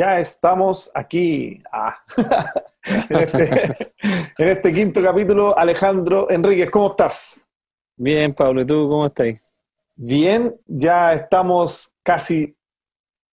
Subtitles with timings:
[0.00, 1.62] ya estamos aquí.
[1.70, 1.98] Ah.
[2.82, 3.76] Este,
[4.38, 7.46] en, este, quinto capítulo, Alejandro Enríquez, ¿cómo estás?
[7.94, 9.36] Bien, Pablo, ¿y tú cómo estás?
[9.96, 12.56] Bien, ya estamos casi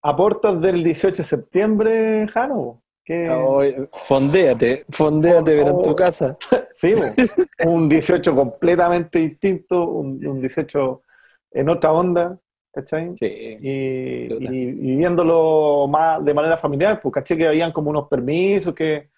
[0.01, 2.83] a puertas del 18 de septiembre, Jano.
[3.05, 3.87] ¿Qué?
[3.93, 6.37] fondéate, fondéate, en tu casa.
[6.75, 6.93] sí,
[7.65, 11.03] un 18 completamente distinto, un, un 18
[11.51, 12.37] en otra onda.
[12.77, 13.11] ¿Cachai?
[13.15, 13.25] Sí.
[13.25, 19.09] Y, viéndolo más de manera familiar, pues caché que habían como unos permisos que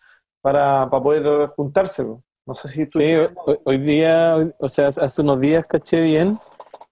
[0.41, 2.05] para, poder juntarse.
[2.05, 2.19] Pues.
[2.45, 2.99] No sé si tú...
[2.99, 3.13] Sí,
[3.65, 6.39] hoy, día, o sea, hace unos días caché bien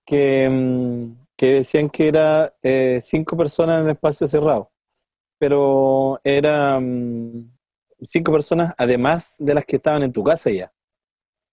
[0.05, 4.70] que, mm, que decían que era eh, cinco personas en el espacio cerrado,
[5.39, 7.49] pero eran
[8.02, 10.72] cinco personas además de las que estaban en tu casa ya.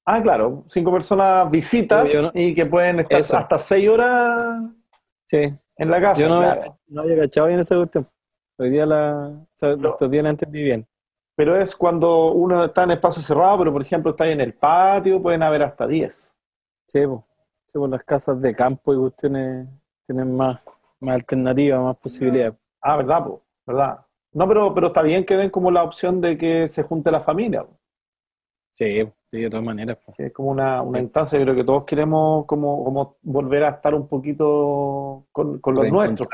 [0.07, 4.61] Ah, claro, cinco personas visitas y que pueden estar hasta seis horas
[5.27, 5.55] Sí.
[5.77, 6.21] En la casa.
[6.21, 6.41] Yo no,
[6.89, 8.09] no había cachado bien esa cuestión.
[8.59, 9.29] Hoy día la.
[9.29, 10.87] O sea, estos días la entendí bien.
[11.37, 14.55] Pero es cuando uno está en espacio cerrado, pero por ejemplo está ahí en el
[14.55, 16.33] patio, pueden haber hasta 10.
[16.87, 17.21] Sí, pues.
[17.67, 19.67] Sí, pues las casas de campo y cuestiones
[20.07, 20.61] tienen más,
[21.01, 22.55] más alternativas, más posibilidades.
[22.81, 24.07] Ah, verdad, pues, verdad.
[24.33, 27.21] No, pero, pero está bien que den como la opción de que se junte la
[27.21, 27.67] familia.
[28.73, 29.11] Sí,
[29.43, 29.99] de todas maneras.
[30.17, 33.95] Es como una, una instancia, yo creo que todos queremos como, como volver a estar
[33.95, 36.29] un poquito con, los nuestros.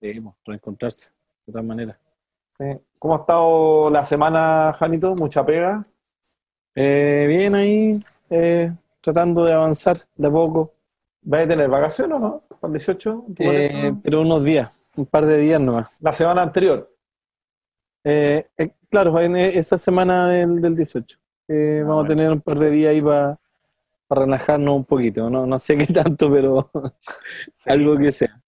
[0.00, 1.10] Sí, reencontrarse,
[1.46, 1.96] de todas maneras.
[2.98, 5.14] ¿Cómo ha estado la semana, Janito?
[5.14, 5.82] ¿Mucha pega?
[6.74, 10.72] Eh, bien ahí, eh, tratando de avanzar de poco.
[11.22, 12.42] ¿Vas a tener vacaciones o no?
[12.60, 13.24] ¿Para el 18?
[13.38, 15.96] Eh, pero unos días, un par de días nomás.
[16.00, 16.88] ¿La semana anterior?
[18.90, 21.21] claro, esa semana del, del 18.
[21.52, 23.38] Ah, vamos a tener un par de días ahí para
[24.10, 25.28] relajarnos un poquito.
[25.28, 26.70] No, no sé qué tanto, pero
[27.66, 28.40] algo que sea.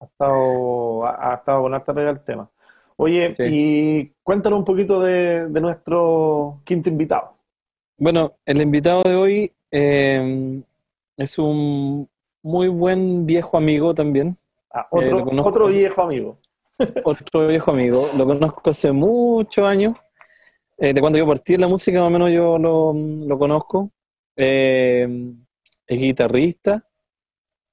[0.00, 2.50] ha estado, ha, estado con harta pega el tema.
[2.96, 7.36] Oye, y cuéntanos un poquito de, nuestro quinto invitado.
[7.98, 10.62] Bueno, el invitado de hoy em,
[11.16, 12.08] es un
[12.42, 14.36] muy buen viejo amigo también.
[14.72, 16.38] Ah, otro, eh, otro viejo amigo.
[17.04, 18.08] otro viejo amigo.
[18.16, 19.94] Lo conozco hace muchos años.
[20.78, 23.92] Eh, de cuando yo partí la música, más o menos yo lo, conozco.
[24.36, 25.06] Eh,
[25.86, 26.88] es guitarrista,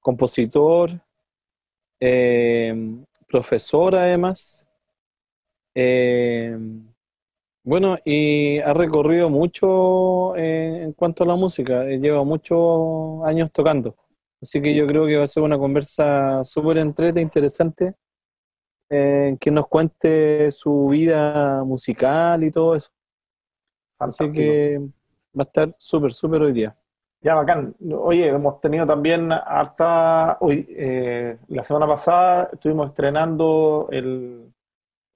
[0.00, 0.90] compositor,
[1.98, 2.74] eh,
[3.26, 4.66] profesor además.
[7.62, 13.96] bueno, y ha recorrido mucho en cuanto a la música, lleva muchos años tocando.
[14.42, 17.94] Así que yo creo que va a ser una conversa súper entrete, interesante,
[18.90, 22.90] que nos cuente su vida musical y todo eso.
[23.98, 26.76] Así que va a estar súper, súper hoy día.
[27.22, 27.76] Ya, bacán.
[27.98, 30.38] Oye, hemos tenido también harta.
[30.40, 34.50] Hoy, eh, la semana pasada estuvimos estrenando el,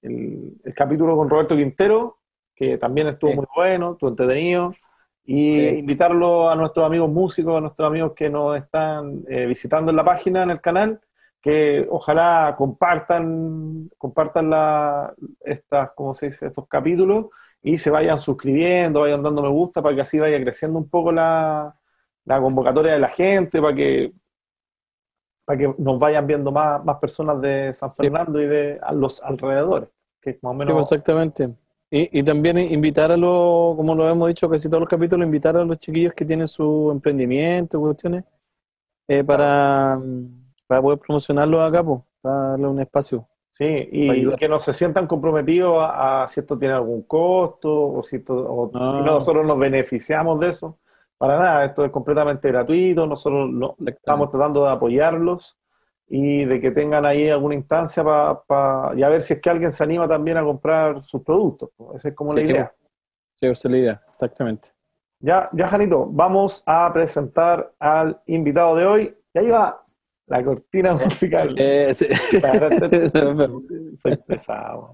[0.02, 2.18] el, capítulo con Roberto Quintero,
[2.54, 4.72] que también estuvo muy bueno, estuvo entretenido.
[5.26, 9.96] Y invitarlo a nuestros amigos músicos, a nuestros amigos que nos están eh, visitando en
[9.96, 11.00] la página, en el canal,
[11.44, 16.47] que ojalá compartan, compartan la, estas, ¿cómo se dice?
[16.47, 17.27] estos capítulos
[17.62, 21.12] y se vayan suscribiendo, vayan dando me gusta para que así vaya creciendo un poco
[21.12, 21.77] la,
[22.27, 24.15] convocatoria de la gente, para que,
[25.44, 29.91] para que nos vayan viendo más, más personas de San Fernando y de los alrededores.
[30.22, 30.91] Que más o menos...
[30.91, 31.50] Exactamente.
[31.91, 35.59] Y, y, también invitar a los, como lo hemos dicho casi todos los capítulos, invitar
[35.59, 38.25] a los chiquillos que tienen su emprendimiento, cuestiones,
[39.06, 40.00] eh, para,
[40.66, 43.28] para poder promocionarlo acá, pues, para darle un espacio.
[43.50, 48.22] Sí, y que no se sientan comprometidos a, si esto tiene algún costo o si,
[48.26, 50.78] o si nosotros nos beneficiamos de eso.
[51.16, 55.56] Para nada, esto es completamente gratuito, nosotros estamos tratando de apoyarlos
[56.08, 59.72] y de que tengan ahí alguna instancia para y a ver si es que alguien
[59.72, 61.70] se anima también a comprar sus productos.
[61.94, 62.75] Esa es como la idea.
[63.36, 64.70] Sí, esa es la idea, exactamente.
[65.20, 69.16] Ya, ya, Janito, vamos a presentar al invitado de hoy.
[69.32, 69.83] Y ahí va
[70.26, 71.55] la cortina musical.
[71.59, 71.94] Eh,
[74.03, 74.93] Soy pesado.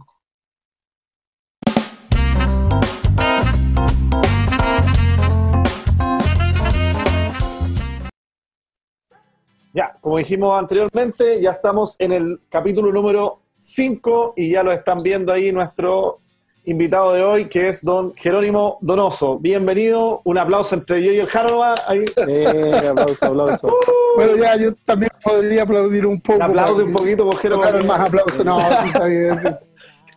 [9.73, 15.01] Ya, como dijimos anteriormente, ya estamos en el capítulo número 5 y ya lo están
[15.01, 16.17] viendo ahí nuestro
[16.65, 19.39] invitado de hoy, que es don Jerónimo Donoso.
[19.39, 21.75] Bienvenido, un aplauso entre yo y el Jarova.
[21.87, 22.05] Ahí.
[22.29, 23.77] Eh, aplauso, aplauso.
[24.17, 26.43] bueno, ya yo también podría aplaudir un poco.
[26.43, 27.85] Aplaude un poquito, por Jerónimo.
[27.85, 29.41] más aplauso, no, está bien.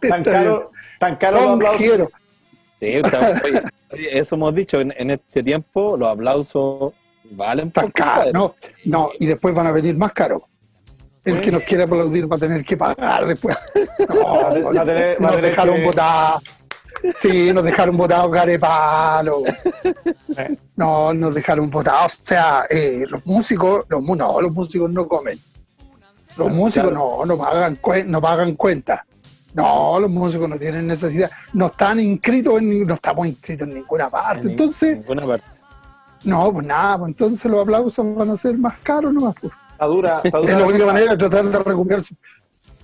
[0.01, 2.09] tan caro, tan caro los aplausos.
[2.79, 3.41] Sí, está,
[3.91, 6.93] oye, eso hemos dicho, en, en, este tiempo los aplausos
[7.31, 8.31] valen tan caro.
[8.33, 8.55] No,
[8.85, 10.41] no, y después van a venir más caros.
[11.25, 13.57] El que nos quiere aplaudir va a tener que pagar después.
[14.09, 16.33] No, Va a tener- va a tener nos dejaron que- votar.
[17.21, 19.43] Sí, nos dejaron votados carepalo.
[20.37, 22.13] Eh, No, nos dejaron votados.
[22.23, 25.37] O sea, eh, los músicos, los, no, los músicos no comen.
[26.37, 27.77] Los músicos no, no pagan,
[28.07, 29.05] no pagan cuenta.
[29.53, 31.29] No, los músicos no tienen necesidad.
[31.53, 34.41] No están inscritos en, no estamos inscritos en ninguna parte.
[34.41, 35.45] En Entonces, ninguna parte.
[36.23, 39.35] no, pues nada, pues entonces los aplausos van a ser más caros nomás.
[39.39, 39.53] Pues.
[39.83, 42.15] Está dura, está dura Es la única manera de tratar de recuperarse,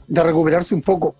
[0.07, 1.15] de recuperarse un poco.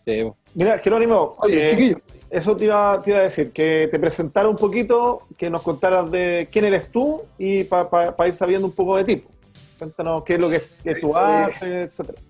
[0.00, 0.22] Sí.
[0.54, 2.00] Mira, Jerónimo, Oye, eh, chiquillo,
[2.30, 6.10] eso te iba, te iba a decir, que te presentara un poquito, que nos contaras
[6.10, 9.24] de quién eres tú y para ir sabiendo un poco de ti.
[9.78, 12.22] Cuéntanos qué es lo que, que tú haces, etcétera.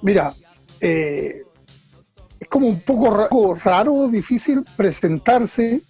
[0.00, 0.34] mira,
[0.80, 1.42] eh,
[2.40, 5.82] es como un poco raro, difícil presentarse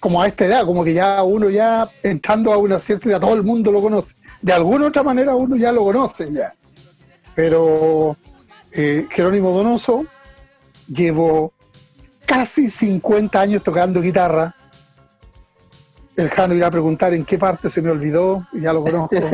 [0.00, 3.34] como a esta edad, como que ya uno ya entrando a una cierta edad, todo
[3.34, 4.14] el mundo lo conoce.
[4.42, 6.54] De alguna otra manera uno ya lo conoce ya.
[7.34, 8.16] Pero
[8.72, 10.04] eh, Jerónimo Donoso,
[10.88, 11.52] llevo
[12.26, 14.54] casi 50 años tocando guitarra.
[16.16, 19.16] El Jano irá a preguntar en qué parte se me olvidó, y ya lo conozco.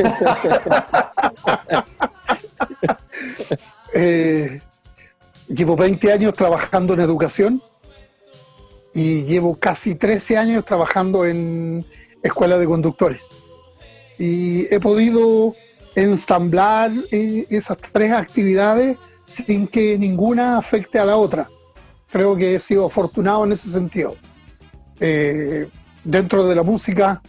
[3.95, 4.59] Eh,
[5.47, 7.61] llevo 20 años trabajando en educación
[8.93, 11.85] y llevo casi 13 años trabajando en
[12.23, 13.42] escuela de conductores.
[14.17, 15.55] Y he podido
[15.95, 21.47] ensamblar eh, esas tres actividades sin que ninguna afecte a la otra.
[22.11, 24.15] Creo que he sido afortunado en ese sentido.
[24.99, 25.67] Eh,
[26.03, 27.21] dentro de la música,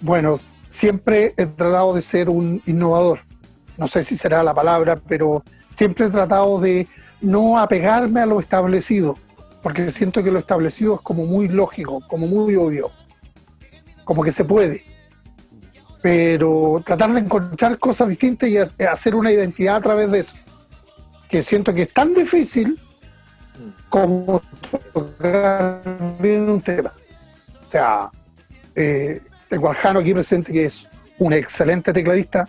[0.00, 0.38] bueno,
[0.68, 3.20] siempre he tratado de ser un innovador.
[3.78, 5.42] No sé si será la palabra, pero
[5.76, 6.88] siempre he tratado de
[7.20, 9.16] no apegarme a lo establecido,
[9.62, 12.90] porque siento que lo establecido es como muy lógico, como muy obvio,
[14.04, 14.95] como que se puede.
[16.06, 20.36] Pero tratar de encontrar cosas distintas y ha- hacer una identidad a través de eso,
[21.28, 22.78] que siento que es tan difícil
[23.88, 24.40] como
[24.92, 25.80] tocar
[26.20, 26.92] bien un tema.
[27.66, 28.08] O sea,
[28.76, 30.86] eh, tengo al Jano aquí presente que es
[31.18, 32.46] un excelente tecladista,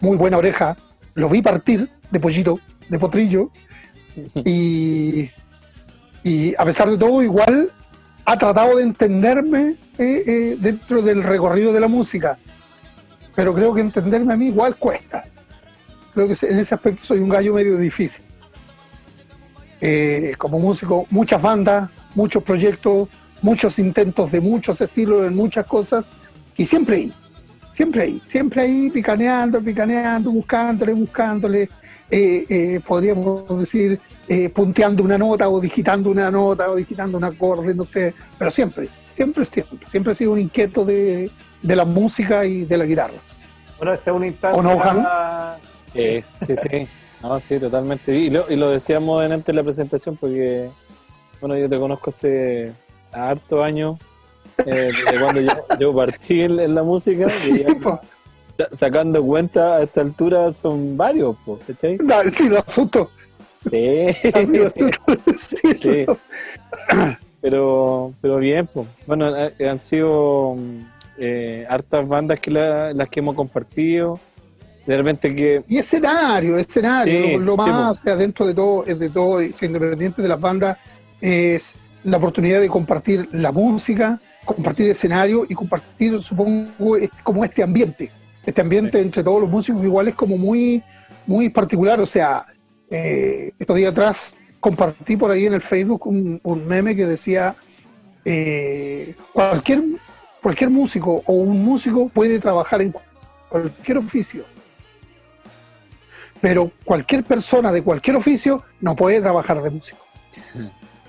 [0.00, 0.76] muy buena oreja,
[1.14, 2.60] lo vi partir de pollito,
[2.90, 3.50] de potrillo,
[4.34, 5.30] y,
[6.24, 7.70] y a pesar de todo igual
[8.26, 12.36] ha tratado de entenderme eh, eh, dentro del recorrido de la música,
[13.38, 15.22] pero creo que entenderme a mí igual cuesta.
[16.12, 18.24] Creo que en ese aspecto soy un gallo medio difícil.
[19.80, 23.08] Eh, como músico, muchas bandas, muchos proyectos,
[23.40, 26.04] muchos intentos de muchos estilos, en muchas cosas,
[26.56, 27.12] y siempre ahí,
[27.74, 31.68] siempre ahí, siempre ahí picaneando, picaneando, buscándole, buscándole,
[32.10, 34.00] eh, eh, podríamos decir,
[34.52, 38.88] punteando una nota o digitando una nota o digitando un acorde, no sé, pero siempre,
[39.14, 41.30] siempre, siempre, siempre he sido un inquieto de,
[41.62, 43.14] de la música y de la guitarra.
[43.78, 44.58] Bueno, esta es una instancia.
[44.58, 45.56] ¿O no?
[45.94, 46.88] Sí, sí, sí.
[47.22, 48.14] No, sí, totalmente.
[48.14, 50.68] Y lo, y lo decíamos en antes de la presentación porque,
[51.40, 52.72] bueno, yo te conozco hace
[53.12, 53.98] hartos años,
[54.58, 55.50] eh, desde cuando yo,
[55.80, 58.00] yo partí en, en la música, y ya
[58.72, 61.98] sacando cuenta a esta altura son varios, po, ¿cachai?
[62.36, 63.10] Sí, lo asusto.
[63.70, 64.06] Sí.
[65.26, 66.18] decirlo.
[67.40, 68.88] Pero, pero bien, pues.
[69.06, 70.56] Bueno, eh, han sido
[71.18, 74.18] eh, hartas bandas que la- las que hemos compartido.
[74.86, 78.54] De repente que Y escenario, escenario, Sí, lo, lo sí, más, o sea, dentro de
[78.54, 80.78] todo, es de todo, es independiente de las bandas,
[81.20, 88.10] es la oportunidad de compartir la música, compartir escenario y compartir, supongo, como este ambiente.
[88.46, 90.82] Este ambiente entre todos los músicos igual es como muy,
[91.26, 92.00] muy particular.
[92.00, 92.46] O sea,
[92.90, 97.54] eh, estos días atrás compartí por ahí en el Facebook un, un meme que decía
[98.24, 99.82] eh, cualquier,
[100.42, 102.94] cualquier músico o un músico puede trabajar en
[103.48, 104.44] cualquier oficio
[106.40, 109.98] pero cualquier persona de cualquier oficio no puede trabajar de músico.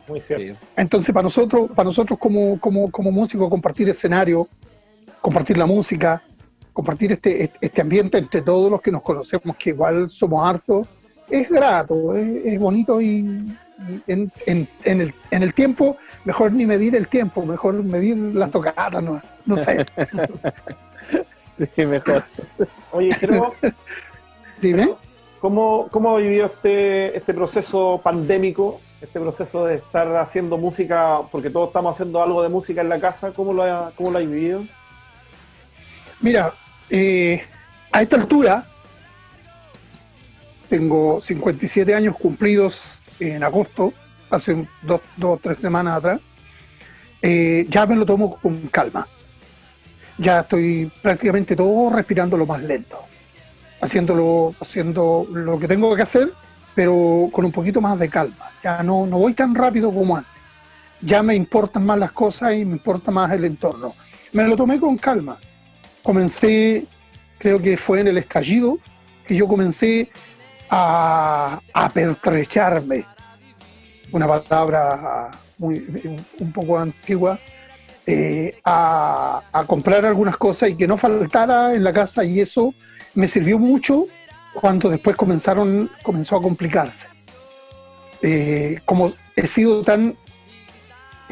[0.08, 0.60] Muy cierto.
[0.60, 4.48] sí, Entonces, para nosotros, para nosotros como, como, como músicos, compartir escenario,
[5.22, 6.22] compartir la música,
[6.74, 10.88] compartir este, este ambiente entre todos los que nos conocemos, que igual somos hartos,
[11.30, 13.58] es grato, es, es bonito y, y
[14.08, 18.52] en, en, en, el, en el tiempo, mejor ni medir el tiempo, mejor medir las
[18.52, 19.86] tocadas, no, no sé.
[21.76, 22.24] sí, mejor.
[22.92, 23.56] Oye, Jero,
[24.62, 24.94] Dime.
[25.40, 28.82] ¿cómo, ¿cómo ha vivido este, este proceso pandémico?
[29.02, 33.00] Este proceso de estar haciendo música, porque todos estamos haciendo algo de música en la
[33.00, 34.66] casa, ¿cómo lo ha, cómo lo ha vivido?
[36.20, 36.54] Mira,
[36.90, 37.42] eh,
[37.94, 38.66] a esta altura
[40.70, 43.94] tengo 57 años cumplidos en agosto,
[44.30, 46.22] hace dos o tres semanas atrás.
[47.22, 49.08] Eh, ya me lo tomo con calma.
[50.18, 52.98] Ya estoy prácticamente todo respirando lo más lento.
[53.82, 56.34] haciéndolo, haciendo lo que tengo que hacer,
[56.76, 58.52] pero con un poquito más de calma.
[58.64, 60.32] Ya no, no voy tan rápido como antes.
[61.02, 63.96] Ya me importan más las cosas y me importa más el entorno.
[64.34, 65.38] Me lo tomé con calma.
[66.04, 66.86] Comencé,
[67.38, 68.78] creo que fue en el estallido,
[69.26, 70.10] que yo comencé
[70.70, 73.06] a, a pertrecharme.
[74.12, 77.40] Una palabra muy, un poco antigua,
[78.12, 82.74] eh, a, comprar algunas cosas y que no faltara en la casa y eso
[83.14, 84.08] me sirvió mucho
[84.54, 87.06] cuando después comenzaron, comenzó a complicarse.
[88.24, 90.16] Eh, como he sido tan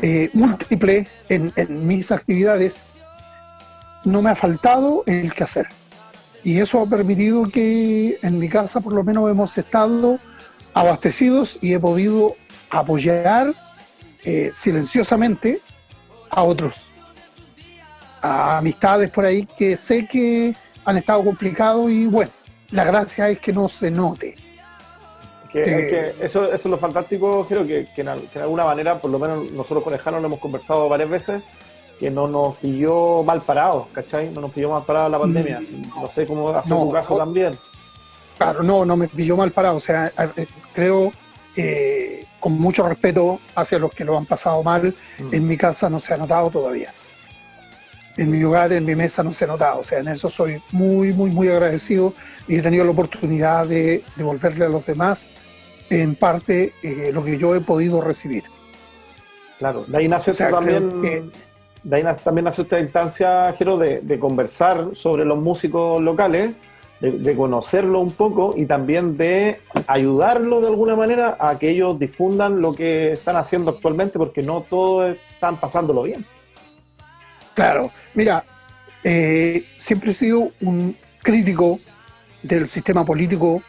[0.04, 1.52] eh, múltiple en,
[1.88, 2.76] mis actividades,
[4.06, 5.68] no me ha faltado el que hacer.
[6.48, 10.18] Y eso ha permitido que en mi casa por lo menos hemos estado
[10.74, 12.38] abastecidos y he podido
[12.70, 13.54] apoyar
[14.54, 15.60] silenciosamente
[16.30, 16.90] a otros,
[18.22, 22.32] a amistades por ahí que sé que han estado complicados y bueno,
[22.72, 24.36] la gracia es que no se note.
[25.52, 29.52] Que, eso, eso, es lo fantástico, creo que, que, en, alguna manera, por lo menos
[29.52, 31.44] nosotros con Ejano lo hemos conversado varias veces,
[32.00, 34.30] que no nos pilló mal parados, ¿cachai?
[34.32, 35.60] No nos pilló mal parados la pandemia.
[35.60, 36.02] Mm.
[36.02, 37.54] No sé cómo ha sido tu caso también.
[38.38, 39.78] Claro, no, no me pilló mal parado.
[39.78, 40.12] O sea,
[40.74, 41.12] creo
[41.56, 45.34] que con mucho respeto hacia los que lo han pasado mal, mm.
[45.34, 46.92] en mi casa no se ha notado todavía.
[48.16, 49.80] En mi hogar, en mi mesa no se ha notado.
[49.80, 52.14] O sea, en eso soy muy, muy, muy agradecido
[52.48, 55.28] y he tenido la oportunidad de devolverle a los demás
[55.90, 58.44] en parte eh, lo que yo he podido recibir.
[59.60, 61.32] Claro, de ahí nace también,
[61.84, 66.52] de ahí también nace esta instancia, Jero, de, de conversar sobre los músicos locales
[67.00, 72.62] de, conocerlo un poco y también de ayudarlo de alguna manera a que ellos difundan
[72.62, 76.26] lo que están haciendo actualmente, porque no todos están pasándolo bien.
[77.54, 78.44] Claro, mira,
[79.04, 81.80] eh, siempre he sido un crítico
[82.42, 83.62] del sistema político,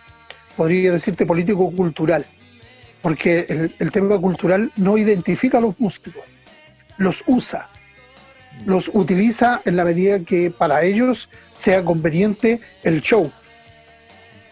[0.57, 2.25] podría decirte político-cultural,
[3.03, 6.23] porque el tema cultural no identifica a los músicos,
[6.99, 7.69] los usa
[8.67, 13.31] los utiliza en la medida que para ellos sea conveniente el show,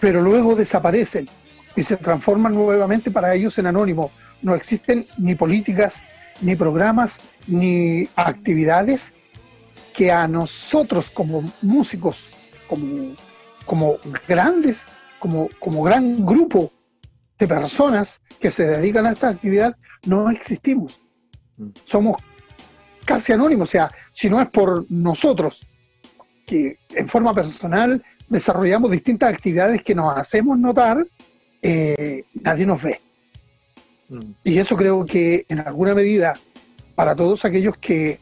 [0.00, 1.28] pero luego desaparecen
[1.74, 4.10] y se transforman nuevamente para ellos en anónimo.
[4.42, 5.94] No existen ni políticas,
[6.40, 7.14] ni programas,
[7.46, 9.12] ni actividades
[9.94, 12.26] que a nosotros como músicos,
[12.68, 13.14] como,
[13.64, 13.96] como
[14.28, 14.82] grandes,
[15.18, 16.70] como, como gran grupo
[17.38, 21.00] de personas que se dedican a esta actividad, no existimos.
[21.56, 21.68] Mm.
[21.86, 22.16] Somos
[23.06, 25.60] casi anónimo, o sea, si no es por nosotros,
[26.46, 31.06] que en forma personal desarrollamos distintas actividades que nos hacemos notar,
[31.62, 33.00] eh, nadie nos ve.
[34.08, 34.30] Mm.
[34.44, 36.34] Y eso creo que en alguna medida,
[36.94, 38.18] para todos aquellos que,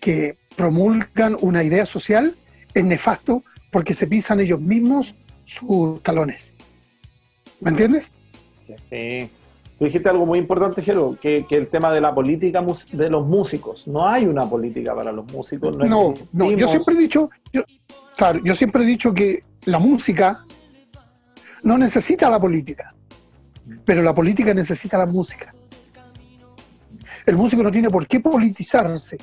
[0.00, 2.34] que promulgan una idea social,
[2.74, 5.14] es nefasto porque se pisan ellos mismos
[5.44, 6.52] sus talones.
[7.60, 8.06] ¿Me entiendes?
[8.88, 9.30] Sí.
[9.78, 13.86] Tú dijiste algo muy importante, Jero, que, el tema de la política de los músicos.
[13.86, 15.76] No hay una política para los músicos.
[15.76, 17.62] No, no, yo siempre he dicho, yo,
[18.16, 20.44] claro, yo siempre he dicho que la música
[21.62, 22.94] no necesita la política,
[23.84, 25.52] pero la política necesita la música.
[27.26, 29.18] El músico no tiene por qué politizarse,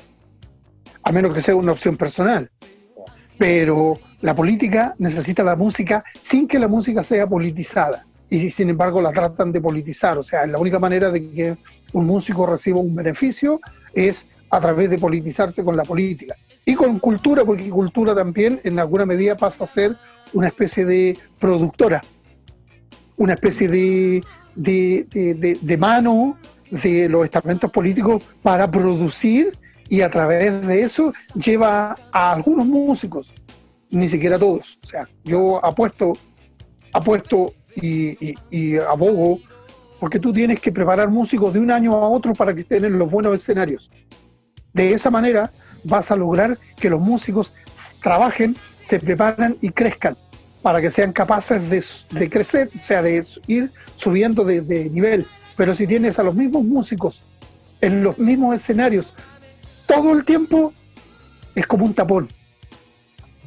[1.02, 2.48] a menos que sea una opción personal.
[3.36, 9.00] Pero la política necesita la música sin que la música sea politizada y sin embargo
[9.00, 10.18] la tratan de politizar.
[10.18, 11.56] O sea, la única manera de que
[11.92, 13.60] un músico reciba un beneficio
[13.92, 16.34] es a través de politizarse con la política.
[16.66, 19.94] Y con cultura, porque cultura también en alguna medida pasa a ser
[20.32, 22.00] una especie de productora,
[23.16, 24.24] una especie de,
[24.56, 26.36] de, de, mano
[26.70, 29.52] de los estamentos políticos para producir
[29.88, 33.32] y a través de eso lleva a algunos músicos,
[33.90, 34.78] ni siquiera todos.
[34.84, 36.14] O sea, yo apuesto,
[36.92, 39.38] apuesto y, abogo
[40.00, 42.98] porque tú tienes que preparar músicos de un año a otro para que estén en
[42.98, 43.90] los buenos escenarios.
[44.72, 45.50] De esa manera
[45.84, 47.54] vas a lograr que los músicos
[48.02, 50.16] trabajen, se preparan y crezcan
[50.62, 51.70] para que sean capaces
[52.10, 55.26] de, crecer, o sea, de ir subiendo de, de, nivel.
[55.56, 57.22] Pero si tienes a los mismos músicos
[57.80, 59.12] en los mismos escenarios
[59.86, 60.72] todo el tiempo,
[61.54, 62.28] es como un tapón,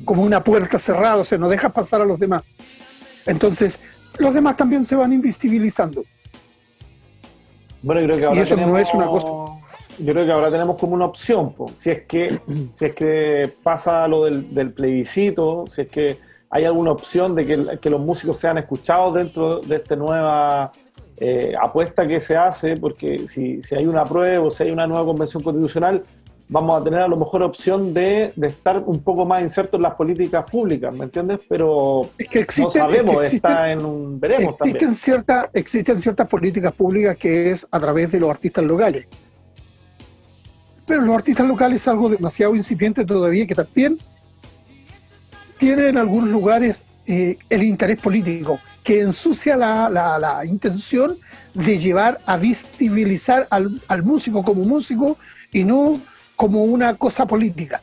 [0.06, 2.44] como una puerta cerrada, o sea, no dejas pasar a los demás.
[3.26, 3.80] Entonces,
[4.20, 6.04] los demás también se van invisibilizando.
[7.82, 9.28] Bueno, yo creo que ahora tenemos, no es una cosa.
[10.00, 12.40] Yo creo que ahora tenemos como una opción, si es que
[12.74, 16.18] si es que pasa lo del, plebiscito, si es que
[16.50, 20.72] hay alguna opción de que, los músicos sean escuchados dentro de esta nueva
[21.20, 24.88] eh, apuesta que se hace, porque si, si hay una prueba o si hay una
[24.88, 26.04] nueva convención constitucional,
[26.50, 29.96] vamos a tener a lo mejor opción de, estar un poco más insertos en las
[29.96, 31.40] políticas públicas, ¿me entiendes?
[31.48, 32.04] Pero
[32.58, 35.50] no sabemos, está en un veremos existen también.
[35.54, 39.08] existen ciertas políticas públicas que es a través de los artistas locales.
[40.86, 43.98] Pero los artistas locales es algo demasiado incipiente todavía que también
[45.58, 51.16] tiene en algunos lugares eh, el interés político, que ensucia la, la, intención
[51.54, 55.18] de llevar a visibilizar al, al músico como músico
[55.52, 56.00] y no
[56.38, 57.82] como una cosa política.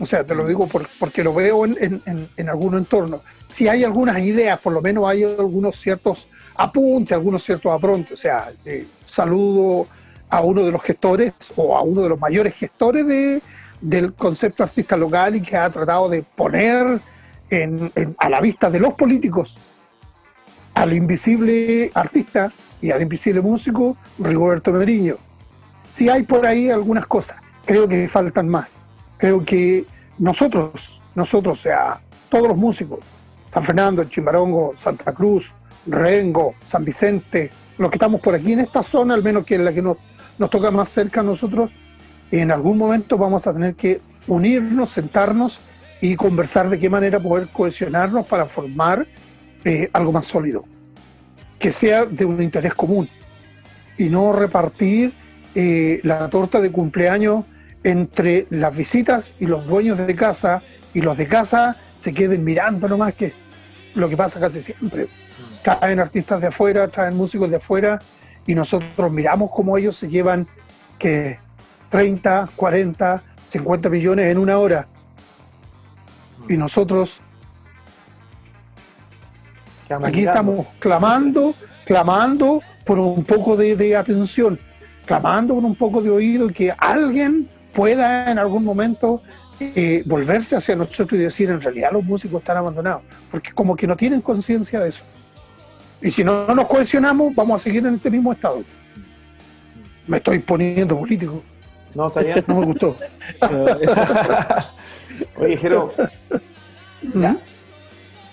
[0.00, 3.22] O sea, te lo digo porque lo veo en, en, en, algunos entornos.
[3.52, 8.12] Si hay algunas ideas, por lo menos hay algunos ciertos apuntes, algunos ciertos aprontes.
[8.12, 8.46] O sea,
[9.10, 9.86] saludo
[10.28, 13.42] a uno de los gestores o a uno de los mayores gestores de,
[13.80, 16.98] del concepto artista local y que ha tratado de poner
[17.50, 19.56] en, a la vista de los políticos
[20.74, 22.50] al invisible artista
[22.80, 25.16] y al invisible músico Rigoberto Meriño.
[25.92, 27.39] Si hay por ahí algunas cosas
[27.70, 28.68] creo que faltan más.
[29.16, 29.84] Creo que
[30.18, 32.98] nosotros, nosotros, o sea, todos los músicos,
[33.54, 35.52] San Fernando, Chimbarongo, Santa Cruz,
[35.86, 37.48] Rengo, San Vicente,
[37.78, 39.98] los que estamos por aquí en esta zona, al menos que es la que nos,
[40.36, 41.70] nos toca más cerca a nosotros,
[42.32, 45.60] en algún momento vamos a tener que unirnos, sentarnos
[46.00, 49.06] y conversar de qué manera poder cohesionarnos para formar
[49.64, 50.64] eh, algo más sólido,
[51.60, 53.08] que sea de un interés común
[53.96, 55.12] y no repartir
[55.54, 57.44] eh, la torta de cumpleaños
[57.82, 62.88] entre las visitas y los dueños de casa y los de casa se queden mirando
[62.88, 63.32] nomás que
[63.94, 65.08] lo que pasa casi siempre.
[65.62, 68.00] Traen artistas de afuera, traen músicos de afuera
[68.46, 70.46] y nosotros miramos cómo ellos se llevan
[70.98, 71.38] que
[71.90, 74.86] 30, 40, 50 millones en una hora.
[76.48, 77.20] Y nosotros
[80.02, 84.58] aquí estamos clamando, clamando por un poco de, de atención,
[85.04, 89.22] clamando con un poco de oído y que alguien pueda en algún momento
[89.60, 93.86] eh, volverse hacia nosotros y decir en realidad los músicos están abandonados, porque como que
[93.86, 95.04] no tienen conciencia de eso.
[96.02, 98.62] Y si no, nos cohesionamos, vamos a seguir en este mismo estado.
[100.06, 101.42] Me estoy poniendo político.
[101.94, 102.42] No, está bien.
[102.46, 102.96] No me gustó.
[105.36, 105.92] Oye, Jero,
[107.14, 107.36] ¿ya?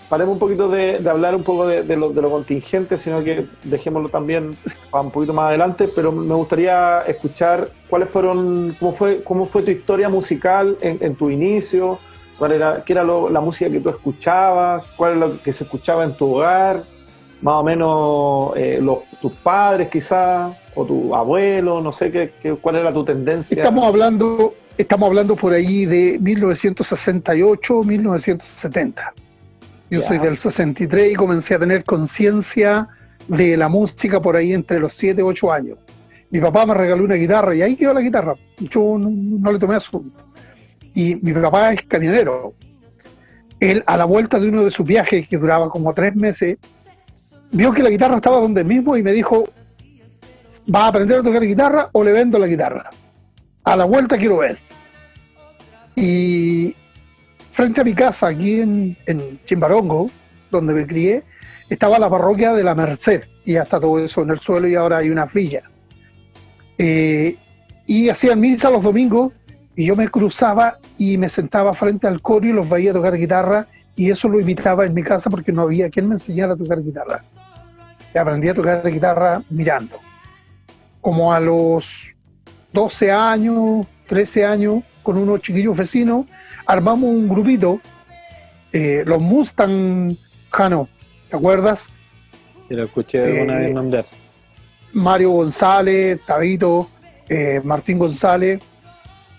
[0.09, 4.09] Paremos un poquito de, hablar un poco de, lo, de, lo, contingente, sino que dejémoslo
[4.09, 4.55] también
[4.89, 9.63] para un poquito más adelante, pero me gustaría escuchar cuáles fueron, cómo fue, cómo fue
[9.63, 11.99] tu historia musical en, tu inicio,
[12.37, 16.03] cuál era, qué era la música que tú escuchabas, cuál era lo que se escuchaba
[16.03, 16.83] en tu hogar,
[17.41, 22.53] más o menos eh, los, tus padres quizás, o tu abuelo, no sé qué, qué,
[22.53, 23.57] cuál era tu tendencia.
[23.57, 29.13] Estamos hablando, estamos hablando por ahí de 1968, 1970
[29.89, 32.87] yo soy del 63 y comencé a tener conciencia
[33.27, 35.77] de la música por ahí entre los 7 y 8 años.
[36.29, 38.35] Mi papá me regaló una guitarra y ahí quedó la guitarra.
[38.59, 40.25] Yo no, le tomé asunto.
[40.93, 42.53] Y mi papá es camionero.
[43.59, 46.57] Él, a la vuelta de uno de sus viajes, que duraba como tres meses,
[47.51, 49.45] vio que la guitarra estaba donde mismo y me dijo,
[50.73, 52.89] ¿va a aprender a tocar guitarra o le vendo la guitarra?
[53.63, 54.57] A la vuelta quiero ver.
[55.95, 56.75] Y
[57.57, 58.95] frente a mi casa, aquí en,
[59.47, 60.11] Chimbarongo,
[60.51, 61.23] donde me crié,
[61.71, 64.75] estaba la parroquia de la Merced, y ya está todo eso en el suelo y
[64.75, 65.63] ahora hay una villa.
[66.77, 67.35] Eh,
[67.87, 69.33] y hacían misa los domingos
[69.75, 73.65] y yo me cruzaba y me sentaba frente al coro y los veía tocar guitarra
[73.95, 76.83] y eso lo imitaba en mi casa porque no había quien me enseñara a tocar
[76.83, 77.23] guitarra.
[78.13, 79.97] Y aprendí a tocar guitarra mirando.
[81.01, 82.13] Como a los
[82.73, 86.27] 12 años, 13 años, con unos chiquillos vecinos,
[86.67, 87.79] armamos un grupito,
[88.73, 90.13] eh, los Mustang
[90.51, 90.87] Jano,
[91.29, 91.83] ¿te acuerdas?
[92.67, 94.05] Sí, lo escuché alguna vez eh, nombrar.
[94.91, 96.89] Mario González, Tabito,
[97.29, 98.61] eh, Martín González,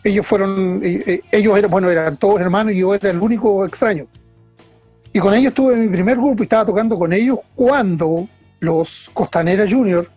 [0.03, 4.07] ellos fueron, ellos eran, bueno, eran todos hermanos y yo era el único extraño.
[5.13, 8.27] Y con ellos tuve mi primer grupo y estaba tocando con ellos cuando
[8.61, 10.09] los Costanera Junior,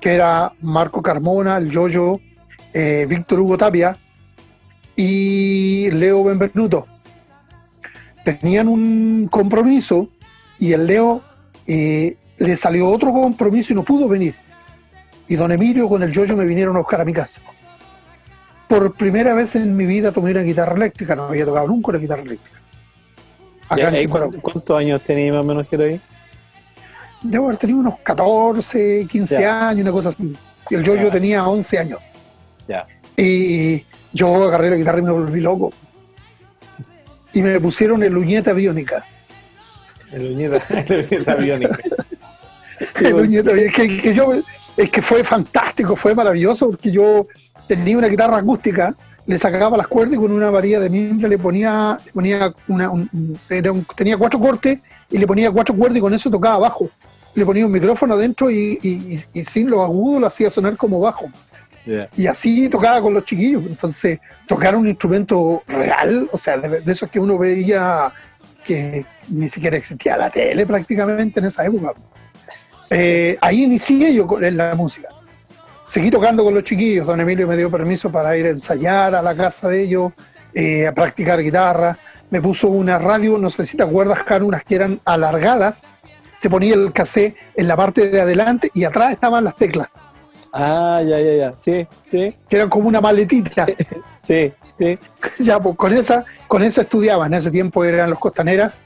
[0.00, 2.20] que era Marco Carmona, el Yoyo,
[2.72, 3.96] Víctor Hugo Tapia,
[4.96, 6.86] y Leo Benvenuto.
[8.24, 10.08] Tenían un compromiso
[10.58, 11.22] y el Leo
[11.66, 14.34] eh, le salió otro compromiso y no pudo venir.
[15.28, 17.40] Y don Emilio con el Yoyo me vinieron a buscar a mi casa.
[18.68, 21.98] Por primera vez en mi vida tomé una guitarra eléctrica, no había tocado nunca una
[21.98, 22.60] guitarra eléctrica.
[24.40, 26.00] ¿Cuántos años tenía más o menos que ahí?
[27.22, 30.36] Debo haber tenido unos 14, 15 años, una cosa así.
[30.70, 32.00] Y el Yoyo tenía 11 años.
[32.68, 32.86] Ya.
[33.16, 35.72] Y yo agarré la guitarra y me volví loco.
[37.34, 39.04] Y me pusieron el uñeta biónica.
[40.12, 41.78] El uñeta, biónica.
[43.00, 43.82] el uñeta biónica.
[43.82, 44.34] Que, yo,
[44.76, 47.26] es que fue fantástico, fue maravilloso, porque yo
[47.66, 48.94] tenía una guitarra acústica,
[49.26, 52.90] le sacaba las cuerdas y con una varilla de mimbre le ponía, le ponía una,
[52.90, 56.28] un- un- era un- tenía cuatro cortes y le ponía cuatro cuerdas y con eso
[56.30, 56.90] tocaba bajo.
[57.34, 58.88] Le ponía un micrófono adentro y, y-
[59.32, 61.30] y- y sin los agudos lo hacía sonar como bajo.
[62.16, 63.64] Y así tocaba con los chiquillos.
[63.66, 68.12] Entonces, tocar un instrumento real, o sea, de, de esos que uno veía
[68.64, 71.92] que ni siquiera existía la tele prácticamente en esa época.
[72.90, 75.08] Eh, ahí inicié yo con- la música.
[75.88, 77.06] Seguí tocando con los chiquillos.
[77.06, 80.12] Don Emilio me dio permiso para ir a ensayar a la casa de ellos,
[80.54, 81.98] eh, a practicar guitarra.
[82.30, 85.82] Me puso una radio, no sé si te acuerdas, Jaro, unas que eran alargadas.
[86.38, 89.88] Se ponía el cassette en la parte de adelante y atrás estaban las teclas,
[90.52, 91.52] Ah, ya, ya, ya.
[91.56, 93.66] Sí, sí, que eran como una maletita.
[94.18, 94.98] sí, sí.
[95.38, 97.26] ya, pues con esa, con esa estudiaba.
[97.26, 98.80] En ese tiempo eran los Costaneras,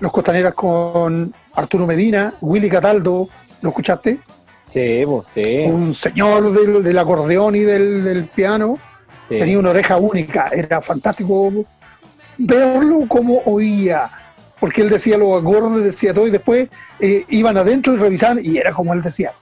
[0.00, 3.28] los Costaneras con Arturo Medina, Willy Cataldo,
[3.60, 4.18] ¿lo escuchaste?
[4.70, 5.64] Sí, pues, sí.
[5.64, 8.78] Un señor del, del acordeón y del, del piano,
[9.28, 9.38] sí.
[9.38, 11.52] tenía una oreja única, era fantástico
[12.38, 14.10] verlo como oía,
[14.58, 18.56] porque él decía los acordes, decía todo, y después eh, iban adentro y revisaban, y
[18.56, 19.32] era como él decía.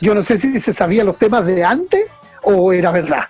[0.00, 2.06] Yo no sé si se sabía los temas de antes
[2.42, 3.24] o era verdad.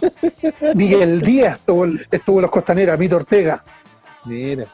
[0.74, 3.62] Miguel Díaz estuvo, estuvo en los Costaneras, Mito Ortega,
[4.24, 4.64] Mira.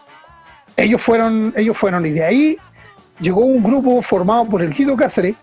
[0.77, 2.57] ellos fueron, ellos fueron, y de ahí
[3.21, 5.37] llegó un grupo formado por el Guido Cáceres,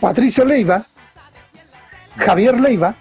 [0.00, 0.84] Patricio Leiva,
[2.16, 2.94] Javier Leiva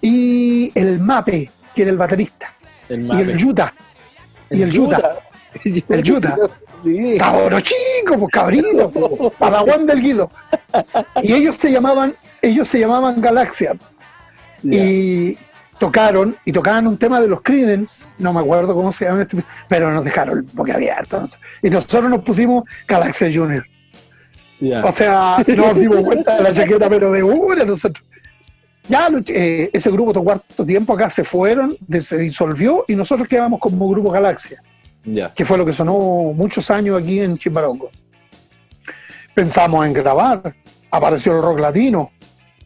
[0.00, 2.52] y el Mape, que era el baterista,
[2.88, 3.74] El y el Yuta,
[4.50, 5.18] y el Yuta,
[5.88, 6.36] El Yuta.
[6.78, 7.16] Sí.
[7.18, 10.30] cabro chico, pues cabrito, pues, padawan del Guido.
[11.22, 13.76] Y ellos se llamaban, ellos se llamaban Galaxia,
[14.62, 15.36] y
[15.78, 19.44] tocaron, y tocaban un tema de los Creedence, no me acuerdo cómo se llama, este,
[19.68, 21.28] pero nos dejaron el boquiabierto.
[21.62, 23.64] Y nosotros nos pusimos Galaxia Junior.
[24.84, 28.04] O sea, no nos dimos cuenta de la chaqueta, pero de una nosotros.
[28.88, 33.58] Ya eh, ese grupo de cuarto tiempo acá se fueron, se disolvió y nosotros quedamos
[33.58, 34.62] como grupo Galaxia,
[35.04, 35.32] Ya.
[35.34, 35.98] que fue lo que sonó
[36.34, 37.90] muchos años aquí en Chimbarongo.
[39.34, 40.54] Pensamos en grabar,
[40.90, 42.10] apareció el rock latino,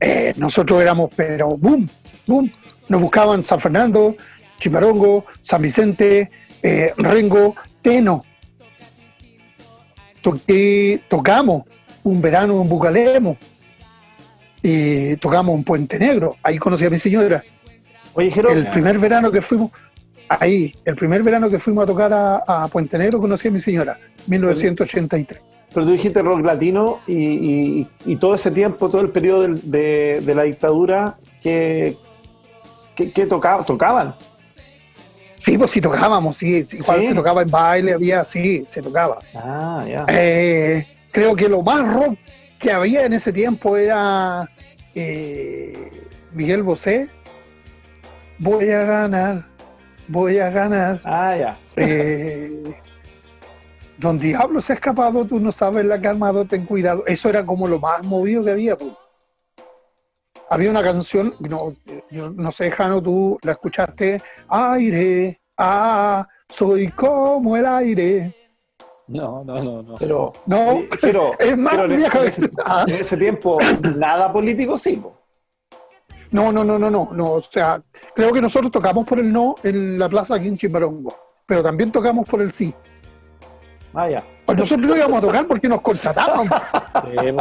[0.01, 1.89] eh, nosotros éramos, pero boom,
[2.27, 2.51] boom,
[2.89, 4.15] nos buscaban San Fernando,
[4.61, 6.31] Chimbarongo, San Vicente,
[6.63, 8.25] eh, Rengo, Teno.
[10.23, 11.65] Toqué- tocamos
[12.03, 13.37] un verano en Bucalemo
[14.63, 17.43] y tocamos en Puente Negro, ahí conocí a mi señora.
[18.15, 19.71] Oye, Jero, El primer verano que fuimos,
[20.29, 23.61] ahí, el primer verano que fuimos a tocar a, a Puente Negro conocí a mi
[23.61, 25.41] señora, 1983.
[25.73, 30.21] pero tú dijiste rock latino y, y- y todo ese tiempo, todo el periodo de,
[30.21, 31.97] de la dictadura, ¿qué,
[32.95, 34.15] qué, qué tocaba- tocaban?
[35.39, 37.07] Sí, pues sí tocábamos, sí, sí, igual ¿Sí?
[37.09, 39.19] se tocaba en baile, había, sí, se tocaba.
[39.35, 40.05] Ah, ya.
[40.09, 42.19] Eh, creo que lo más rock
[42.59, 44.51] que había en ese tiempo era
[44.95, 45.91] eh,
[46.33, 47.09] Miguel Bosé.
[48.39, 49.47] Voy a ganar,
[50.09, 51.01] voy a ganar.
[51.05, 51.57] Ah, ya.
[51.77, 52.75] Eh,
[53.99, 57.05] Don Diablo se ha escapado, tú no sabes la que ha armado, ten cuidado.
[57.07, 58.77] Eso era como lo más movido que había.
[58.77, 58.93] pues.
[60.51, 61.75] Había una canción, no,
[62.11, 64.23] yo no sé, Jano, tú la escuchaste.
[64.49, 68.33] Aire, ah, soy como el aire.
[69.09, 69.95] No, no, no, no.
[69.99, 72.85] Pero, No, Jero, es más en, en ese, Ah.
[72.87, 73.59] en ese tiempo,
[73.97, 74.97] nada político, sí.
[74.97, 75.18] po.
[76.31, 77.33] No, no, no, no, no, no.
[77.33, 77.81] O sea,
[78.15, 81.15] creo que nosotros tocamos por el no en la plaza aquí en Chimbarongo,
[81.47, 82.73] pero también tocamos por el sí.
[83.95, 84.23] Ah, ya.
[84.45, 86.49] Pues nosotros íbamos a tocar porque nos contrataban.
[87.03, 87.35] Pues.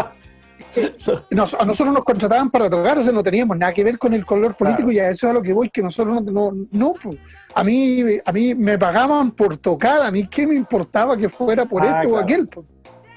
[1.31, 4.13] Nos- a nosotros nos contrataban para tocar, o sea, no teníamos nada que ver con
[4.13, 4.91] el color político Claro.
[4.91, 7.17] y a eso es a lo que voy, que nosotros no, no, no, pues,
[7.55, 11.65] a mí, a mí me pagaban por tocar, a mí qué me importaba que fuera
[11.65, 12.49] por Ah, esto o aquel.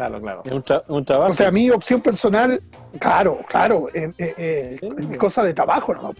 [0.00, 0.42] Claro, claro.
[0.46, 1.32] Es un, tra- un trabajo.
[1.32, 2.62] O sea, mi opción personal,
[2.98, 6.14] claro, claro, eh, eh, eh, es mi cosa de trabajo, ¿no?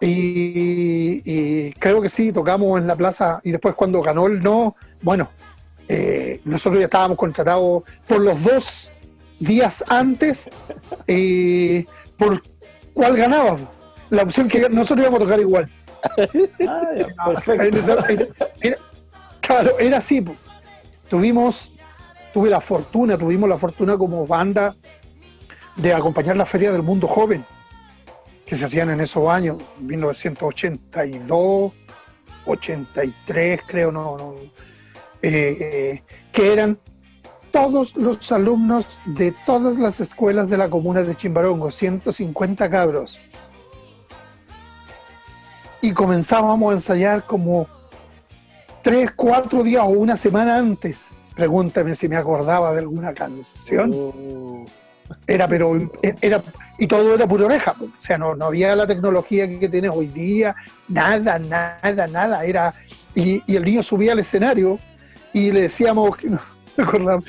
[0.00, 4.76] Y, y creo que sí, tocamos en la plaza y después cuando ganó el no,
[5.02, 5.28] bueno,
[5.88, 8.90] eh, nosotros ya estábamos contratados por los dos
[9.40, 10.48] días antes,
[11.08, 11.84] eh,
[12.16, 12.40] por
[12.94, 13.62] cuál ganábamos.
[14.10, 15.68] La opción que nosotros íbamos a tocar igual.
[16.68, 17.06] Ah, ya.
[17.52, 18.26] Era-
[18.60, 18.78] era-
[19.40, 20.24] claro, era así.
[21.10, 21.70] Tuvimos,
[22.34, 24.74] tuve la fortuna, tuvimos la fortuna como banda
[25.76, 27.44] de acompañar la Feria del Mundo Joven,
[28.44, 31.72] que se hacían en esos años, 1982,
[32.46, 34.34] 83, creo, no,
[35.22, 36.76] eh, eh, que eran
[37.52, 43.16] todos los alumnos de todas las escuelas de la comuna de Chimbarongo, 150 cabros.
[45.80, 47.68] Y comenzábamos a ensayar como
[48.82, 51.06] tres, cuatro días o una semana antes.
[51.34, 53.90] Pregúntame si me acordaba de alguna canción.
[53.92, 54.64] Uh,
[55.26, 55.90] Era, pero
[56.22, 56.42] era,
[56.78, 60.06] y todo era pura oreja, o sea, no, no había la tecnología que tienes hoy
[60.06, 60.56] día,
[60.88, 62.74] nada, nada, nada, era,
[63.14, 64.78] y, el niño subía al escenario
[65.32, 66.16] y le decíamos,
[66.78, 67.22] no,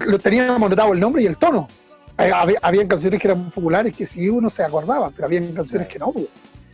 [0.00, 1.68] lo teníamos notado el nombre y el tono.
[2.16, 6.00] Había, habían canciones que eran populares que sí uno se acordaba, pero había canciones que
[6.00, 6.12] no.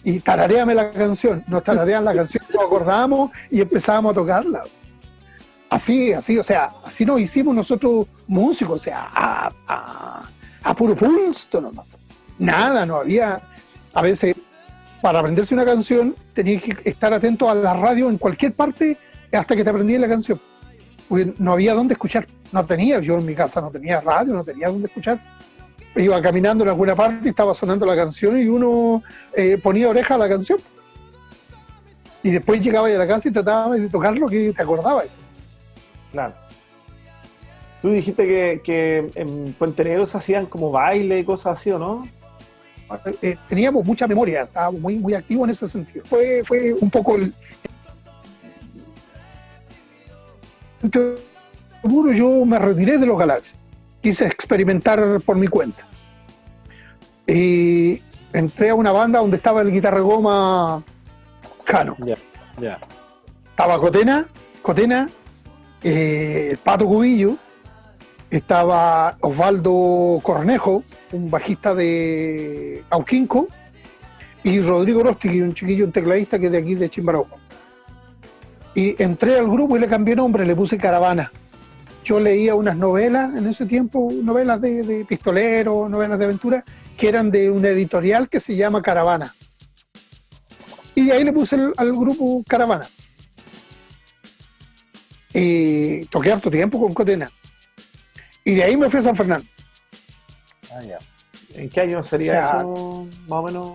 [0.03, 4.63] Y tarareame la canción, nos tararean la canción, nos acordábamos y empezábamos a tocarla.
[5.75, 10.23] Así, así, o sea, así nos hicimos nosotros músicos, o sea, a,
[10.63, 11.73] a, puro pulso.
[12.39, 13.41] Nada, no había.
[13.93, 14.37] A veces,
[15.03, 18.97] para aprenderse una canción, tenías que estar atento a la radio en cualquier parte
[19.33, 20.41] hasta que te aprendías la canción.
[21.09, 22.29] Porque no había dónde escuchar.
[22.53, 25.19] No tenía, yo en mi casa no tenía radio, no tenía dónde escuchar.
[25.97, 30.19] Iba caminando en alguna parte estaba sonando la canción y uno eh, ponía oreja a
[30.19, 30.61] la canción.
[32.23, 35.07] Y después llegaba a la casa y trataba de tocar lo que te acordabas.
[36.15, 36.33] Claro.
[37.83, 41.79] Tú dijiste que, que en Puente Negro se hacían como baile y cosas así, ¿o
[41.79, 42.09] no?
[43.21, 46.05] Eh, teníamos mucha memoria, estábamos muy, muy activos en ese sentido.
[46.05, 47.35] Fue, fue un poco el...
[51.83, 53.59] Yo me retiré de los Galaxias,
[54.01, 55.83] quise experimentar por mi cuenta.
[57.27, 58.01] Y
[58.33, 60.85] entré a una banda donde estaba el guitarra goma
[61.65, 61.97] Cano.
[62.61, 62.79] Ya,
[63.51, 64.29] Estaba Cotena,
[64.63, 65.11] Cotena,
[65.85, 67.37] eh, el Pato Cubillo,
[68.31, 73.49] estaba Osvaldo Cornejo, un bajista de Auquinco,
[74.43, 77.37] y Rodrigo Rosti, un chiquillo, un tecladista que es de aquí de Chimbarojo.
[78.75, 81.31] Y entré al grupo y le cambié nombre, le puse Caravana.
[82.03, 86.65] Yo leía unas novelas en ese tiempo, novelas de, pistolero, novelas de aventura,
[86.97, 89.35] que eran de una editorial que se llama Caravana.
[90.95, 92.87] Y de ahí le puse al grupo Caravana
[95.35, 97.31] y toqué harto tiempo con Cotena.
[98.45, 99.45] Y de ahí me fui a San Fernando.
[100.73, 100.99] Ah, ya.
[101.55, 103.71] ¿En qué año sería eso, más o menos?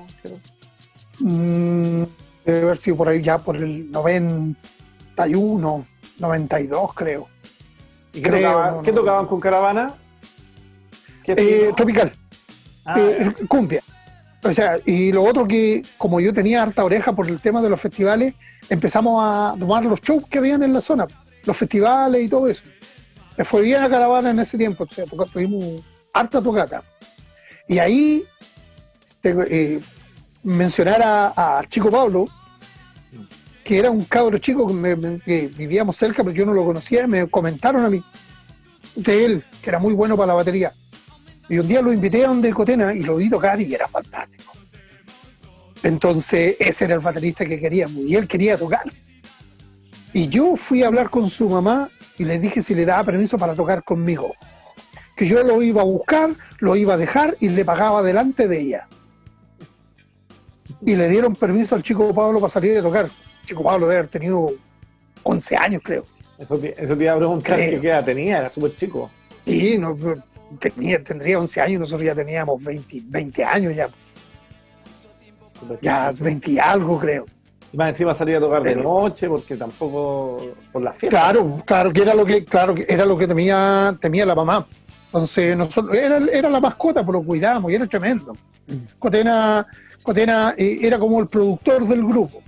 [1.20, 2.04] Mm,
[2.46, 5.86] debe haber sido por ahí ya por el 91,
[6.20, 7.28] 92, creo.
[8.14, 9.94] ¿Y qué, tocaban, con Caravana?
[11.26, 12.12] Eh, tropical.
[12.86, 13.84] Ah, eh, cumbia.
[14.44, 17.70] O sea, y lo otro que, como yo tenía harta oreja por el tema de
[17.70, 18.34] los festivales,
[18.70, 21.08] empezamos a tomar los shows que habían en la zona
[21.50, 22.64] los festivales y todo eso.
[23.38, 25.84] Me fue bien a Caravana en ese tiempo, o sea, tuvimos
[26.14, 26.84] harta tocata.
[27.68, 28.24] Y ahí
[29.24, 29.80] eh,
[30.44, 32.26] mencionar a, Chico Pablo,
[33.64, 34.68] que era un cabro chico
[35.26, 38.04] que, vivíamos cerca, pero yo no lo conocía, me comentaron a mí
[38.96, 40.72] de él, que era muy bueno para la batería.
[41.48, 44.54] Y un día lo invité a donde Cotena y lo vi tocar y era fantástico.
[45.82, 48.84] Entonces ese era el baterista que queríamos y él quería tocar.
[50.14, 53.38] Y yo fui a hablar con su mamá y le dije si le daba permiso
[53.38, 54.34] para tocar conmigo.
[55.16, 58.60] Que yo lo iba a buscar, lo iba a dejar y le pagaba delante de
[58.60, 58.88] ella.
[60.82, 63.06] Y le dieron permiso al chico Pablo para salir a tocar.
[63.06, 64.48] El chico Pablo debe haber tenido
[65.24, 66.06] 11 años, creo.
[66.38, 69.12] Eso te, eso te iba a preguntar qué edad tenía, era súper chico.
[69.46, 69.98] Sí, no,
[70.60, 73.90] tenía, tendría 11 años, nosotros ya teníamos 20, 20 años ya.
[75.82, 77.26] Ya 20 y algo, creo.
[77.72, 80.38] Y más encima salía a tocar de noche porque tampoco
[80.72, 81.20] por la fiesta.
[81.20, 84.66] Claro, claro que era lo que, claro que era lo que temía, temía la mamá.
[85.06, 88.36] Entonces nosotros, era, era la mascota, pero lo cuidábamos y era tremendo.
[88.98, 89.66] Cotena,
[90.04, 92.42] Cotena eh, era como el productor del grupo.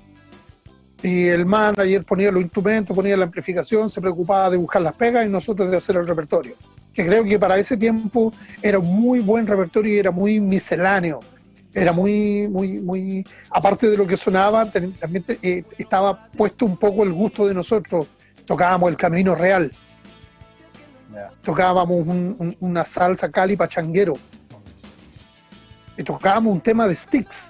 [1.03, 5.25] Y el manager ponía los instrumentos, ponía la amplificación, se preocupaba de buscar las pegas
[5.25, 6.53] y nosotros de hacer el repertorio.
[6.93, 8.31] Que creo que para ese tiempo
[8.62, 11.19] era un muy buen repertorio y era muy misceláneo
[11.73, 17.03] era muy, muy, muy, aparte de lo que sonaba, también eh, estaba puesto un poco
[17.03, 18.07] el gusto de nosotros.
[18.45, 19.71] Tocábamos el camino real.
[21.43, 22.05] Tocábamos
[22.60, 24.13] una salsa cali pachanguero.
[25.97, 27.47] Y tocábamos un tema de Sticks,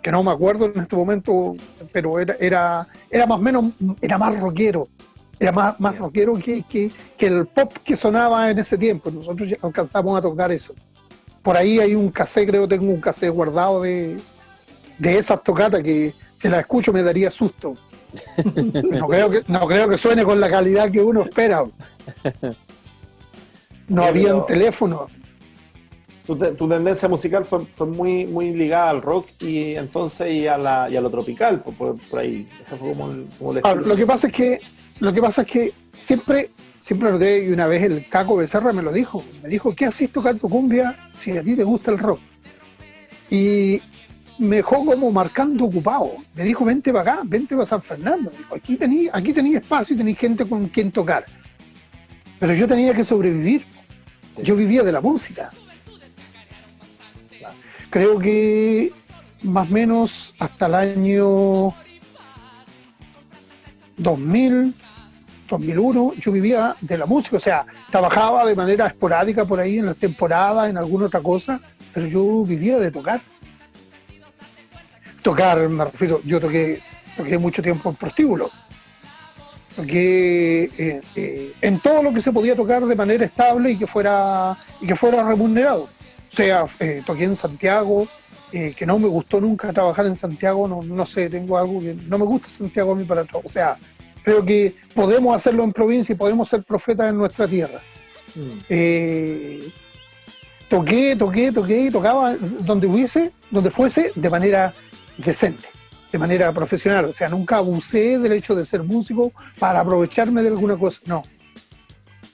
[0.00, 1.56] que no me acuerdo en este momento,
[1.92, 3.66] pero era, era, era más o menos,
[4.00, 4.88] era más rockero.
[5.40, 6.88] Era más, más rockero que, que,
[7.18, 9.10] que el pop que sonaba en ese tiempo.
[9.10, 10.72] Nosotros ya alcanzamos a tocar eso
[11.42, 14.16] por ahí hay un cassette, creo que tengo un cassette guardado de,
[14.98, 17.76] de esas tocatas que si la escucho me daría susto.
[18.90, 21.64] No creo, que, no creo que suene con la calidad que uno espera.
[23.88, 25.06] No había un teléfono.
[26.26, 30.88] Tu, tendencia musical fue, fue, muy muy ligada al rock y entonces y a, la,
[30.88, 32.48] y a lo tropical, por, por ahí.
[32.62, 33.12] Eso fue como,
[33.52, 34.60] lo que pasa es que
[35.00, 36.50] lo que pasa es que siempre
[36.82, 39.24] siempre lo y una vez el Caco Becerra me lo dijo.
[39.42, 42.20] Me dijo, ¿qué haces tocando cumbia si a ti te gusta el rock?
[43.30, 43.80] Y
[44.38, 46.16] me dejó como marcando ocupado.
[46.34, 48.30] Me dijo, vente para acá, vente para San Fernando.
[48.36, 51.24] dijo, aquí tenía aquí espacio y tenía gente con quien tocar.
[52.40, 53.64] Pero yo tenía que sobrevivir.
[54.42, 55.50] Yo vivía de la música.
[57.90, 58.90] Creo que
[59.42, 61.74] más o menos hasta el año
[63.98, 64.74] 2000,
[65.52, 69.86] 2001, yo vivía de la música, o sea, trabajaba de manera esporádica por ahí en
[69.86, 71.60] las temporadas, en alguna otra cosa,
[71.92, 73.20] pero yo vivía de tocar.
[75.22, 76.80] Tocar, me refiero, yo toqué,
[77.16, 78.50] toqué mucho tiempo en prostíbulo.
[79.76, 83.86] Toqué eh, eh, en todo lo que se podía tocar de manera estable y que
[83.86, 85.82] fuera, y que fuera remunerado.
[85.82, 88.08] O sea, eh, toqué en Santiago,
[88.50, 92.18] que no me gustó nunca trabajar en Santiago, no, no sé, tengo algo que no
[92.18, 93.40] me gusta Santiago a mí para todo.
[93.46, 93.78] O sea,
[94.22, 97.80] creo que podemos hacerlo en provincia y podemos ser profetas en nuestra tierra.
[98.34, 99.68] Mm.
[100.68, 104.74] toqué, toqué, toqué y tocaba donde hubiese, donde fuese, de manera
[105.18, 105.68] decente,
[106.10, 107.06] de manera profesional.
[107.06, 111.00] O sea, nunca abusé del hecho de ser músico para aprovecharme de alguna cosa.
[111.06, 111.22] No.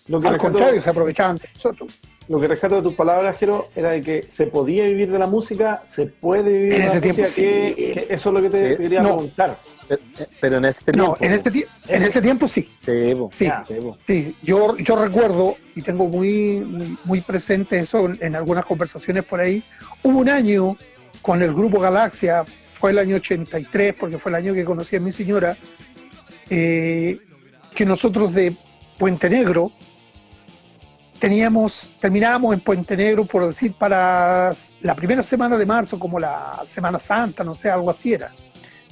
[0.06, 1.98] Lo que Al contrario, se aprovechaban de nosotros.
[2.28, 5.26] Lo que rescato de tus palabras, Jero, era de que se podía vivir de la
[5.26, 9.56] música, se puede vivir de la música, que, eso es lo que te quería preguntar.
[10.40, 11.16] Pero en ese tiempo.
[11.20, 12.68] No, en ese, en ese tiempo sí.
[12.78, 13.50] Sí, sí,
[13.98, 16.60] sí, Yo, yo recuerdo y tengo muy,
[17.04, 19.62] muy, presente eso en, algunas conversaciones por ahí.
[20.02, 20.76] Hubo un año
[21.22, 22.44] con el grupo Galaxia,
[22.78, 25.56] fue el año 83, porque fue el año que conocí a mi señora,
[26.50, 27.18] eh,
[27.74, 28.54] que nosotros de
[28.98, 29.72] Puente Negro
[31.18, 36.62] teníamos, terminábamos en Puente Negro, por decir, para la primera semana de marzo, como la
[36.72, 38.30] Semana Santa, no sé, algo así era.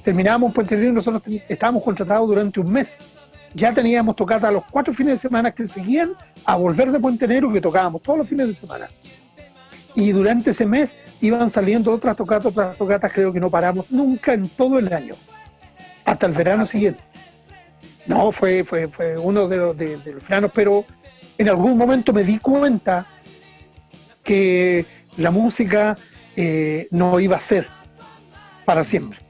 [0.07, 2.95] Terminábamos en Puente Negro y nosotros estábamos contratados durante un mes.
[3.53, 6.13] Ya teníamos tocata los cuatro fines de semana que seguían
[6.45, 8.87] a volver de Puente Negro, que tocábamos todos los fines de semana.
[9.95, 14.31] Y durante ese mes iban saliendo otras tocatas, otras tocatas, creo que no paramos nunca
[14.31, 15.15] en todo el año,
[16.05, 17.03] hasta el verano siguiente.
[18.05, 20.85] No, fue, fue, fue uno de los, de, veranos, pero
[21.37, 23.05] en algún momento me di cuenta
[24.23, 24.85] que
[25.17, 25.97] la música
[26.37, 27.67] eh, no iba a ser
[28.63, 29.26] para siempre.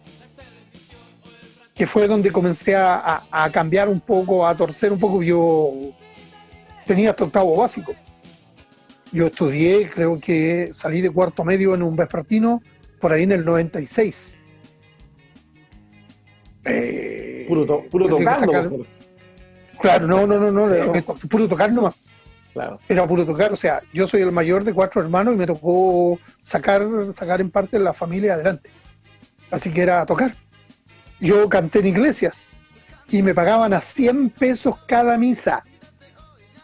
[1.77, 5.21] Que fue donde comencé a, cambiar un poco, a torcer un poco.
[5.21, 5.73] Yo
[6.85, 7.93] tenía hasta octavo básico.
[9.11, 12.61] Yo estudié, creo que salí de cuarto medio en un vespertino
[12.99, 14.33] por ahí en el 96.
[16.65, 18.85] Eh, puro, puro tocando.
[19.79, 20.93] Claro, no, no, no, no,
[21.29, 21.95] puro tocar nomás.
[22.53, 22.79] Claro.
[22.89, 26.19] Era puro tocar, o sea, yo soy el mayor de cuatro hermanos y me tocó
[26.41, 28.71] sacar, sacar en parte la familia adelante.
[29.51, 30.33] Así que era tocar.
[31.19, 32.47] Yo canté en iglesias
[33.09, 35.63] y me pagaban a 100 pesos cada misa.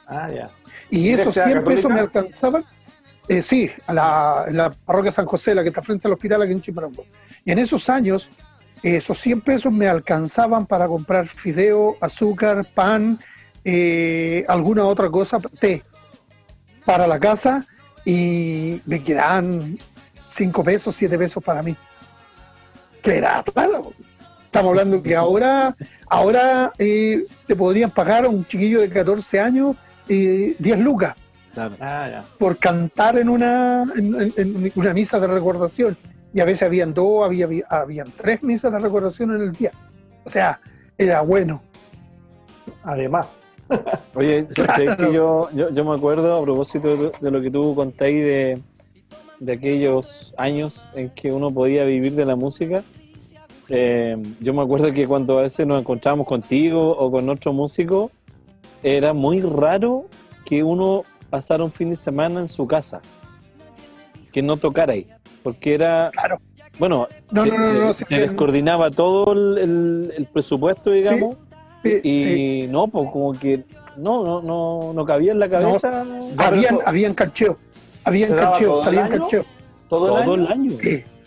[0.07, 0.49] Ah, ya.
[0.89, 2.65] Y esos 100 pesos me alcanzaban,
[3.27, 6.41] eh, sí, a la, en la parroquia San José, la que está frente al hospital
[6.41, 7.05] aquí en Chimarango.
[7.45, 8.29] Y en esos años
[8.83, 13.17] esos 100 pesos me alcanzaban para comprar fideo, azúcar, pan,
[13.63, 15.83] eh, alguna otra cosa, té,
[16.83, 17.65] para la casa
[18.03, 19.79] y me quedaban
[20.31, 21.75] 5 pesos, 7 pesos para mí.
[23.01, 23.93] Que era claro.
[24.53, 25.75] Estamos hablando que ahora,
[26.07, 29.75] ahora eh, te podrían pagar a un chiquillo de 14 años
[30.07, 31.15] eh, 10 lucas.
[32.37, 35.97] Por cantar en una, en una misa de recordación
[36.35, 39.71] y a veces habían dos, había, habían tres misas de recordación en el día.
[40.23, 40.59] O sea,
[40.99, 41.59] era bueno.
[42.83, 43.29] Además.
[44.13, 48.61] Oye, que yo, yo, me acuerdo a propósito de, lo que tú contáis de,
[49.39, 52.83] de aquellos años en que uno podía vivir de la música.
[53.75, 58.11] Eh, yo me acuerdo que cuando a veces nos encontrábamos contigo o con otro músico,
[58.83, 60.05] era muy raro
[60.45, 63.01] que uno pasara un fin de semana en su casa,
[64.31, 65.07] que no tocara ahí
[65.43, 66.09] porque era...
[66.11, 66.39] Claro.
[66.79, 67.43] Bueno, no,
[68.09, 71.37] descoordinaba todo el, presupuesto, digamos,
[71.83, 73.63] y no, pues como que
[73.95, 76.03] no, no, no, no cabía en la cabeza.
[76.37, 77.57] habían, habían cancheo,
[78.03, 79.45] habían cancheo, salían cancheo.
[79.87, 80.71] ¿Todo, el año?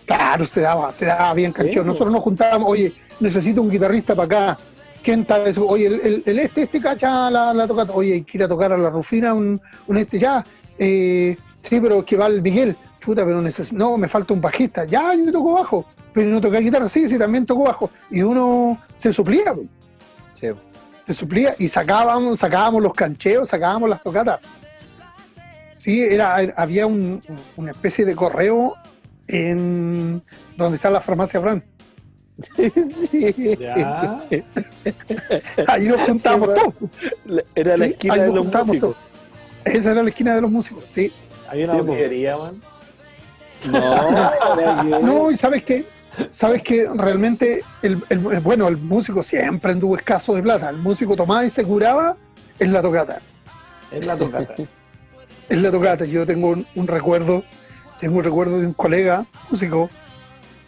[0.07, 1.85] Claro, se daba, se daba bien cancheo.
[1.85, 4.63] Nosotros nos juntábamos, oye, necesito un guitarrista para acá.
[5.03, 5.67] ¿Quién está eso?
[5.67, 7.87] Oye, el, el, este, este cacha la, la toca.
[7.93, 10.45] Oye, quiere tocar a la Rufina un, un este ya.
[10.79, 12.77] Eh, sí, pero que va el Miguel
[13.15, 13.41] pero
[13.73, 14.85] no, me falta un bajista.
[14.85, 17.91] Ya, yo toco bajo, pero no toca guitarra, sí, sí, también toco bajo.
[18.11, 19.55] Y uno se suplía.
[20.35, 24.41] Se suplía y sacábamos, sacábamos los cancheos, sacábamos las tocatas.
[25.79, 28.75] Sí, era, había una especie de correo
[29.29, 30.23] en
[30.57, 31.65] donde está la farmacia Fran.
[32.39, 33.59] Sí,
[35.67, 36.75] Ahí nos juntamos todos.
[37.55, 38.97] Era la esquina de los músicos.
[39.65, 41.13] Esa era la esquina de los músicos, sí.
[41.49, 42.61] Había una boquería, man.
[43.71, 45.85] No, no, y sabes qué,
[46.33, 47.97] sabes que realmente el,
[48.43, 50.69] bueno, el músico siempre anduvo escaso de plata.
[50.71, 52.17] El músico tomaba y se curaba
[52.59, 53.21] en la tocata.
[53.91, 54.55] En la tocata.
[55.49, 56.05] en la tocata.
[56.05, 57.43] Yo tengo un, un recuerdo,
[58.01, 59.91] tengo un recuerdo de un colega músico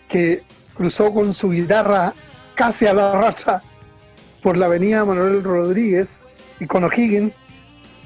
[0.08, 0.42] que
[0.74, 2.14] cruzó con su guitarra
[2.54, 3.62] casi a la racha
[4.42, 6.20] por la avenida Manuel Rodríguez
[6.60, 7.32] y con O'Higgins,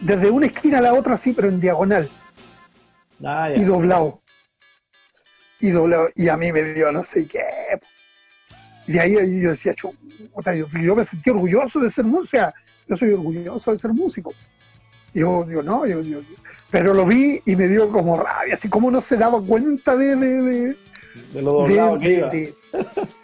[0.00, 2.08] desde una esquina a la otra, sí, pero en diagonal
[3.24, 4.20] Ah, y doblado.
[5.60, 6.08] Y doblado.
[6.16, 7.44] Y a mí me dio no sé qué.
[8.88, 12.52] Y de ahí yo decía, chuta, yo, yo me sentí orgulloso de ser sea,
[12.88, 14.34] yo soy orgulloso de ser músico.
[15.14, 16.20] Y yo digo, no, yo, yo-
[16.72, 20.16] pero lo vi y me dio como rabia, así como no se daba cuenta de,
[20.16, 20.76] de, de-
[21.34, 22.30] De lo doblado que iba.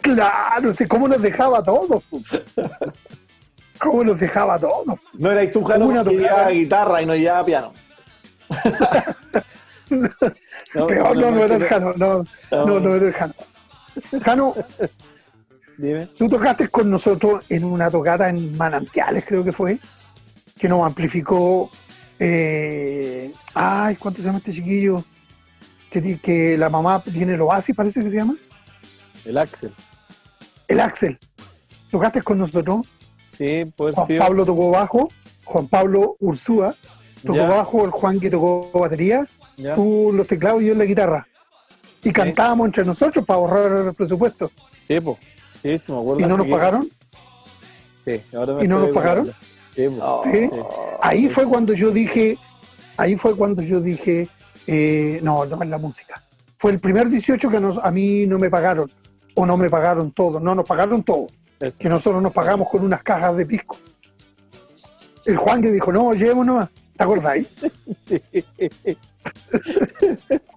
[0.01, 2.03] claro, sí, cómo nos dejaba a todos.
[2.05, 2.23] pu.
[3.79, 4.99] Cómo nos dejaba a todos.
[5.13, 7.73] No erais tú, Jano, Una llevaba guitarra y no llevaba piano.
[10.87, 13.33] Peor no, no era el Jano, no, no, no era el Jano.
[14.23, 14.55] Jano,
[15.77, 16.07] Dime.
[16.17, 19.79] Tú tocaste con nosotros en una tocata en Manantiales, creo que fue,
[20.59, 21.71] que nos amplificó.
[22.19, 25.03] Eh, ay, ¿cuánto se llama este chiquillo?
[25.89, 28.35] Que, que la mamá tiene el oasis, parece que se llama.
[29.25, 29.73] El Axel.
[30.67, 31.17] El Axel.
[31.89, 32.85] Tocaste con nosotros.
[33.23, 34.17] Sí, pues Juan sí.
[34.17, 35.09] Pablo tocó bajo,
[35.43, 36.75] Juan Pablo Ursúa
[37.23, 37.47] tocó Ya.
[37.47, 39.75] bajo, el Juan que tocó batería, Ya.
[39.75, 41.27] tú los teclados y yo en la guitarra.
[42.03, 44.51] Y cantábamos entre nosotros para ahorrar el presupuesto.
[44.83, 45.17] Sí, pues.
[45.61, 46.21] Sí, sí, me acuerdo.
[46.21, 46.89] ¿Y no nos que- pagaron?
[47.99, 49.33] Sí, ahora me ¿Y no nos pagaron?
[49.79, 50.01] Sí, pues.
[50.03, 50.49] Oh, Sí.
[50.51, 50.59] Sí.
[51.01, 52.37] Ahí fue cuando yo dije,
[52.97, 54.27] ahí fue cuando yo dije,
[54.67, 56.21] eh, no, no es la música.
[56.57, 58.91] Fue el primer 18 que nos, a mí no me pagaron,
[59.35, 61.27] o no me pagaron todo, no nos pagaron todo,
[61.61, 61.79] Eso.
[61.79, 63.77] que nosotros nos pagamos con unas cajas de pisco.
[65.25, 67.47] El Juan que dijo, no, llevemos nomás, ¿te acordáis?
[67.99, 68.21] Sí.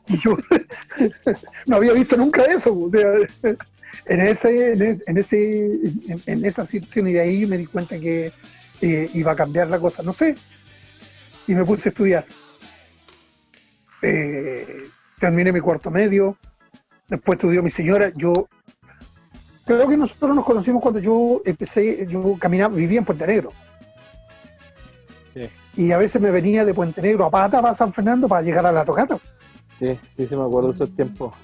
[0.09, 0.37] Y yo
[1.67, 3.13] no había visto nunca eso, o sea,
[4.07, 5.65] en ese, en, en ese,
[6.09, 8.33] en, en esa situación y de ahí me di cuenta que
[8.83, 10.35] eh, iba a cambiar la cosa, no sé,
[11.47, 12.27] y me puse a estudiar.
[14.03, 14.85] Eh,
[15.19, 16.37] terminé mi cuarto medio,
[17.09, 18.49] después estudió mi señora, yo
[19.65, 23.53] creo que nosotros nos conocimos cuando yo empecé, yo caminaba, vivía en Puente Negro.
[25.35, 25.49] Sí.
[25.77, 28.67] Y a veces me venía de Puente Negro a pata para San Fernando para llegar
[28.67, 29.19] a la tocata.
[29.79, 31.35] Sí, sí, sí, me acuerdo de esos tiempos.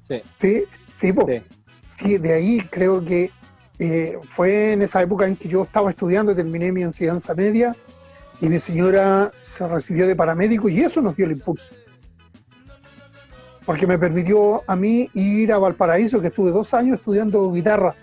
[0.00, 0.64] Sí, Sí,
[0.96, 1.26] sí, po.
[1.26, 1.42] sí.
[1.90, 3.30] Sí, de ahí creo que
[3.78, 7.76] eh, fue en esa época en que yo estaba estudiando, terminé mi enseñanza media
[8.40, 11.74] y mi señora se recibió de paramédico y eso nos dio el impulso.
[13.64, 17.94] Porque me permitió a mí ir a Valparaíso, que estuve dos años estudiando guitarra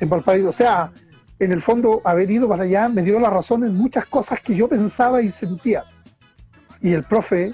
[0.00, 0.48] en Valparaíso.
[0.48, 0.90] O sea,
[1.38, 4.54] en el fondo, haber ido para allá me dio la razón en muchas cosas que
[4.54, 5.84] yo pensaba y sentía.
[6.80, 7.52] Y el profe,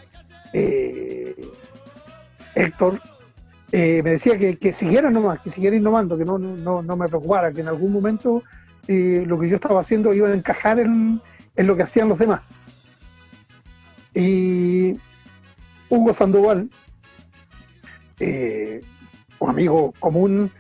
[0.52, 1.34] eh,
[2.54, 3.00] Héctor,
[3.72, 7.60] eh, me decía que, que siguiera nomás, que siguiera innovando, que no, me preocupara, que
[7.60, 8.42] en algún momento
[8.88, 11.20] eh, lo que yo estaba haciendo iba a encajar en,
[11.56, 12.40] lo que hacían los demás.
[14.14, 14.96] Y
[15.88, 16.68] Hugo Sandoval,
[18.18, 18.82] eh,
[19.38, 20.50] un amigo común,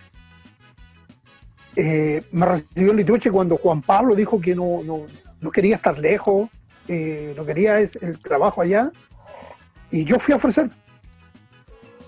[1.76, 4.82] me recibió en Lituche cuando Juan Pablo dijo que no,
[5.52, 6.48] quería estar lejos,
[6.88, 8.92] eh, no quería es- el trabajo allá,
[9.90, 10.70] y yo fui a ofrecer.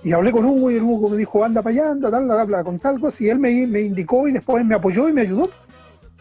[0.04, 2.44] Y hablé con Hugo y el Hugo me dijo, anda para allá, anda, tal, bla,
[2.44, 3.22] bla, con tal cosa.
[3.22, 5.48] Y él me, me indicó y después me apoyó y me ayudó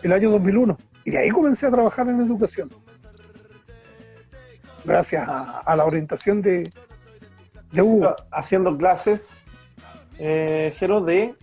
[0.03, 0.77] el año 2001.
[1.05, 2.69] Y de ahí comencé a trabajar en educación.
[4.85, 6.63] Gracias a, a la orientación de,
[7.71, 8.15] de Hugo.
[8.31, 9.43] Haciendo clases,
[10.17, 11.35] eh, Jero, de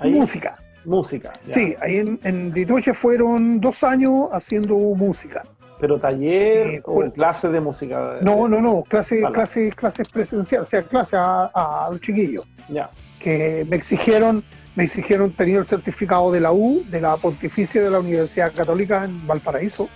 [0.00, 0.56] ahí- Música.
[0.84, 1.32] música.
[1.46, 1.54] ya.
[1.54, 5.44] Sí, ahí en, en Lituche fueron dos años haciendo música.
[5.78, 8.18] Pero taller o por- clases de música.
[8.22, 9.34] No, no, no, clases Vale.
[9.34, 12.44] clases clases presenciales, o sea, clases a, a los chiquillos.
[12.68, 12.90] Ya.
[13.20, 14.44] que me exigieron,
[14.76, 19.04] me exigieron tener el certificado de la U, de la Pontificia de la Universidad Católica
[19.04, 19.88] en Valparaíso,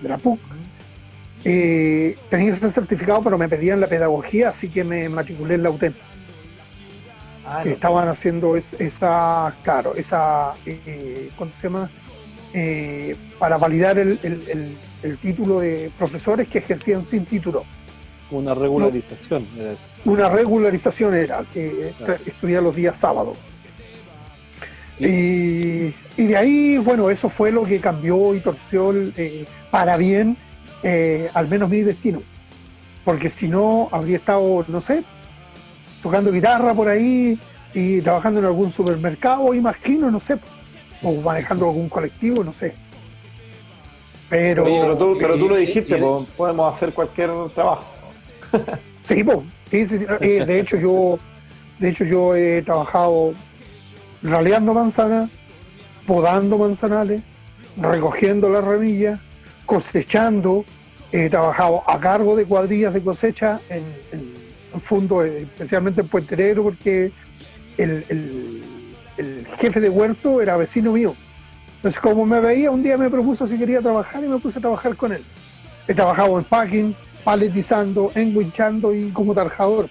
[0.00, 0.38] de la PUC.
[1.44, 5.70] Eh, tenía ese certificado, pero me pedían la pedagogía, así que me matriculé en la
[5.70, 5.92] UTEM,
[7.46, 7.74] Ah, que no.
[7.76, 11.90] estaban haciendo es- esa, claro, esa, eh, ¿cómo se llama?
[12.54, 17.64] Eh, para validar el, el- el- el título de profesores que ejercían sin título.
[18.30, 19.46] Una regularización.
[19.58, 19.80] era eso.
[20.04, 22.14] Una regularización era que Claro.
[22.26, 23.38] estudiar los días sábados.
[24.98, 30.36] Y, y de ahí, bueno, eso fue lo que cambió y torció eh, para bien,
[30.82, 32.20] eh, al menos mi destino.
[33.04, 35.04] Porque si no, habría estado, no sé,
[36.02, 37.38] tocando guitarra por ahí
[37.72, 40.38] y trabajando en algún supermercado, imagino, no sé,
[41.02, 42.74] o manejando algún colectivo, no sé.
[44.30, 47.84] Pero, Oye, pero tú, pero tú lo dijiste, y- po, podemos hacer cualquier trabajo.
[49.04, 49.42] Sí, po.
[49.70, 50.04] sí, sí, sí.
[50.20, 51.18] Eh, de hecho yo,
[51.78, 53.32] de hecho yo he trabajado
[54.22, 55.30] raleando manzanas,
[56.06, 57.22] podando manzanales,
[57.80, 59.18] recogiendo las ramillas,
[59.64, 60.64] cosechando,
[61.10, 64.34] He trabajado a cargo de cuadrillas de cosecha en, en,
[64.74, 67.10] en fondo, eh, especialmente en Puente Negro, porque
[67.78, 68.62] el, el-
[69.16, 71.14] el jefe de huerto era vecino mío.
[71.78, 74.62] Entonces, como me veía, un día me propuso si quería trabajar y me puse a
[74.62, 75.22] trabajar con él.
[75.86, 79.88] He trabajado en packing, paletizando, enguinchando y como tarjador.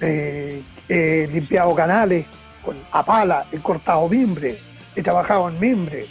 [0.00, 2.26] Eh, he limpiado canales
[2.64, 4.58] con a pala, he cortado mimbre,
[4.96, 6.06] he trabajado en mimbre,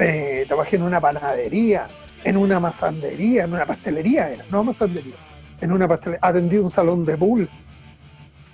[0.00, 1.86] eh, trabajé en una panadería,
[2.24, 5.14] en una mazandería, en una pastelería, era, no mazandería,
[5.60, 7.48] en una pastelería, atendí un salón de pool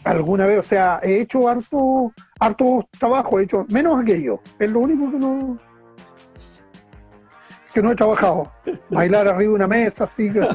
[0.05, 4.81] alguna vez, o sea, he hecho harto, harto trabajo, he hecho menos aquello, es lo
[4.81, 5.59] único que no
[7.75, 8.53] que no he trabajado,
[8.91, 10.41] bailar arriba de una mesa, así que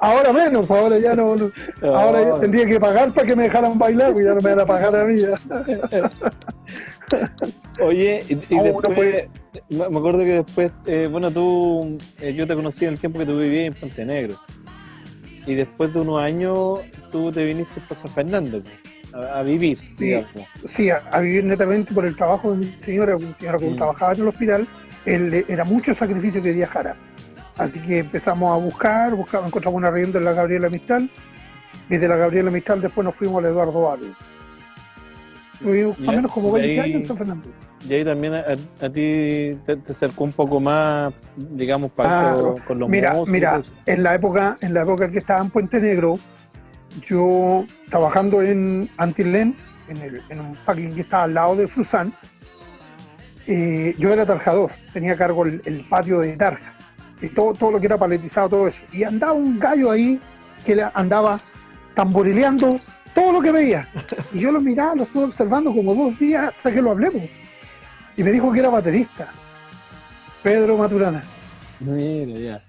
[0.00, 1.50] ahora menos, pues ahora ya no, no-
[1.82, 4.60] ahora ya tendría que pagar para que me dejaran bailar, pues ya no me van
[4.60, 5.22] a pagar a mí.
[7.80, 9.30] Oye, y, y después, puede-
[9.70, 13.24] me acuerdo que después, eh, bueno, tú, eh, yo te conocí en el tiempo que
[13.26, 14.34] tú vivías en Puente Negro.
[15.46, 16.80] Y después de unos años,
[17.12, 18.60] tú te viniste para San Fernando,
[19.14, 20.30] a, a vivir, digamos.
[20.66, 23.76] sí, a, a vivir netamente por el trabajo de mi señora, señora como Mm.
[23.76, 24.66] trabajaba en el hospital,
[25.06, 26.96] él, era mucho sacrificio que viajara.
[27.56, 31.08] Así que empezamos a buscar, buscamos, encontramos una rienda en la Gabriela Mistral,
[31.88, 34.08] y de la Gabriela Mistral después nos fuimos al Eduardo Vargas.
[35.60, 37.48] Más o menos como de 20 ahí- años en San Fernando.
[37.88, 42.52] Y ahí también a, a ti te, te acercó un poco más, digamos, para Claro.
[42.54, 45.80] con, con los Mira, mira, en la época, en la época que estaba en Puente
[45.80, 46.18] Negro,
[47.06, 49.54] yo trabajando en Antilén,
[49.88, 52.12] en, el- en un packing que estaba al lado de Frusan,
[53.46, 56.72] eh, yo era tarjador, tenía a cargo el, el patio de tarjas
[57.22, 58.80] y todo, todo lo que era paletizado, todo eso.
[58.92, 60.18] Y andaba un gallo ahí
[60.64, 61.32] que andaba
[61.94, 62.80] tamborileando
[63.16, 63.88] todo lo que veía.
[64.32, 67.22] Y yo lo miraba, lo estuve observando como dos días hasta que lo hablemos.
[68.16, 69.28] Y me dijo que era baterista.
[70.42, 71.24] Pedro Maturana.
[71.80, 72.62] Mira, ya.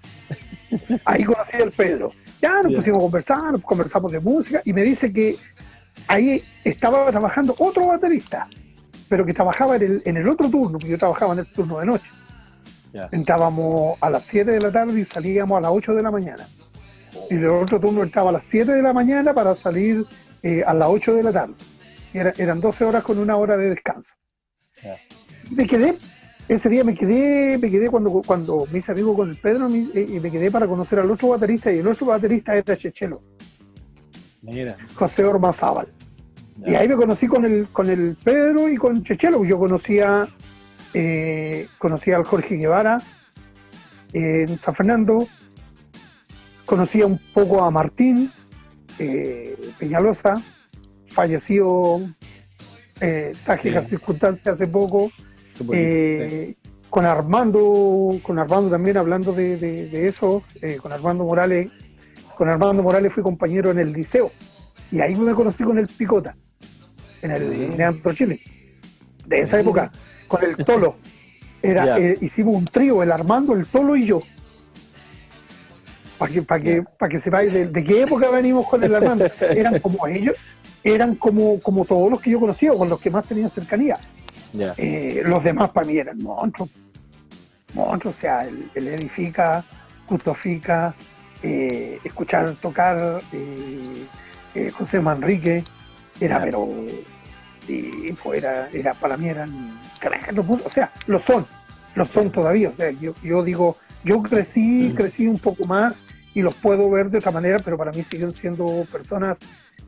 [1.06, 2.12] Ahí conocí al Pedro.
[2.42, 2.78] Ya nos Ya.
[2.78, 5.36] pusimos a conversar, conversamos de música y me dice que
[6.08, 8.44] ahí estaba trabajando otro baterista,
[9.10, 11.80] pero que trabajaba en el, en el otro turno, porque yo trabajaba en el turno
[11.80, 12.10] de noche.
[12.94, 13.10] Ya.
[13.12, 16.48] Entrábamos a las 7 de la tarde y salíamos a las 8 de la mañana.
[17.30, 20.06] Y el otro turno entraba a las 7 de la mañana para salir
[20.44, 21.54] eh, a las 8 de la tarde.
[22.14, 24.14] Era- eran 12 horas con una hora de descanso.
[25.52, 25.96] Me quedé,
[26.48, 29.88] ese día me quedé, me quedé cuando, cuando me hice amigo con el Pedro, me,
[29.94, 33.22] eh, me quedé para conocer al otro baterista y el otro baterista era Chechelo,
[34.42, 34.78] Mira.
[34.96, 35.88] José Ormazábal.
[36.66, 39.46] Y ahí me conocí con el, con el Pedro y con Chechelo.
[39.46, 40.28] Yo conocía,
[40.94, 43.00] eh, conocía al Jorge Guevara
[44.14, 45.28] eh, en San Fernando,
[46.66, 48.32] conocía un poco a Martín
[49.00, 50.34] eh, Peñalosa,
[51.08, 52.02] fallecido
[53.02, 53.92] eh, trágicas Sí.
[53.92, 55.12] circunstancias hace poco.
[55.74, 56.56] Eh,
[56.90, 61.70] con Armando, con Armando también hablando de, de- de eso, eh, con Armando Morales,
[62.36, 64.32] con Armando Morales fui compañero en el liceo
[64.92, 66.36] y ahí me conocí con el Picota,
[67.22, 67.76] en el Sí.
[67.78, 68.40] Neantro Chile,
[69.26, 69.92] de esa época,
[70.28, 70.96] con el Tolo.
[71.62, 74.20] Era, hicimos un trío, el Armando, el Tolo y yo.
[76.18, 79.26] Para que, para que, para que sepáis de, de qué época venimos con el Armando.
[79.42, 80.36] Eran como ellos,
[80.84, 83.96] eran como, como todos los que yo conocía, o con los que más tenían cercanía.
[84.78, 86.70] Eh, los demás para mí eran monstruos.
[87.74, 89.64] Monstruos, o sea, el, el edifica,
[90.08, 90.96] custofica,
[91.44, 94.06] eh, escuchar tocar eh,
[94.56, 95.64] eh, José Manrique,
[96.20, 96.68] era, pero,
[97.68, 99.80] y, pues, era, era, para mí eran
[100.34, 101.46] músicos, o sea, lo son,
[101.94, 106.02] lo son todavía, o sea, yo, yo digo, yo crecí, crecí un poco más
[106.38, 109.40] y los puedo ver de otra manera, pero para mí siguen siendo personas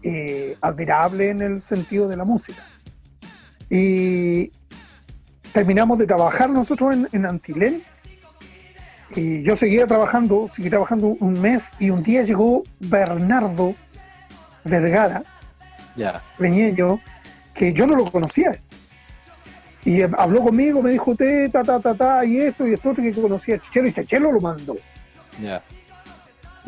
[0.01, 2.63] eh, admirables en el sentido de la música.
[3.69, 4.51] Y
[5.53, 7.83] terminamos de trabajar nosotros en, en Antilén.
[9.15, 13.75] Y yo seguía trabajando, seguí trabajando un mes y un día llegó Bernardo
[14.63, 15.21] Vergara,
[16.39, 16.99] peñeño,
[17.53, 18.59] que yo no lo conocía.
[19.85, 22.95] Y eh, habló conmigo, me dijo, te, ta, ta, ta, ta, y esto y esto,
[22.95, 24.77] que conocía a Chichelo, y Chichelo lo mandó.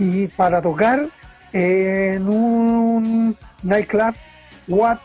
[0.01, 1.09] Y para tocar
[1.53, 4.15] en un nightclub,
[4.67, 4.97] What,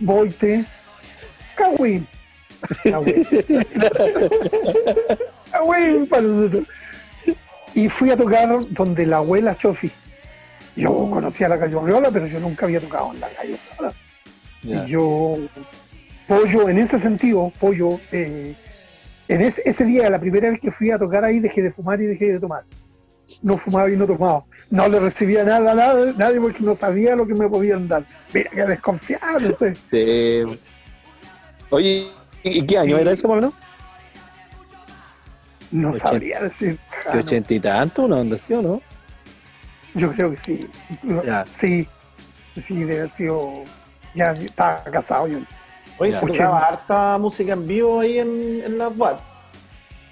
[0.00, 0.64] Boite,
[1.54, 2.04] Kawin.
[2.82, 3.24] Kawin.
[5.52, 6.66] Kawin para nosotros.
[7.76, 9.92] Y fui a tocar donde la abuela Chofi.
[10.74, 13.92] Yo conocía la Cayorriola, pero yo nunca había tocado en la Cayorriola.
[14.64, 14.84] Ya.
[14.84, 15.36] Y yo,
[16.26, 18.56] pollo, en ese sentido, pollo, eh,
[19.28, 22.00] en ese, ese día, la primera vez que fui a tocar ahí, dejé de fumar
[22.00, 22.64] y dejé de tomar.
[23.42, 24.44] No fumaba y no tomaba.
[24.70, 28.04] No le recibía nada a nada, nadie porque no sabía lo que me podían dar.
[28.32, 29.76] Mira, que desconfiado, no sé.
[29.90, 30.58] Sí.
[31.70, 32.08] Oye,
[32.42, 33.54] ¿y qué año era eso, más o menos?
[35.70, 36.78] No sabría decir.
[37.10, 38.80] que ochenta y tanto, una onda así, ¿o no?
[39.94, 40.68] Yo creo que sí.
[41.24, 41.44] Ya.
[41.46, 41.86] Sí,
[42.60, 43.64] sí, debe haber sido.
[44.14, 45.40] Ya estaba casado yo.
[45.98, 46.20] Oye, Ya.
[46.20, 49.16] se tocaba harta música en vivo ahí en, en las web.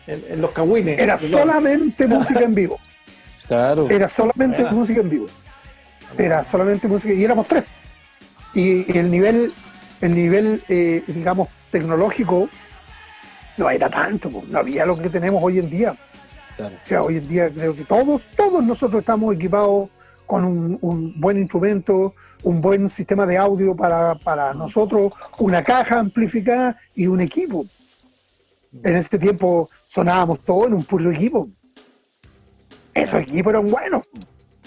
[0.07, 0.99] En, en los cagüines.
[0.99, 2.79] Era solamente música en vivo.
[3.53, 3.91] Claro.
[3.91, 4.77] Era solamente Buena.
[4.77, 5.27] música en vivo.
[6.17, 7.65] Era solamente música y éramos tres.
[8.55, 9.53] Y, el nivel,
[10.01, 12.49] el nivel, eh, digamos, tecnológico
[13.59, 15.95] no era tanto, no había lo que tenemos hoy en día.
[16.57, 16.75] claro.
[16.83, 19.91] O sea, hoy en día creo que todos, todos nosotros estamos equipados
[20.25, 25.99] con un, un buen instrumento, un buen sistema de audio para, para nosotros, una caja
[25.99, 27.67] amplificada y un equipo.
[28.83, 31.51] En este tiempo sonábamos todos en un puro equipo.
[32.95, 34.03] Esos equipos eran buenos.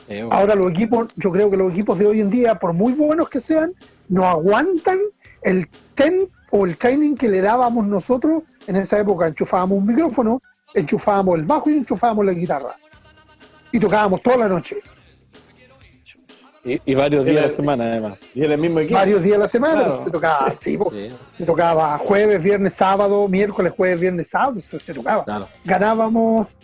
[0.08, 0.30] Eh, bueno.
[0.32, 3.30] Ahora los equipos, yo creo que los equipos de hoy en día, por muy buenos
[3.30, 3.74] que sean,
[4.10, 5.00] no aguantan
[5.42, 8.44] el ten o el training que le dábamos nosotros.
[8.68, 10.42] En esa época enchufábamos un micrófono,
[10.74, 12.76] enchufábamos el bajo y enchufábamos la guitarra.
[13.72, 14.78] Y tocábamos toda la noche,
[16.64, 18.18] Y, y varios días a la semana, además.
[18.34, 18.98] Y en el mismo equipo.
[18.98, 19.84] varios días a la semana.
[19.86, 20.04] Claro.
[20.06, 20.80] Se tocaba, sí.
[20.92, 25.24] Sí, se tocaba jueves, viernes, sábado, miércoles, jueves, viernes, sábado, se, se tocaba.
[25.26, 25.48] claro.
[25.64, 26.56] Ganábamos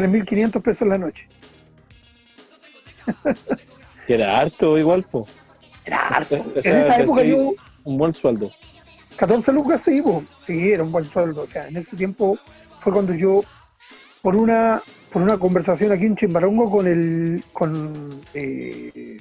[0.00, 1.28] 3.500 pesos la noche.
[4.06, 5.26] Que era harto igual, pues.
[5.84, 6.44] Era harto.
[6.56, 7.52] O sea, en esa época yo,
[7.84, 8.50] Un buen sueldo.
[9.16, 10.24] 14 lucas sí, po.
[10.46, 11.42] sí, era un buen sueldo.
[11.42, 12.36] O sea, en ese tiempo
[12.80, 13.42] fue cuando yo,
[14.22, 14.82] por una
[15.12, 19.18] por una conversación aquí en Chimbarongo con el con eh,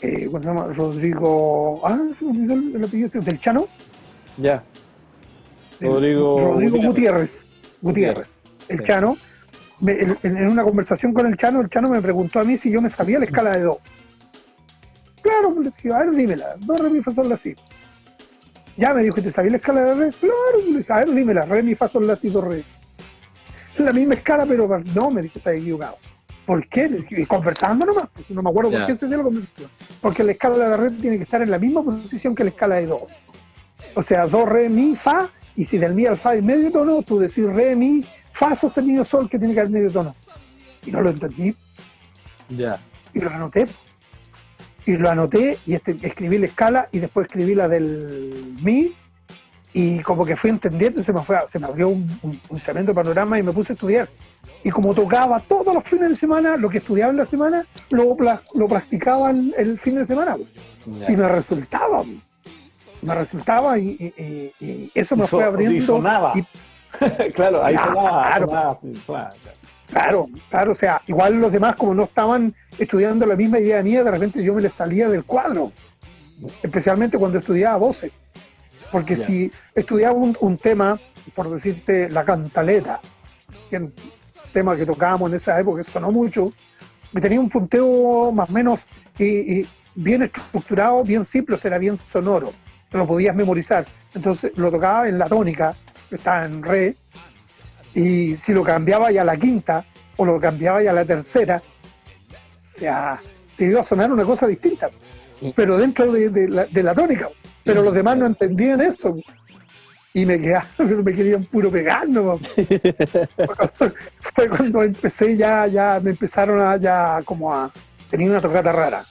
[0.00, 0.66] eh, ¿cómo se llama?
[0.72, 3.68] Rodrigo ah se me olvidó el, el apellido este, del Chano
[4.36, 4.62] Ya.
[5.80, 7.46] Rodrigo Rodrigo Gutiérrez.
[7.80, 8.31] Gutiérrez Gutiérrez,
[8.80, 8.84] el.
[8.84, 9.16] Chano
[9.80, 12.70] me- en, en una conversación con el Chano el Chano me preguntó a mí si
[12.70, 13.80] yo me sabía la escala de do
[15.20, 17.54] claro pues, le dije, a ver dímela do re mi fa sol la si
[18.76, 20.10] ya me dijo ¿te sabía la escala de re?
[20.12, 22.58] claro pues, le dije, a ver dímela re mi fa sol la si do re
[23.74, 25.96] es la misma escala pero no me dijo está equivocado
[26.44, 27.06] ¿Por qué?
[27.10, 29.70] Y conversando nomás, porque no me acuerdo por qué se dio la conversación.
[30.00, 32.74] Porque la escala de re tiene que estar en la misma posición que la escala
[32.76, 33.06] de do.
[33.94, 37.00] O sea, do, re, mi, fa, y si del mi al fa hay medio tono,
[37.02, 40.14] tú decís re, mi, fa sostenido sol, que tiene que haber medio tono.
[40.84, 41.54] Y no lo entendí,
[42.48, 42.78] Ya.
[43.14, 43.66] y lo anoté.
[44.84, 48.92] Y lo anoté, y este, escribí la escala, y después escribí la del mi,
[49.72, 52.60] y como que fui entendiendo, y se me, fue, se me abrió un, un- un
[52.60, 54.08] tremendo panorama, y me puse a estudiar.
[54.64, 58.16] Y como tocaba todos los fines de semana, lo que estudiaba en la semana, lo,
[58.54, 60.36] lo practicaba el, el fin de semana.
[60.86, 61.12] ya.
[61.12, 62.02] y me resultaba
[63.02, 64.22] me resultaba y, y-
[64.60, 66.32] y- y eso me fue abriendo y sonaba.
[67.34, 67.92] claro, ahí claro.
[67.92, 69.30] sonaba, sonaba, claro.
[69.90, 74.04] claro claro o sea igual los demás como no estaban estudiando la misma idea mía
[74.04, 75.72] de repente yo me les salía del cuadro
[76.62, 78.12] especialmente cuando estudiaba voces
[78.90, 80.98] porque si estudiaba un, un tema
[81.34, 83.00] por decirte la cantaleta
[83.70, 83.92] que un
[84.52, 86.52] tema que tocábamos en esa época que sonó mucho
[87.12, 88.86] me tenía un punteo más o menos
[89.18, 92.52] y, y bien estructurado, bien simple, o sea, era bien sonoro,
[92.90, 93.86] lo podías memorizar.
[94.14, 95.74] Entonces lo tocaba en la tónica,
[96.16, 96.96] estaba en re,
[97.94, 99.84] y si lo cambiaba ya a la quinta
[100.16, 103.20] o lo cambiaba ya a la tercera, o sea,
[103.56, 104.88] te iba a sonar una cosa distinta,
[105.54, 107.28] pero dentro de, de la, de la tónica.
[107.64, 109.16] Pero los demás no entendían eso.
[110.14, 110.66] Y me quedaban,
[111.04, 112.38] me querían puro pegar, ¿no?
[114.34, 117.70] Fue cuando empecé ya, ya me empezaron a ya como a
[118.10, 119.04] tenía una tocata rara.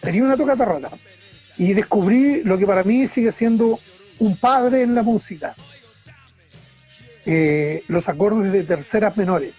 [0.00, 0.90] Tenía una tocata rara.
[1.58, 3.80] Y descubrí lo que para mí sigue siendo
[4.18, 5.54] un padre en la música.
[7.26, 9.54] Eh, los acordes de terceras menores.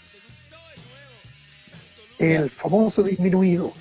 [2.20, 3.72] El famoso disminuido.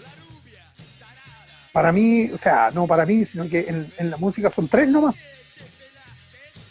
[1.73, 4.89] Para mí, o sea, no para mí, sino que en, en la música son tres
[4.89, 5.15] nomás.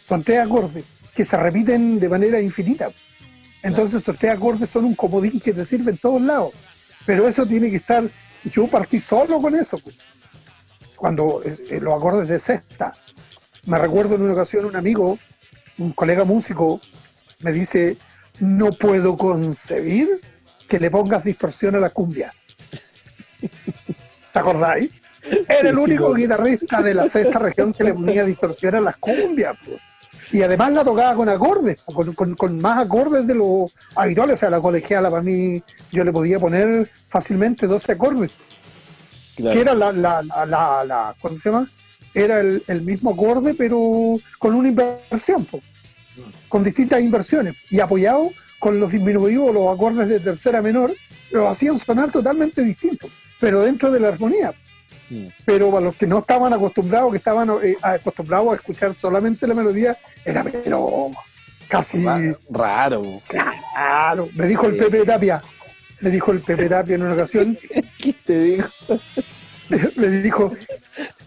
[0.08, 0.86] Son tres acordes
[1.16, 2.92] que se repiten de manera infinita.
[3.62, 6.54] Entonces, esos tres acordes son un comodín que te sirve en todos lados.
[7.06, 8.04] Pero eso tiene que estar.
[8.46, 9.78] Yo partí solo con eso.
[9.80, 9.96] pues.
[10.96, 12.94] Cuando eh, eh, los acordes de sexta.
[13.66, 15.20] Me recuerdo en una ocasión un amigo,
[15.78, 16.80] un colega músico,
[17.42, 17.98] me dice:
[18.40, 20.22] No puedo concebir
[20.68, 22.34] que le pongas distorsión a la cumbia.
[24.34, 24.92] ¿Te acordáis?
[25.48, 28.98] Era Sí, el único guitarrista de la sexta región que le ponía distorsión a las
[28.98, 29.56] cumbias.
[29.66, 29.80] pues.
[30.32, 34.36] Y además la tocaba con acordes, con, con- con más acordes de los habituales.
[34.36, 35.62] O sea, la colegiala para mí,
[35.92, 38.32] yo le podía poner fácilmente 12 acordes,
[39.36, 39.56] Claro.
[39.56, 41.68] que era la, la, la, la, la- ¿cómo se llama?
[42.14, 45.62] Era el, el mismo acorde, pero con una inversión, po,
[46.48, 47.56] con distintas inversiones.
[47.70, 50.94] Y apoyado con los disminuidos, los acordes de tercera menor,
[51.32, 53.10] los hacían sonar totalmente distintos,
[53.40, 54.54] pero dentro de la armonía
[55.12, 55.28] Mm.
[55.44, 59.56] pero para los que no estaban acostumbrados, que estaban eh, acostumbrados a escuchar solamente la
[59.56, 61.10] melodía, era pero
[61.68, 62.06] casi
[62.50, 63.20] Raro.
[63.28, 64.30] claro.
[64.36, 64.78] Me dijo el.
[64.78, 65.42] Pepe Tapia,
[66.02, 67.58] me dijo el Pepe Tapia en una ocasión,
[67.98, 68.68] ¿Qué te digo?
[69.96, 70.54] le dijo,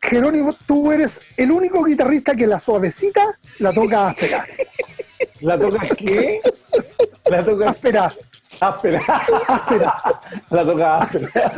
[0.00, 4.46] Jerónimo, tú eres el único guitarrista que la suavecita la toca áspera.
[5.40, 6.40] ¿La toca qué?
[7.30, 8.12] La toca Áspera,
[8.60, 9.00] áspera.
[9.48, 10.02] áspera,
[10.50, 11.52] La toca áspera.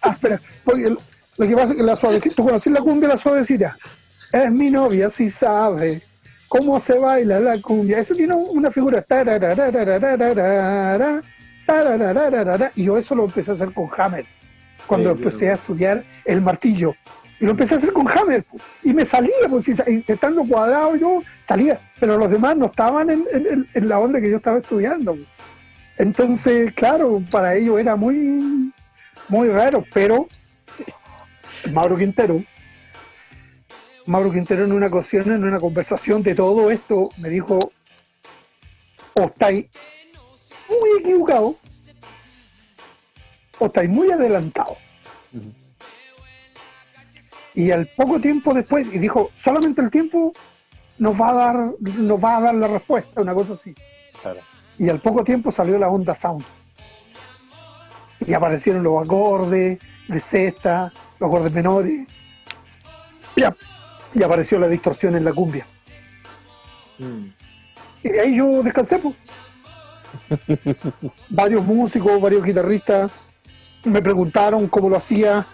[0.00, 0.40] áspera.
[0.64, 0.90] Porque
[1.36, 3.76] lo que pasa es que la suavecita, tú conoces la cumbia la suavecita.
[4.32, 6.02] Es mi novia, si sabe
[6.48, 7.98] cómo se baila la cumbia.
[7.98, 9.04] Eso tiene una figura.
[12.74, 14.24] Y yo eso lo empecé a hacer con Hammer.
[14.86, 15.52] Cuando Sí, empecé claro.
[15.52, 16.94] a estudiar el martillo.
[17.42, 18.44] Y lo empecé a hacer con Hammer.
[18.84, 21.80] Y me salía, pues, estando cuadrado yo salía.
[21.98, 25.18] Pero los demás no estaban en, la onda que yo estaba estudiando.
[25.98, 28.72] Entonces, claro, para ellos era muy,
[29.28, 29.84] muy raro.
[29.92, 30.28] Pero
[31.72, 32.44] Mauro Quintero,
[34.06, 37.72] Mauro Quintero en una ocasión, en una conversación de todo esto, me dijo,
[39.14, 39.66] o estáis
[40.68, 41.56] muy equivocados,
[43.58, 44.78] o estáis muy adelantados.
[47.54, 50.32] Y al poco tiempo después, y dijo, solamente el tiempo
[50.98, 53.74] nos va a dar, nos va a dar la respuesta, una cosa así.
[54.22, 54.40] Claro.
[54.78, 56.44] Y al poco tiempo salió la onda sound.
[58.26, 59.78] Y aparecieron los acordes
[60.08, 62.06] de sexta, los acordes menores.
[63.36, 63.54] Y, a-
[64.14, 65.66] y apareció la distorsión en la cumbia.
[66.98, 67.26] Mm.
[68.04, 68.98] Y de ahí yo descansé.
[68.98, 69.14] pues.
[71.30, 73.10] varios músicos, varios guitarristas
[73.84, 75.44] me preguntaron cómo lo hacía,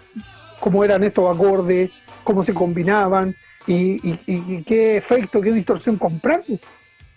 [0.59, 1.91] cómo eran estos acordes,
[2.23, 3.35] cómo se combinaban
[3.67, 6.41] y, qué efecto, qué distorsión comprar.
[6.45, 6.59] pues.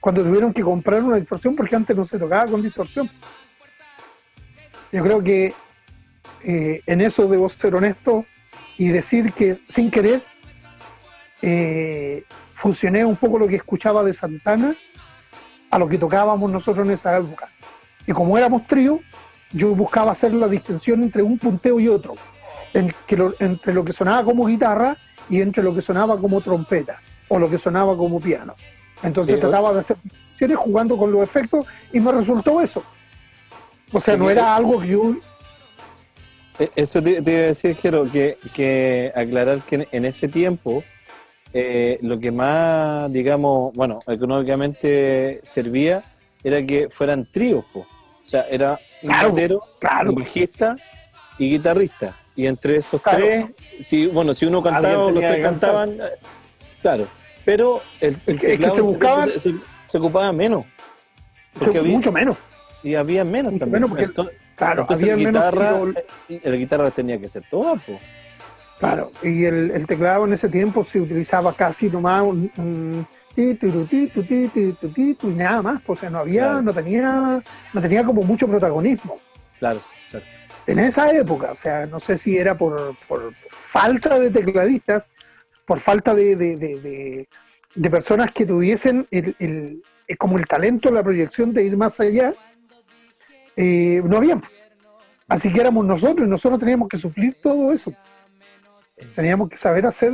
[0.01, 3.09] Cuando tuvieron que comprar una distorsión, porque antes no se tocaba con distorsión.
[4.91, 5.55] Yo creo que
[6.45, 8.27] eh, en eso debo ser honesto
[8.77, 10.23] y decir que sin querer
[11.41, 14.75] eh, fusioné un poco lo que escuchaba de Santana
[15.71, 17.49] a lo que tocábamos nosotros en esa época.
[18.07, 19.01] Y como éramos trío,
[19.53, 22.15] yo buscaba hacer la distinción entre un punteo y otro,
[22.75, 24.97] en que lo- entre lo que sonaba como guitarra
[25.29, 28.55] y entre lo que sonaba como trompeta o lo que sonaba como piano.
[29.03, 32.83] Entonces Sí, trataba de hacer distinciones jugando con los efectos y me resultó eso.
[33.93, 35.15] O sea, no era algo que yo...
[36.59, 40.29] Eh, Eso te, te iba a decir, Jero, que, que aclarar que en, en ese
[40.29, 40.85] tiempo
[41.53, 46.03] eh, lo que más, digamos, bueno, económicamente servía
[46.45, 47.81] era que fueran tríos, po.
[47.81, 47.87] o
[48.29, 50.11] sea, era un Claro, batero, claro.
[50.11, 50.77] un bajista
[51.39, 52.15] y guitarrista.
[52.35, 53.19] Y entre esos Claro.
[53.19, 53.47] tres,
[53.87, 55.97] si, bueno, si uno cantaba los tres cantaban, eh,
[56.81, 57.07] claro,
[57.45, 59.55] pero el, el Es que se buscaban- se, se-
[59.87, 60.65] se ocupaba menos.
[61.59, 62.37] Porque había- mucho menos.
[62.83, 63.83] Y había menos Mucho también.
[63.83, 65.95] menos porque- Entonces, Claro, entonces había la menos guitarra, tiro-
[66.31, 67.99] eh, la guitarra tenía que ser toda, pues.
[68.79, 73.55] Claro, y el, el teclado en ese tiempo se utilizaba casi nomás un, un ti,
[73.55, 76.63] ti, nada más, pues, o sea, no había, Claro.
[76.63, 79.19] no tenía, no tenía como mucho protagonismo
[79.59, 79.81] Claro,
[80.11, 80.25] claro.
[80.67, 85.09] En esa época, o sea, no sé si era por, por falta de tecladistas,
[85.67, 87.29] por falta de, de, de- de-
[87.75, 91.99] de personas que tuviesen el, el- eh, como el talento, la proyección de ir más
[92.01, 92.35] allá,
[93.57, 94.41] eh, no había.
[95.29, 97.93] Así que éramos nosotros y nosotros teníamos que suplir todo eso.
[99.17, 100.13] Teníamos que saber hacer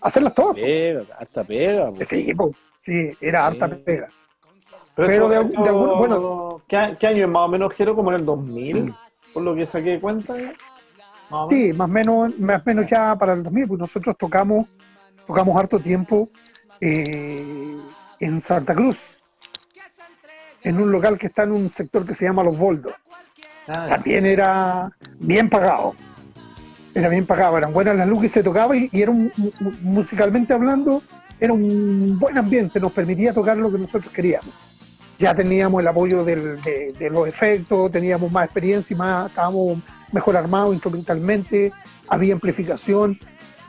[0.00, 0.54] hacerlas todas.
[0.56, 1.90] Pega, hasta pega.
[1.90, 2.08] pues.
[2.08, 2.32] Sí,
[2.78, 4.08] sí, era harta pega.
[4.94, 6.62] Pero, de algún- de esto- algún- bueno.
[6.68, 7.94] ¿qué, a- qué año es más o menos, Jero?
[7.96, 8.92] ¿Como en el 2000?
[9.32, 10.34] Por lo que saqué de cuenta.
[11.30, 11.50] Más menos.
[11.50, 14.66] Sí, más o menos, más menos ya para el 2000, pues nosotros tocamos,
[15.26, 16.28] tocamos harto tiempo
[16.80, 17.76] eh,
[18.20, 19.18] en Santa Cruz,
[20.62, 22.94] en un local que está en un sector que se llama Los Boldos.
[23.68, 25.94] Ah, También era bien pagado.
[26.94, 29.30] Era bien pagado, eran buenas las luces y se tocaba y, y era un-
[29.82, 31.02] musicalmente hablando,
[31.38, 34.48] era un buen ambiente, nos permitía tocar lo que nosotros queríamos.
[35.18, 39.78] Ya teníamos el apoyo del- de, de los efectos, teníamos más experiencia y más, estábamos
[40.12, 41.72] mejor armados instrumentalmente,
[42.06, 43.18] había amplificación,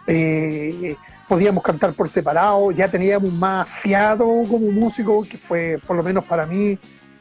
[0.05, 0.95] eh,
[1.27, 6.23] podíamos cantar por separado, ya teníamos más fiado como músico, que fue por lo menos
[6.25, 6.77] para mí,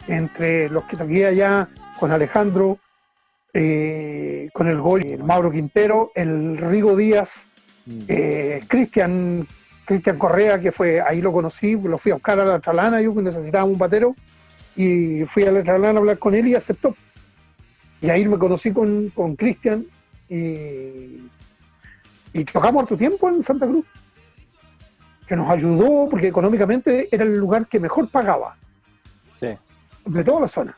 [0.06, 1.68] entre los que toqué allá,
[1.98, 2.78] con Alejandro,
[3.54, 7.42] eh, con el Goy, el Mauro Quintero, el Rigo Díaz,
[7.86, 8.00] Mm.
[8.08, 9.46] eh, Cristian
[9.88, 13.14] Cristian Correa, que fue, ahí lo conocí, lo fui a buscar a la Tralana, yo
[13.14, 14.14] que necesitaba un batero,
[14.76, 16.94] y fui a la Tralana a hablar con él y aceptó.
[18.02, 19.86] Y ahí me conocí con, con Cristian
[20.28, 21.22] y,
[22.34, 23.86] y tocamos harto tiempo en Santa Cruz,
[25.26, 28.56] que nos ayudó porque económicamente era el lugar que mejor pagaba
[29.40, 29.56] Sí,
[30.04, 30.76] de toda la zona.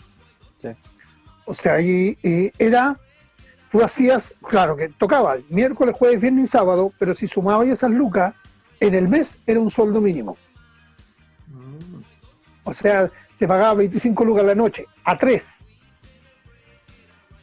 [0.62, 0.68] Sí.
[1.46, 2.96] O sea, ahí eh, era,
[3.72, 8.34] tú hacías, claro, que tocaba miércoles, jueves, viernes y sábado, pero si sumabas esas lucas,
[8.80, 10.36] en el mes era un sueldo mínimo.
[11.48, 12.00] Mm.
[12.64, 15.58] O sea, te pagaba 25 lucas la noche, a tres.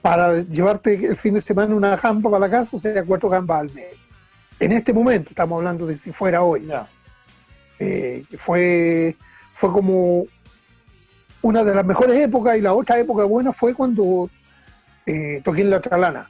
[0.01, 3.61] Para llevarte el fin de semana una jamba para la casa, o sea, cuatro jambas
[3.61, 3.93] al mes.
[4.59, 6.65] En este momento, estamos hablando de si fuera hoy.
[6.65, 6.87] Ya.
[7.79, 9.15] Eh, fue,
[9.53, 10.25] fue como
[11.41, 14.29] una de las mejores épocas y la otra época buena fue cuando
[15.05, 16.29] eh, toqué en la Tralana.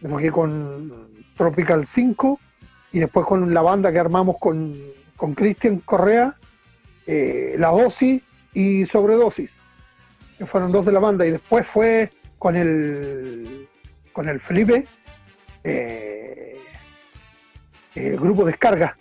[0.00, 0.92] Toqué con
[1.36, 2.40] Tropical 5
[2.94, 4.72] y después con la banda que armamos con,
[5.16, 6.36] con Cristian Correa,
[7.08, 8.22] eh, La Dosis
[8.52, 9.52] y Sobredosis,
[10.38, 11.26] que fueron dos de la banda.
[11.26, 13.68] Y después fue con el,
[14.12, 14.86] con el Felipe,
[15.64, 16.56] eh,
[17.96, 18.96] el grupo Descarga.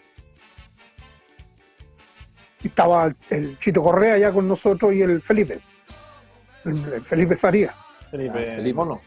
[2.63, 5.59] Estaba el Chito Correa ya con nosotros y el Felipe,
[6.65, 7.75] el, el Felipe Faría.
[8.09, 8.73] Felipe, Ah, Felipe.
[8.73, 9.01] Mono.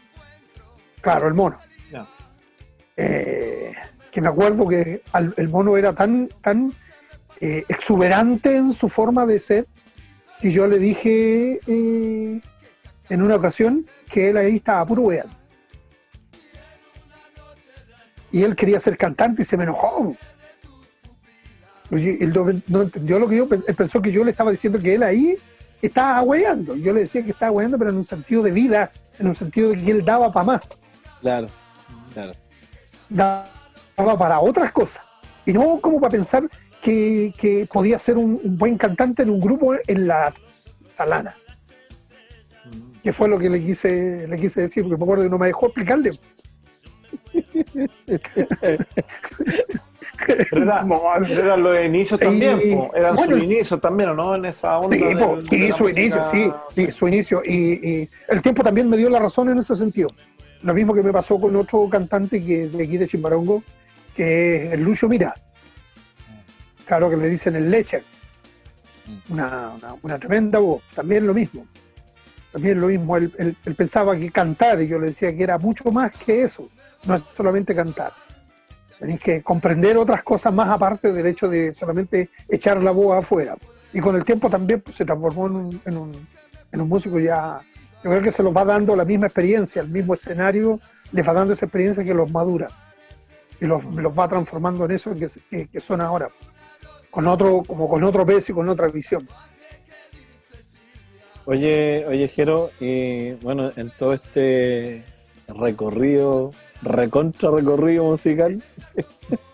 [1.01, 1.59] Claro, el mono.
[1.91, 2.05] Ya.
[2.95, 3.73] Eh,
[4.17, 6.73] que me acuerdo que al- el mono era tan, tan
[7.39, 9.67] eh, exuberante en su forma de ser
[10.41, 12.41] que yo le dije eh,
[13.09, 15.27] en una ocasión que él ahí estaba puro weón.
[18.31, 20.15] Y él quería ser cantante y se me enojó.
[21.91, 24.95] Él no, no entendió lo que yo, él pensó que yo le estaba diciendo que
[24.95, 25.37] él ahí
[25.79, 26.75] estaba weando.
[26.75, 29.69] Yo le decía que estaba weando, pero en un sentido de vida, en un sentido
[29.69, 30.61] de que él daba para más
[31.21, 31.49] Claro,
[32.15, 32.33] claro.
[33.09, 33.47] daba
[33.97, 35.03] para otras cosas.
[35.45, 36.47] Y no como para pensar
[36.81, 40.33] que, que podía ser un, un buen cantante en un grupo en la
[40.95, 41.35] talana.
[43.03, 45.47] Que fue lo que le quise, le quise decir, porque me acuerdo que no me
[45.47, 46.19] dejó explicarle.
[50.51, 52.91] Era, No, pero eran los inicios también, Y- po.
[52.95, 53.35] eran bueno.
[53.35, 54.35] sus inicios también, ¿o no?
[54.35, 54.95] En esa onda.
[54.97, 57.41] Sí, de- po, de y su inicio, sí, sí, su inicio.
[57.45, 57.55] Y,
[58.01, 60.09] y el tiempo también me dio la razón en ese sentido.
[60.63, 63.63] Lo mismo que me pasó con otro cantante que de aquí de Chimbarongo,
[64.17, 65.33] que es el Lucho Mira.
[66.85, 68.03] Claro que le dicen el Lecher.
[69.29, 70.81] Una, una, una tremenda voz.
[70.95, 71.65] También lo mismo.
[72.51, 73.15] También lo mismo.
[73.15, 76.41] Él, él- él pensaba que cantar, y yo le decía que era mucho más que
[76.43, 76.67] eso.
[77.05, 78.11] No es solamente cantar.
[78.99, 83.55] Tenéis que comprender otras cosas más aparte del hecho de solamente echar la voz afuera.
[83.93, 86.27] Y con el tiempo también pues, se transformó en un, en, un,
[86.71, 87.59] en un músico ya.
[88.03, 90.79] Yo creo que se los va dando la misma experiencia, el mismo escenario,
[91.11, 92.67] les va dando esa experiencia que los madura.
[93.59, 96.29] Y los, los va transformando en eso que, que, que son ahora.
[97.09, 99.27] Con otro, como con otro peso y con otra visión.
[101.45, 105.01] Oye, oye, Jero, y bueno, en todo este
[105.47, 106.51] recorrido,
[106.81, 108.61] recontra recorrido musical.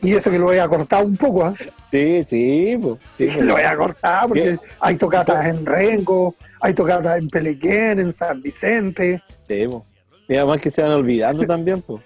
[0.02, 1.54] Y eso que lo he acortado un poco, ¿ah?
[1.92, 3.44] Sí, sí, po, sí, po.
[3.44, 4.60] lo he acortado porque Bien.
[4.80, 9.22] hay tocatas en Rengo, hay tocatas en Pelequén, en San Vicente.
[9.48, 9.86] Sí, po.
[10.28, 12.02] Y además que se van olvidando también, pues.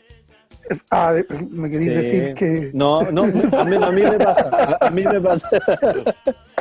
[0.69, 1.13] Es- ah,
[1.49, 1.95] me queréis Sí.
[1.95, 3.23] decir que, No, no,
[3.57, 5.49] a mí, a mí me pasa, a, mí me pasa.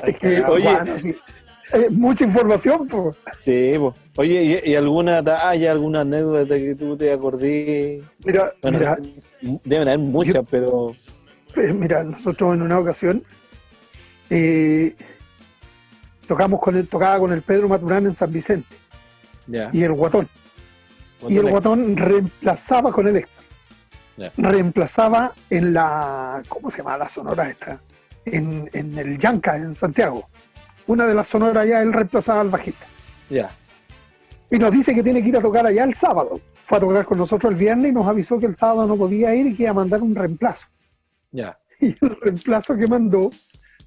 [0.05, 0.65] es que, Oye.
[0.73, 1.17] bueno, sí.
[1.73, 3.17] Eh, mucha información, pues.
[3.39, 3.93] Sí, po.
[4.19, 8.03] Oye, ¿y, y alguna talla, alguna anécdota que tú te acordé?
[8.25, 8.99] Mira, Bueno, mira,
[9.65, 10.95] deben haber muchas, pero
[11.57, 13.25] eh, mira, nosotros en una ocasión
[14.31, 14.95] eh,
[16.29, 18.69] tocamos con el, tocaba con el Pedro Maturán en San Vicente
[19.49, 19.69] ya.
[19.73, 20.29] y el Guatón.
[21.29, 23.17] Y el Guatón reemplazaba con el
[24.17, 24.33] Ya.
[24.37, 27.81] Reemplazaba en la, ¿cómo se llama la sonora esta?
[28.25, 30.29] En, en el Yanca, en Santiago.
[30.87, 32.87] Una de las sonoras allá, él reemplazaba al bajista.
[33.29, 33.51] Ya,
[34.51, 36.41] Y nos dice que tiene que ir a tocar allá el sábado.
[36.65, 39.35] Fue a tocar con nosotros el viernes y nos avisó que el sábado no podía
[39.35, 40.67] ir y que iba a mandar un reemplazo.
[41.31, 41.59] ya.
[41.81, 43.31] Y el reemplazo que mandó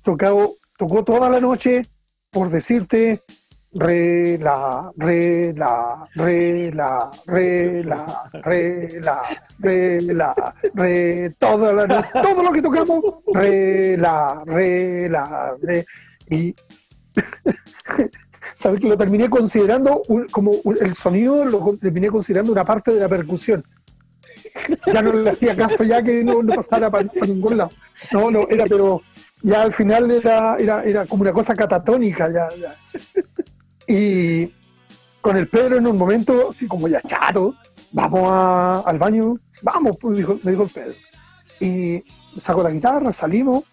[0.04, 1.88] tocado, tocó toda la noche,
[2.30, 3.24] por decirte,
[3.74, 9.22] re, la, re, la, re, la, re, la, re, la,
[9.60, 13.04] re, la, re, toda la todo lo que tocamos,
[13.34, 15.86] re, la, re, la, re,
[16.30, 16.56] y
[18.56, 20.02] sabes que lo terminé considerando
[20.32, 23.64] como un- el sonido, lo terminé considerando una parte de la percusión.
[24.92, 27.72] Ya no le hacía caso ya que no, no pasara para ningún lado.
[28.12, 29.02] No, no, era, pero
[29.42, 32.76] ya al final era, era, era como una cosa catatónica ya, ya.
[33.92, 34.54] Y
[35.20, 37.56] con el Pedro en un momento, así como ya chato,
[37.92, 40.94] vamos a- al baño, vamos, pues, dijo, me dijo el Pedro.
[41.60, 42.04] Y
[42.40, 43.64] saco la guitarra, salimos,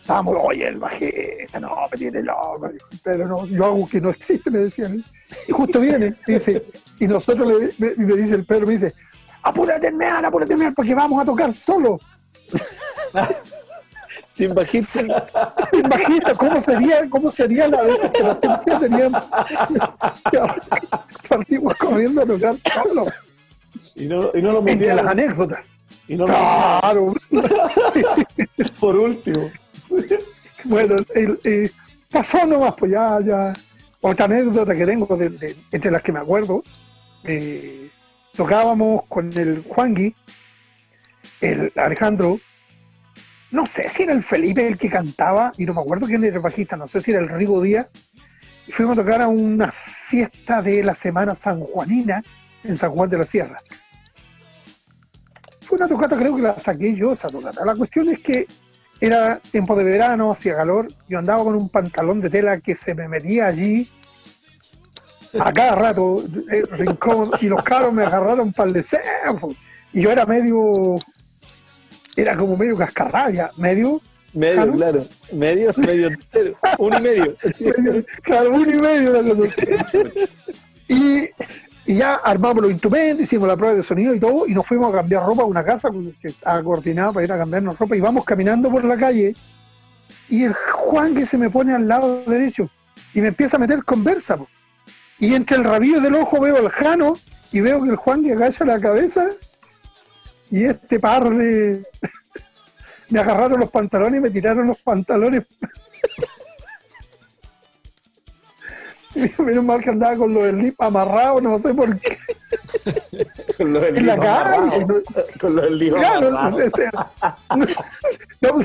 [0.00, 4.00] estábamos, oye, el bajista, no, me tiene loco, dijo el Pedro, no, yo hago que
[4.00, 5.04] no existe, me decían.
[5.46, 6.64] Y justo viene, y dice,
[6.98, 8.94] y nosotros le, me, dice el Pedro, me dice,
[9.42, 12.00] apúrate, mear, apúrate, mear, porque vamos a tocar solo.
[14.34, 15.00] Sin bajista.
[15.70, 19.12] Sin bajista, ¿cómo sería, cómo sería la desesperación que tenían?
[21.28, 23.06] Partimos corriendo a tocar solo.
[23.94, 25.66] Y no, y no lo Entre las anécdotas.
[26.08, 27.14] Y no lo Claro.
[28.80, 29.50] por último.
[30.64, 31.70] Bueno, el,
[32.10, 33.52] pasó nomás, pues ya, ya.
[34.00, 36.62] Otra anécdota que tengo, de, de- entre las que me acuerdo,
[37.22, 37.88] eh,
[38.36, 40.14] tocábamos con el Juangui,
[41.40, 42.38] el Alejandro,
[43.54, 46.34] no sé si era el Felipe el que cantaba, y no me acuerdo quién era
[46.34, 47.86] el bajista, no sé si era el Rigo Díaz,
[48.66, 52.20] y fuimos a tocar a una fiesta de la Semana Sanjuanina
[52.64, 53.60] en San Juan de la Sierra.
[55.60, 57.64] Fue una tocata, creo que la saqué yo esa tocata.
[57.64, 58.48] La cuestión es que
[59.00, 62.92] era tiempo de verano, hacía calor, yo andaba con un pantalón de tela que se
[62.92, 63.88] me metía allí
[65.38, 69.00] a cada rato, eh, rincón, y los caros me agarraron para el deseo.
[69.92, 70.96] Y yo era medio,
[72.16, 74.00] era como medio cascarrabia, medio,
[74.34, 74.72] Medio, Claro.
[74.72, 75.06] claro.
[75.32, 76.56] Medio, medio entero.
[76.78, 77.36] Uno y medio.
[77.60, 79.20] medio, claro, uno y medio.
[79.20, 79.86] una cosa.
[80.88, 81.22] Y,
[81.86, 84.92] y ya armamos los instrumentos, hicimos la prueba de sonido y todo, y nos fuimos
[84.92, 85.88] a cambiar ropa a una casa
[86.20, 89.34] que estaba coordinada para ir a cambiarnos ropa, y vamos caminando por la calle,
[90.28, 92.68] y el Juan que se me pone al lado derecho,
[93.14, 94.46] y me empieza a meter conversa, po.
[95.18, 97.16] y entre el rabillo del ojo veo al Jano,
[97.50, 99.28] y veo que el Juan que agacha la cabeza,
[100.54, 101.82] y este par de...
[103.10, 105.42] me agarraron los pantalones y me tiraron los pantalones
[109.38, 112.18] Menos mal que andaba con lo del lip amarrado, no sé por qué.
[113.56, 114.56] Con lo del En la cara.
[114.56, 115.02] amarrado.
[115.40, 116.30] Con lo del lío Claro,
[118.40, 118.58] no,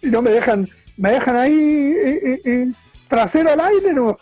[0.00, 2.72] si no me dejan, me dejan ahí eh, eh, eh,
[3.10, 4.16] trasero al aire, no.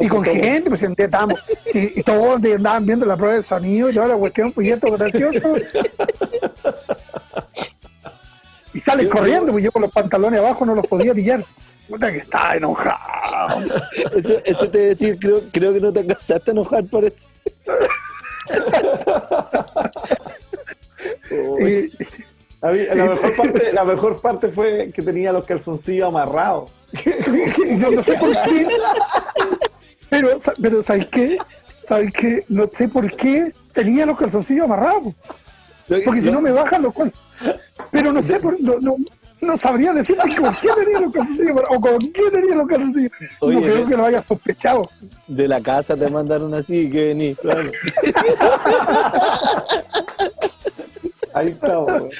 [0.00, 1.38] Y con gente, pues estábamos,
[1.70, 4.70] sí, y todos andaban viendo la prueba de sonido y toda la cuestión, pues y
[4.70, 5.54] esto gracioso.
[8.74, 11.44] Y salen Yo- corriendo, pues yo con los pantalones abajo no los podía pillar.
[11.88, 13.60] Puta que estaba enojado.
[14.16, 17.04] Eso, eso te voy a decir, creo, creo que no te alcanzaste a enojar por
[17.04, 17.28] eso.
[21.60, 21.90] Y-
[22.62, 26.70] A mí, la, mejor parte, la mejor parte fue que tenía los calzoncillos amarrados.
[27.78, 28.68] yo no sé por qué.
[30.08, 30.28] Pero,
[30.60, 31.38] pero ¿sabes qué?
[31.82, 32.44] ¿Sabes qué?
[32.48, 35.12] No sé por qué tenía los calzoncillos amarrados.
[36.04, 37.12] Porque si no me bajan los cual-
[37.90, 38.94] Pero no sé, por, no, no,
[39.40, 43.12] no sabría decirte con qué tenía los calzoncillos amarrados o con qué tenía los calzoncillos.
[43.40, 44.80] Oye, no creo que lo haya sospechado.
[45.26, 47.34] De la casa te mandaron así que vení.
[47.34, 47.72] Claro.
[51.34, 52.10] Ahí weón.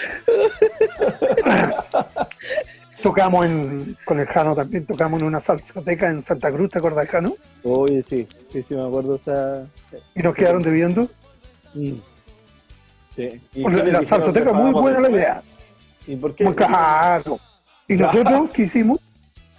[3.03, 7.09] Tocamos en, con el Jano también, tocamos en una salsoteca en Santa Cruz, ¿te acuerdas,
[7.09, 7.35] Jano?
[7.65, 9.67] Oye, sí, sí, sí, me acuerdo esa.
[10.15, 11.09] Y nos quedaron debiendo.
[11.75, 11.95] Mm.
[13.17, 13.41] Sí.
[13.55, 15.43] ¿Y Porque qué les la salsoteca ¿Que muy buena la idea.
[16.07, 16.45] ¿Y por qué?
[16.45, 17.41] Muy caro.
[17.89, 18.99] Y nosotros, ¿qué hicimos?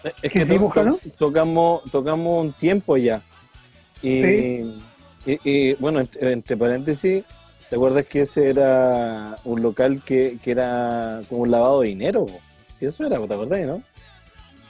[0.06, 1.00] Es ¿Qué que to- hicimos, to- Jano?
[1.18, 3.22] tocamos, tocamos un tiempo ya.
[4.02, 7.26] Y, y- y, bueno, entre, entre paréntesis,
[7.74, 12.28] ¿te acuerdas que ese era un local que, que era como un lavado de dinero?
[12.78, 13.82] Sí, eso era, ¿te acordás, no?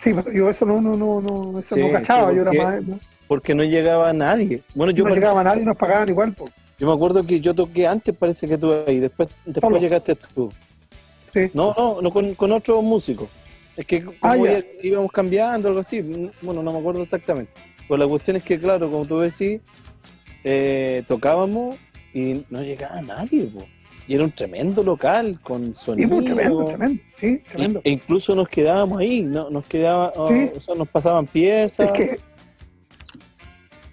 [0.02, 2.82] Sí, yo eso no, no, no, no, eso Sí, no cachaba, sí, yo era más,
[2.86, 2.98] no,
[3.28, 4.62] Porque no llegaba nadie.
[4.74, 6.50] Bueno, yo, no parece- llegaba nadie y nos pagaban igual, pues.
[6.80, 9.80] yo me acuerdo que yo toqué antes, parece que tú ahí, después, después Solo.
[9.80, 10.50] llegaste tú.
[11.34, 11.52] Sí.
[11.54, 13.28] No, no, no con, con otros músicos.
[13.76, 14.64] Es que como Ah, ya.
[14.82, 16.32] íbamos cambiando, algo así.
[16.42, 17.52] Bueno, no me acuerdo exactamente.
[17.86, 19.60] Pero la cuestión es que, claro, como tú decís,
[20.46, 21.76] eh, tocábamos
[22.14, 23.46] y no llegaba nadie.
[23.46, 23.66] po.
[24.08, 26.10] Y era un tremendo local con sonido.
[26.10, 27.82] pues, tremendo, tremendo, sí, tremendo.
[27.84, 30.52] e incluso nos quedábamos ahí, no, nos quedaba, oh, Sí.
[30.56, 31.88] o sea, nos pasaban piezas.
[31.88, 32.20] Es que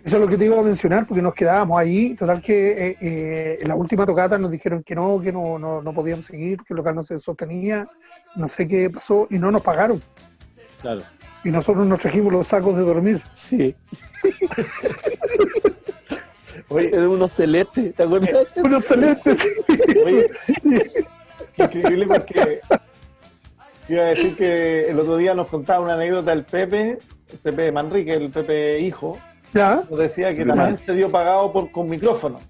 [0.03, 2.15] eso es lo que te iba a mencionar, porque nos quedábamos ahí.
[2.15, 5.83] Total que eh, eh, en la última tocata nos dijeron que no, que no, no,
[5.83, 7.87] no podíamos seguir, que el local no se sostenía,
[8.35, 10.03] no sé qué pasó, y no nos pagaron.
[10.81, 11.03] Claro.
[11.45, 13.23] Y nosotros nos trajimos los sacos de dormir.
[13.35, 13.75] Sí.
[16.71, 18.47] Oye, Eran unos celestes, ¿te acuerdas?
[18.57, 19.47] Unos celestes.
[20.07, 20.31] oye,
[21.57, 22.61] qué increíble porque
[23.89, 26.99] iba a decir que el otro día nos contaba una anécdota del Pepe,
[27.33, 29.19] el Pepe Manrique, el Pepe hijo,
[29.53, 32.41] ya, nos decía que también se dio pagado por con micrófono.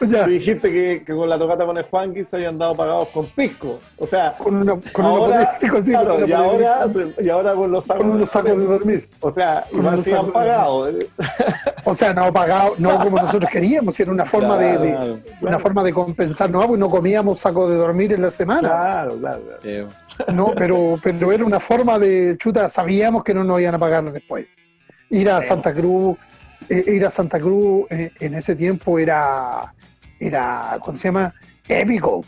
[0.08, 0.24] ya.
[0.24, 3.26] Tú dijiste que, que con la tocata con el Juanqui se habían dado pagados con
[3.26, 3.78] pisco.
[3.98, 6.86] O sea, Con, una, con ahora, potentes, sí, claro, con una y, ahora,
[7.22, 9.08] y ahora con los sacos, con unos sacos de dormir.
[9.20, 10.88] O sea, igual se han sacos pagado.
[10.90, 11.06] eh.
[11.84, 15.18] O sea, no pagado, no como nosotros queríamos, era una forma de, de- Claro.
[15.42, 18.68] una forma de compensar, no, pues no comíamos saco de dormir en la semana.
[18.68, 19.40] Claro, claro.
[19.42, 19.60] claro.
[19.64, 19.86] Eh,
[20.34, 24.04] No, pero, pero era una forma de chuta, sabíamos que no nos iban a pagar
[24.12, 24.46] después.
[25.10, 26.16] Ir a Santa Cruz,
[26.68, 29.72] eh, ir a Santa Cruz eh, en ese tiempo era,
[30.18, 31.34] era, ¿cómo se llama?
[31.68, 32.24] Épico.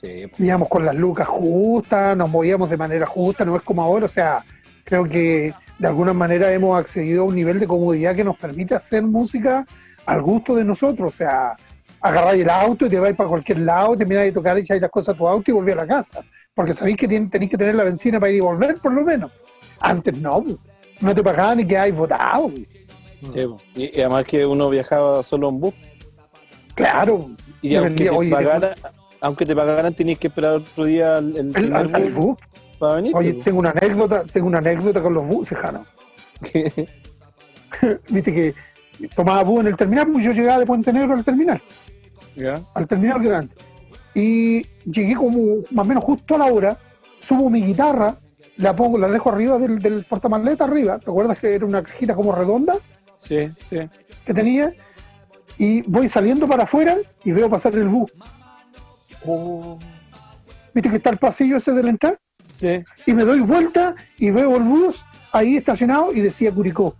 [0.00, 4.06] sí, Íbamos con las lucas justas, nos movíamos de manera justa, no es como ahora,
[4.06, 4.44] o sea,
[4.84, 8.74] creo que de alguna manera hemos accedido a un nivel de comodidad que nos permite
[8.74, 9.66] hacer música
[10.06, 11.56] al gusto de nosotros, o sea,
[12.00, 15.14] agarráis el auto y te vais para cualquier lado, termináis de tocar, echáis las cosas
[15.14, 16.24] a tu auto y volví a la casa,
[16.54, 19.30] porque sabéis que tenéis que tener la benzina para ir y volver, por lo menos.
[19.80, 20.56] Antes no, pues.
[21.00, 22.50] no te pagaban y quedabas votado.
[23.32, 23.60] Sí, po.
[23.74, 25.74] y, y además que uno viajaba solo en bus.
[26.76, 27.30] Claro.
[27.62, 28.74] Y aunque te, pagara,
[29.20, 32.38] aunque te pagaran, tenías que esperar otro día el, el El, primer al, al bus
[32.78, 33.12] para venir.
[33.16, 33.42] Oye, po.
[33.44, 35.84] tengo una anécdota, tengo una anécdota con los buses, Jano.
[38.08, 38.54] Viste que
[39.14, 41.60] tomaba bus en el terminal, pues yo llegaba de Puente Negro al terminal,
[42.36, 42.54] ¿Ya?
[42.74, 43.54] al terminal grande.
[44.14, 46.78] Y llegué como más o menos justo a la hora,
[47.20, 48.16] subo mi guitarra,
[48.56, 52.14] la pongo, la dejo arriba del, del portamaleta arriba, ¿te acuerdas que era una cajita
[52.14, 52.76] como redonda
[53.16, 53.78] Sí, sí.
[54.24, 54.72] que tenía?
[55.58, 58.12] Y voy saliendo para afuera y veo pasar el bus.
[59.24, 59.78] Oh,
[60.74, 62.18] ¿Viste que está el pasillo ese de la entrada?
[62.52, 62.82] Sí.
[63.04, 66.96] y me doy vuelta y veo el bus ahí estacionado y decía Curicó.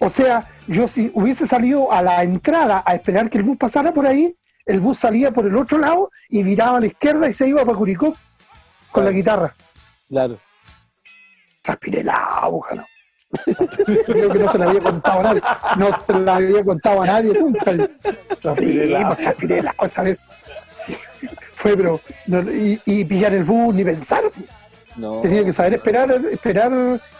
[0.00, 3.94] O sea, yo si hubiese salido a la entrada a esperar que el bus pasara
[3.94, 7.32] por ahí, el bus salía por el otro lado y viraba a la izquierda y
[7.32, 8.16] se iba para Curicó
[8.90, 9.54] con la guitarra.
[10.08, 10.38] Claro.
[11.62, 12.84] Transpiré la aguja, ¿no?
[14.06, 15.42] Creo que no se la había contado a nadie.
[15.78, 17.72] No se la había contado a nadie nunca.
[18.56, 18.78] Sí,
[20.02, 20.18] vez.
[21.54, 22.00] Fue, pero.
[22.26, 24.22] no- y, y pillar el bus, ni pensar.
[24.96, 25.20] No.
[25.20, 26.70] Tenía que saber esperar, esperar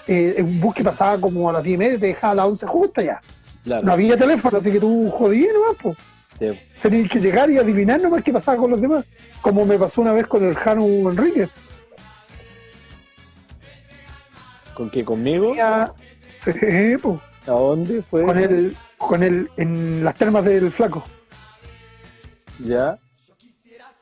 [0.07, 2.47] eh, un bus que pasaba como a las 10 y media, te dejaba a las
[2.47, 3.21] 11 justa ya.
[3.65, 3.83] Claro.
[3.87, 5.97] No había teléfono, así que tú jodías nomás, pues.
[6.39, 6.51] Sí.
[6.83, 9.05] Tenías que llegar y adivinar nomás qué pasaba con los demás.
[9.41, 11.49] Como me pasó una vez con el Jano Enrique.
[14.75, 15.05] ¿Con qué?
[15.05, 15.55] ¿Conmigo?
[15.55, 15.93] Ya,
[16.45, 16.53] sí,
[17.01, 18.23] pues, ¿A dónde fue?
[18.25, 21.05] con el, con el, en las termas del flaco.
[22.59, 22.99] Ya.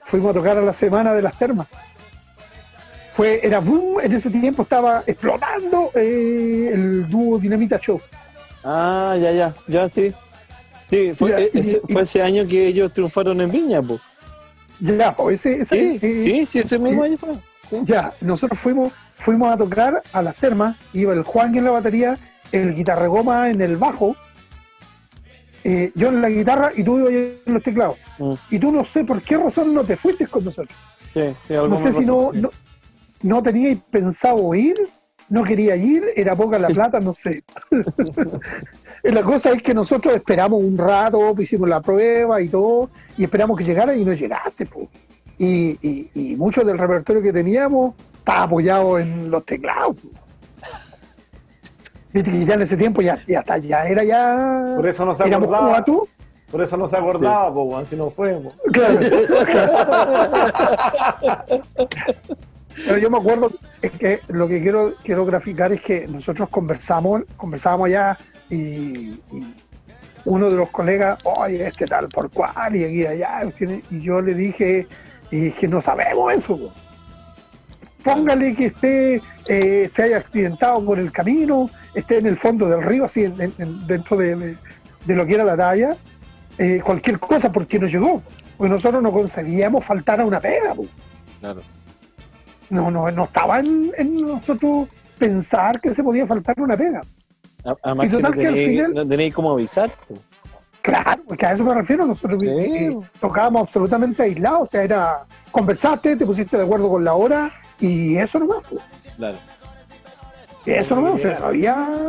[0.07, 1.67] Fuimos a tocar a la semana de las termas.
[3.15, 8.01] Fue, era boom, en ese tiempo estaba explotando eh, el dúo Dinamita Show.
[8.65, 9.55] Ah, ya, ya.
[9.67, 10.13] Ya, sí.
[10.89, 13.83] Sí, fue, Ya, e- y- ese, y- fue ese año que ellos triunfaron en Viña,
[13.83, 14.01] pues.
[14.81, 17.31] Ya, pues, ese, ese Sí, eh, sí, sí, ese mismo año fue.
[17.73, 17.79] Sí.
[17.85, 22.19] Ya, nosotros fuimos, fuimos a tocar a las termas, iba el Juan en la batería,
[22.53, 24.15] el guitarregoma en el bajo,
[25.65, 27.13] eh, yo en la guitarra y tú ibas
[27.47, 27.97] en los teclados.
[28.19, 30.77] Mm, Y tú no sé por qué razón no te fuiste con nosotros.
[31.13, 32.41] sí, sí, No sé me si no, sí.
[32.43, 32.51] no,
[33.23, 34.75] no teníais pensado ir,
[35.31, 37.43] no quería ir, era poca la plata, no sé.
[39.05, 43.57] la cosa es que nosotros esperamos un rato, hicimos la prueba y todo, y esperamos
[43.57, 44.67] que llegara y no llegaste.
[44.67, 44.89] po.
[45.45, 49.97] Y, y, y mucho del repertorio que teníamos estaba apoyado en los teclados.
[49.97, 50.09] po.
[52.13, 54.75] Viste que ya en ese tiempo ya, ya, está, ya era ya...
[54.77, 55.69] Por eso no se acordaba.
[55.69, 56.07] cuatro.
[56.49, 58.35] Por eso no se acordaba, po, weón, si no fue.
[58.35, 58.53] po.
[58.73, 59.01] Claro.
[62.77, 63.51] Pero yo me acuerdo
[63.83, 68.17] es que lo que quiero quiero graficar es que nosotros conversamos conversábamos allá
[68.49, 69.21] y, y
[70.25, 73.41] uno de los colegas, oye, este tal por cual y aquí allá,
[73.91, 74.87] y yo le dije,
[75.33, 76.57] y dije, no sabemos eso.
[76.57, 76.73] po.
[78.05, 82.83] Póngale que esté, eh, se haya accidentado por el camino, esté en el fondo del
[82.83, 84.57] río, así en- en- en- dentro de, de-
[85.05, 85.97] de lo que era la talla,
[86.59, 88.23] eh, cualquier cosa, porque no llegó.
[88.57, 90.75] Porque nosotros no conseguíamos faltar a una pega.
[90.75, 90.85] po.
[91.41, 91.63] Claro.
[92.71, 97.03] No, no, no estaba en, en nosotros pensar que se podía faltar una pega.
[97.65, 99.93] A- Además Y que total que al tenéis final- no tenéis cómo avisar.
[100.09, 100.15] po.
[100.83, 102.05] Claro, porque a eso me refiero.
[102.07, 102.49] Nosotros Sí.
[102.49, 104.63] eh, tocábamos absolutamente aislados.
[104.63, 108.63] O sea, era conversaste, te pusiste de acuerdo con la hora y eso nomás.
[108.69, 108.77] po.
[109.17, 109.39] Claro.
[110.67, 111.15] Eso nomás.
[111.15, 112.09] O sea, no había.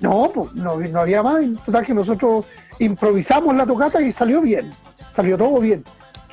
[0.00, 1.42] No, pues, no, no había más.
[1.42, 2.44] En Total que nosotros
[2.78, 4.70] improvisamos la tocata y salió bien.
[5.12, 5.84] Salió todo bien.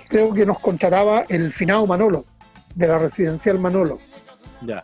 [0.10, 2.26] Creo que nos contrataba el finado Manolo,
[2.76, 4.00] de la residencial Manolo.
[4.62, 4.84] Ya.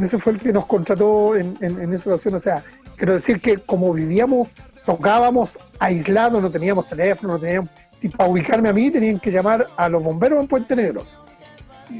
[0.00, 2.34] Ese fue el que nos contrató en, en- en esa ocasión.
[2.36, 2.62] O sea,
[2.96, 4.48] quiero decir que como vivíamos,
[4.84, 7.70] tocábamos aislados, no teníamos teléfono, no teníamos.
[7.98, 11.04] Si para ubicarme a mí tenían que llamar a los bomberos en Puente Negro.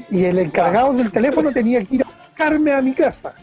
[0.09, 3.33] Y el encargado del teléfono tenía que ir a buscarme a mi casa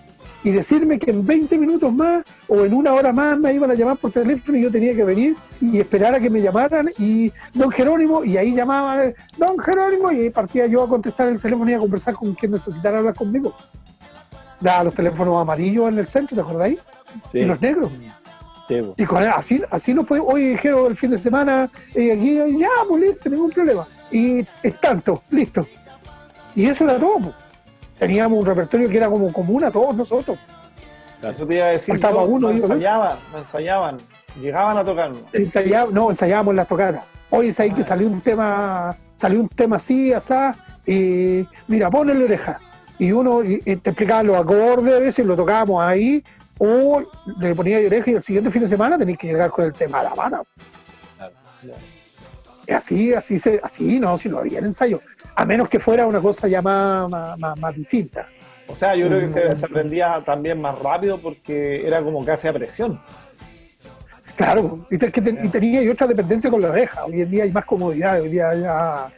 [0.43, 3.75] y decirme que en 20 minutos más o en una hora más me iban a
[3.75, 7.31] llamar por teléfono y yo tenía que venir y esperar a que me llamaran y
[7.53, 11.41] don Jerónimo y ahí llamaba eh, don Jerónimo y ahí partía yo a contestar el
[11.41, 13.55] teléfono y a conversar con quien necesitara hablar conmigo.
[14.61, 16.79] Da los teléfonos amarillos en el centro, ¿te acordáis?
[17.25, 17.41] Sí.
[17.41, 17.91] Y los negros.
[18.71, 18.81] Sí.
[18.97, 22.69] Y con así, así nos podemos, oye, Jero, el fin de semana, eh, aquí, ya,
[22.89, 23.85] pues listo, ningún problema.
[24.13, 25.67] Y es tanto, listo.
[26.55, 27.19] Y eso era todo.
[27.19, 27.35] pues.
[27.99, 30.39] Teníamos un repertorio que era como común a todos nosotros.
[31.23, 31.99] Eso te iba a decir.
[31.99, 32.65] Yo, uno, no ¿no?
[32.65, 33.97] ensayaban, no ensayaban.
[34.41, 35.21] Llegaban a tocarnos.
[35.33, 37.03] Ensayábamos, no, ensayábamos las tocadas.
[37.31, 40.55] Oye, es ahí que salió un tema, salió un tema así, asá,
[40.87, 42.59] y mira, ponle la oreja.
[42.99, 46.23] Y uno y- y te explicaba los acordes, a veces lo tocábamos ahí,
[46.63, 47.03] o
[47.39, 49.73] le ponía la oreja y el siguiente fin de semana tenéis que llegar con el
[49.73, 50.47] tema a la mano.
[51.17, 51.35] Claro.
[52.77, 55.01] así, así, se, así no, si no había ensayo,
[55.35, 58.29] a menos que fuera una cosa ya más, más, más, distinta.
[58.69, 62.47] O sea, yo creo que se, se, aprendía también más rápido porque era como casi
[62.47, 63.01] a presión.
[64.37, 67.05] Claro, y, tenía y otra dependencia con la oreja.
[67.07, 69.11] Hoy en día hay más comodidad, hoy día ya,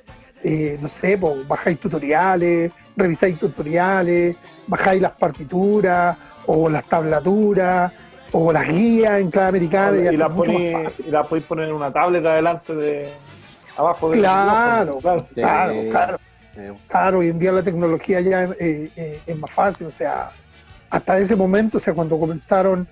[0.44, 4.36] eh, no sé, pues, bajáis tutoriales, revisáis tutoriales,
[4.66, 6.16] bajáis las partituras
[6.46, 7.92] o las tablaturas
[8.32, 9.96] o las guías en clave americana.
[9.98, 13.08] Y, las podéis poner en una tableta delante de
[13.76, 16.18] abajo de claro, claro, claro, claro,
[16.88, 17.18] claro.
[17.18, 20.30] hoy en día la tecnología ya eh, eh, es más fácil, o sea,
[20.90, 22.86] hasta ese momento, o sea, cuando comenzaron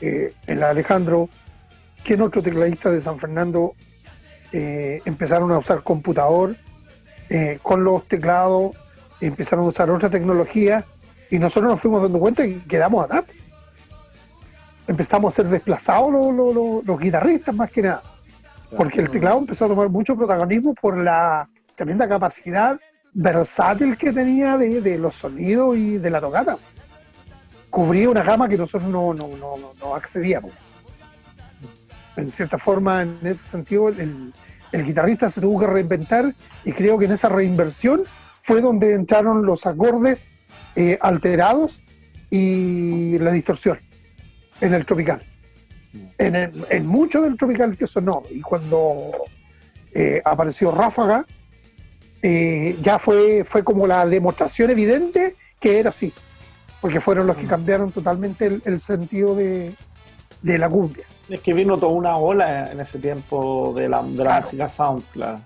[0.00, 1.30] el Alejandro
[2.04, 3.74] que otro tecladista de San Fernando
[4.52, 6.54] eh, empezaron a usar computador
[7.28, 8.76] eh, con los teclados,
[9.20, 10.84] empezaron a usar otra tecnología
[11.34, 13.24] y nosotros nos fuimos dando cuenta y quedamos atrás.
[14.86, 16.12] Empezamos a ser desplazados
[16.84, 18.02] los, guitarristas más que nada,
[18.76, 22.78] porque el teclado empezó a tomar mucho protagonismo por la tremenda capacidad
[23.14, 26.56] versátil que tenía de, los sonidos y de la tocata.
[27.70, 30.52] Cubría una gama que nosotros no, no accedíamos
[32.16, 34.32] en cierta forma, en ese sentido, el,
[34.72, 36.34] guitarrista se tuvo que reinventar
[36.64, 38.02] y creo que en esa reinversión
[38.42, 40.28] fue donde entraron los acordes
[40.76, 41.80] eh, alterados
[42.30, 43.78] y la distorsión
[44.60, 45.20] en el tropical.
[46.18, 48.22] En, mucho del tropical que sonó.
[48.30, 49.12] Y cuando
[49.92, 51.24] eh, apareció Ráfaga,
[52.22, 56.12] eh, ya fue, fue como la demostración evidente que era así.
[56.80, 59.72] Porque fueron los que cambiaron totalmente el, sentido de,
[60.42, 61.04] de la cumbia.
[61.28, 65.02] Es que vino toda una ola en ese tiempo de la, de la música sound,
[65.12, 65.40] claro.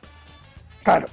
[0.83, 1.07] Claro,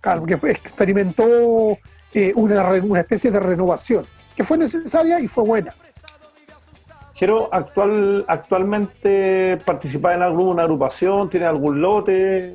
[0.00, 1.78] claro, porque experimentó
[2.16, 5.74] eh, una, una especie de renovación que fue necesaria y fue buena.
[7.18, 12.54] Quiero, actual, actualmente participar en alguna agrupación, ¿tiene algún lote?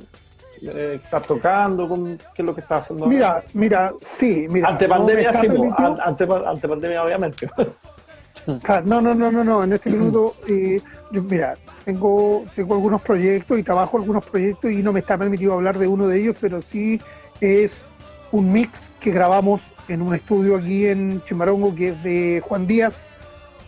[0.63, 1.87] Eh, ¿Estás tocando?
[2.33, 3.05] ¿Qué es lo que estás haciendo?
[3.05, 4.69] Mira, mira, sí, mira.
[4.69, 5.47] Ante pandemia, sí,
[5.77, 7.47] ante, ante, pandemia, obviamente.
[8.85, 9.63] no, no, no, no, no.
[9.63, 10.81] En este minuto eh,
[11.11, 11.53] yo, mira,
[11.85, 15.87] tengo, tengo algunos proyectos y trabajo algunos proyectos y no me está permitido hablar de
[15.87, 16.99] uno de ellos, pero sí
[17.41, 17.85] es
[18.31, 23.09] un mix que grabamos en un estudio aquí en Chimarongo que es de Juan Díaz,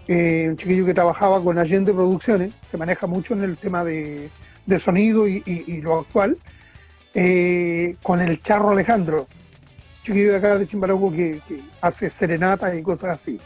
[0.07, 4.30] eh, un chiquillo que trabajaba con Allende Producciones, se maneja mucho en el tema de,
[4.80, 6.38] sonido y, lo actual,
[7.14, 9.27] eh, con el Charro Alejandro,
[10.03, 13.40] chiquillo de acá de Chimbarongo que, que hace serenata y cosas así.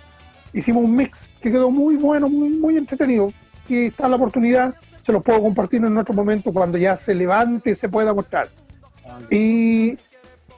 [0.54, 3.34] Hicimos un mix que quedó muy bueno, muy, muy entretenido
[3.68, 7.72] y está la oportunidad, se los puedo compartir en otro momento cuando ya se levante
[7.72, 8.50] y se pueda mostrar.
[9.30, 9.98] Y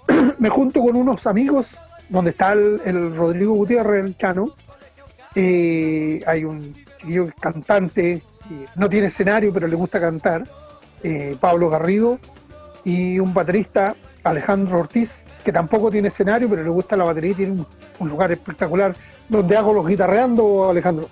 [0.39, 1.77] me junto con unos amigos,
[2.09, 4.53] donde está el, Rodrigo Gutiérrez, el Chano.
[5.35, 8.23] Eh, hay un chiquillo cantante,
[8.75, 10.43] no tiene escenario, pero le gusta cantar,
[11.03, 12.19] eh, Pablo Garrido,
[12.83, 17.35] y un baterista, Alejandro Ortiz, que tampoco tiene escenario, pero le gusta la batería y
[17.35, 17.67] tiene un,
[17.99, 18.95] un lugar espectacular
[19.27, 21.07] donde hago los guitarreando, Alejandro.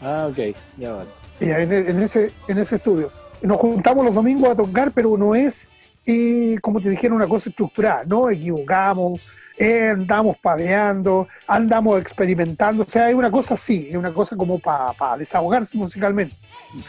[0.00, 1.10] Ah, ok, ya vale.
[1.40, 3.10] En, ese, en ese estudio.
[3.42, 5.66] Nos juntamos los domingos a tocar, pero no es,
[6.04, 8.02] y como te dijeron, una cosa estructurada.
[8.04, 9.20] No equivocamos,
[9.58, 12.82] eh, andamos padeando, andamos experimentando.
[12.82, 16.36] O sea, hay una cosa así, es una cosa como para desahogarse musicalmente.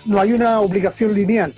[0.06, 1.54] No hay una obligación lineal.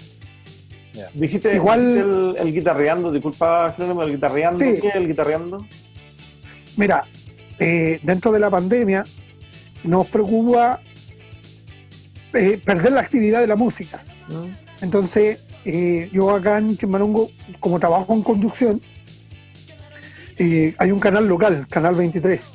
[1.13, 4.59] Dijiste igual el, guitarreando, disculpa, el guitarreando.
[4.59, 5.57] ¿Qué es el guitarreando?
[6.77, 7.05] Mira,
[7.59, 9.03] eh, dentro de la pandemia
[9.83, 10.81] nos preocupa
[12.33, 14.01] eh, perder la actividad de la música.
[14.81, 17.29] Entonces, eh, yo acá en Chimbarongo,
[17.59, 18.81] como trabajo en conducción,
[20.37, 22.49] eh, hay un canal local, Canal 23.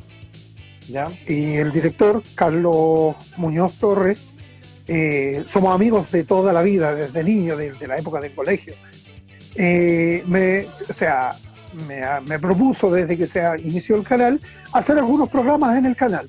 [1.28, 4.26] Y el director, Carlos Muñoz Torres,
[5.46, 8.74] somos amigos de toda la vida, desde niño, desde la época del colegio.
[9.56, 11.30] me, o sea,
[11.86, 14.40] me, me, propuso desde que se inició el canal
[14.72, 16.28] hacer algunos programas en el canal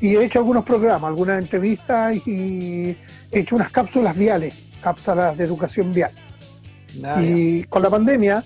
[0.00, 2.96] y he hecho algunos programas, algunas entrevistas y
[3.32, 6.12] he hecho unas cápsulas viales, cápsulas de educación vial.
[7.20, 8.44] y con la pandemia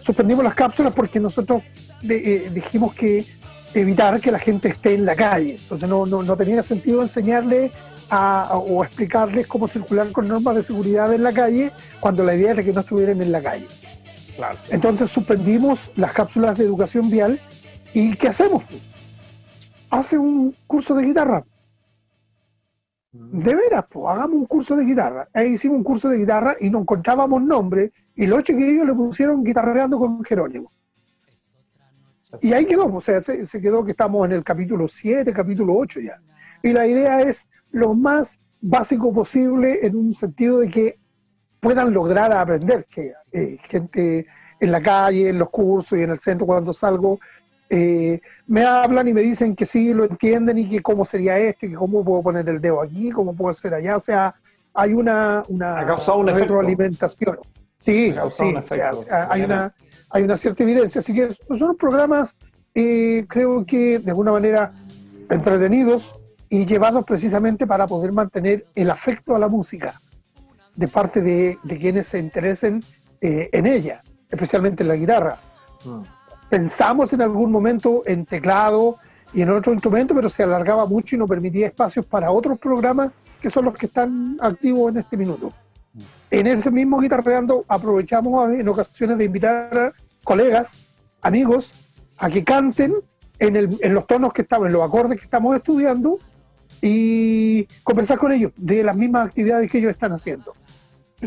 [0.00, 1.62] suspendimos las cápsulas porque nosotros
[2.08, 3.24] eh, dijimos que
[3.72, 5.56] evitar que la gente esté en la calle.
[5.60, 7.70] Entonces no, no, tenía sentido enseñarle
[8.10, 12.52] a, o explicarles cómo circular con normas de seguridad en la calle cuando la idea
[12.52, 13.66] era que no estuvieran en la calle.
[14.70, 17.40] Entonces suspendimos las cápsulas de educación vial
[17.94, 18.64] y ¿qué hacemos?
[19.98, 21.44] hace un curso de guitarra.
[23.16, 25.28] De veras, pues, hagamos un curso de guitarra.
[25.32, 29.44] Ahí hicimos un curso de guitarra y no encontrábamos nombre y los chiquillos le pusieron
[29.44, 30.68] guitarreando con Jerónimo.
[32.42, 36.00] Y ahí quedó, o sea, se, quedó que estamos en el capítulo 7, capítulo 8
[36.00, 36.20] ya.
[36.60, 40.98] Y la idea es lo más básico posible en un sentido de que
[41.60, 44.26] puedan lograr aprender, que eh, gente
[44.58, 47.20] en la calle, en los cursos y en el centro cuando salgo,
[47.70, 51.68] eh, me hablan y me dicen que sí, lo entienden y que cómo sería este,
[51.68, 53.96] que cómo puedo poner el dedo aquí, cómo puedo hacer allá.
[53.96, 54.34] O sea,
[54.74, 57.38] hay una, una retroalimentación.
[57.78, 58.54] Sí, sí,
[59.10, 59.74] hay, una,
[60.10, 61.00] hay una cierta evidencia.
[61.00, 62.34] Así que son programas,
[62.74, 64.72] eh, creo que de alguna manera
[65.28, 66.18] entretenidos
[66.48, 69.94] y llevados precisamente para poder mantener el afecto a la música
[70.76, 72.82] de parte de, quienes se interesen
[73.20, 75.38] eh, en ella, especialmente en la guitarra.
[75.84, 76.13] Mm
[76.48, 78.98] pensamos en algún momento en teclado
[79.32, 83.10] y en otro instrumento, pero se alargaba mucho y no permitía espacios para otros programas
[83.40, 85.52] que son los que están activos en este minuto.
[86.30, 89.92] En ese mismo guitarreando aprovechamos en ocasiones de invitar a
[90.24, 90.86] colegas,
[91.22, 92.94] amigos, a que canten
[93.38, 96.18] en, el, en los tonos que estamos, en los acordes que estamos estudiando
[96.80, 100.54] y conversar con ellos de las mismas actividades que ellos están haciendo.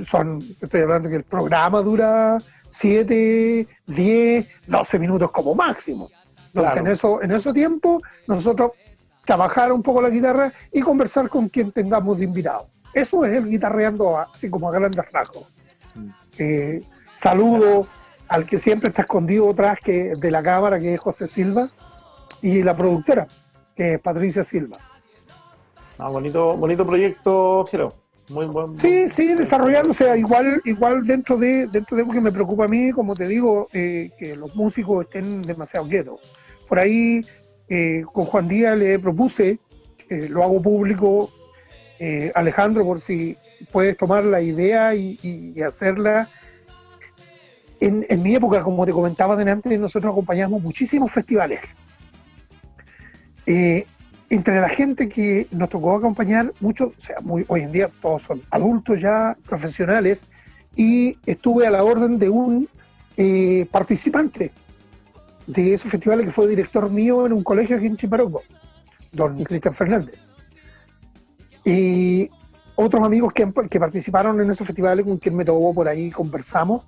[0.05, 2.37] Son, estoy hablando que el programa dura
[2.69, 6.09] 7, 10, 12 minutos como máximo.
[6.47, 8.71] Entonces, en, eso, en ese tiempo, nosotros
[9.25, 12.67] trabajar un poco la guitarra y conversar con quien tengamos de invitado.
[12.93, 15.47] Eso es el guitarreando así como a grandes rasgos.
[15.95, 16.09] Mm.
[16.39, 16.81] Eh,
[17.15, 17.87] saludo
[18.27, 21.69] al que siempre está escondido atrás que, de la cámara, que es José Silva,
[22.41, 23.27] y la productora,
[23.75, 24.77] que es Patricia Silva.
[25.97, 27.93] Ah, bonito, bonito proyecto, Jero.
[28.29, 32.65] Muy buen, Sí, sí, desarrollándose igual, igual dentro de, dentro de lo que me preocupa
[32.65, 36.19] a mí, como te digo, eh, que los músicos estén demasiado quietos.
[36.67, 37.21] Por ahí
[37.69, 39.59] eh, con Juan Díaz le propuse,
[40.09, 41.29] lo hago público,
[41.99, 43.37] eh, Alejandro, por si
[43.71, 46.27] puedes tomar la idea y, hacerla.
[47.79, 51.63] En, en, mi época, como te comentaba delante, nosotros acompañamos muchísimos festivales.
[53.45, 53.85] Eh,
[54.29, 58.23] entre la gente que nos tocó acompañar, muchos, o sea, muy, hoy en día todos
[58.23, 60.25] son adultos ya, profesionales,
[60.75, 62.67] y estuve a la orden de un
[63.15, 64.51] eh, participante
[65.47, 68.43] de esos festivales que fue director mío en un colegio aquí en Chiparoco,
[69.13, 70.19] don Cristian Fernández.
[71.63, 72.29] Y
[72.75, 76.83] otros amigos que, que participaron en esos festivales con quien me tocó por ahí, conversamos,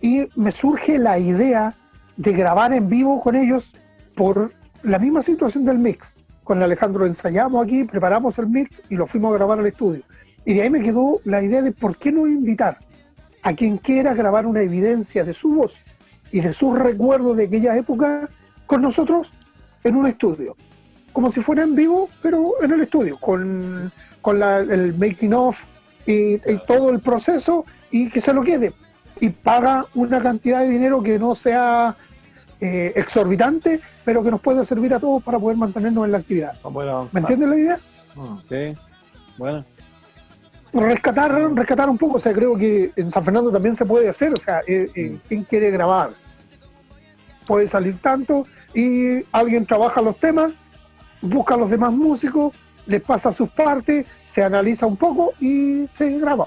[0.00, 1.74] y me surge la idea
[2.16, 3.74] de grabar en vivo con ellos
[4.16, 4.50] por
[4.82, 6.15] la misma situación del mix
[6.46, 10.02] con Alejandro ensayamos aquí, preparamos el mix y lo fuimos a grabar al estudio.
[10.44, 12.78] Y de ahí me quedó la idea de por qué no invitar
[13.42, 15.80] a quien quiera grabar una evidencia de su voz
[16.30, 18.28] y de sus recuerdos de aquella época
[18.66, 19.32] con nosotros
[19.82, 20.54] en un estudio.
[21.12, 23.90] Como si fuera en vivo, pero en el estudio, con,
[24.24, 25.60] el making of
[26.06, 28.72] y, todo el proceso y que se lo quede.
[29.20, 31.96] Y paga una cantidad de dinero que no sea
[32.60, 36.54] eh, exorbitante, pero que nos puede servir a todos para poder mantenernos en la actividad.
[37.12, 37.78] ¿Me entiendes la idea?
[38.14, 38.78] Mm, sí,
[39.36, 39.64] bueno.
[40.72, 44.32] Rescatar, rescatar un poco, o sea, creo que en San Fernando también se puede hacer,
[44.32, 45.20] o sea, eh, eh, mm.
[45.28, 46.10] ¿quién quiere grabar?
[47.46, 50.52] Puede salir tanto y alguien trabaja los temas,
[51.22, 52.54] busca a los demás músicos,
[52.86, 56.46] les pasa sus partes, se analiza un poco y se graba.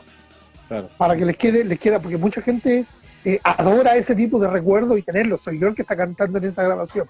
[0.98, 2.86] Para que les quede, les queda, porque mucha gente
[3.26, 5.38] eh, adora ese tipo de recuerdos y tenerlo.
[5.38, 7.08] Soy yo el que está cantando en esa grabación.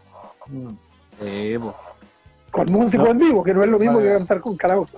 [2.52, 4.98] con músico en vivo, que no es lo mismo que cantar con karaoke.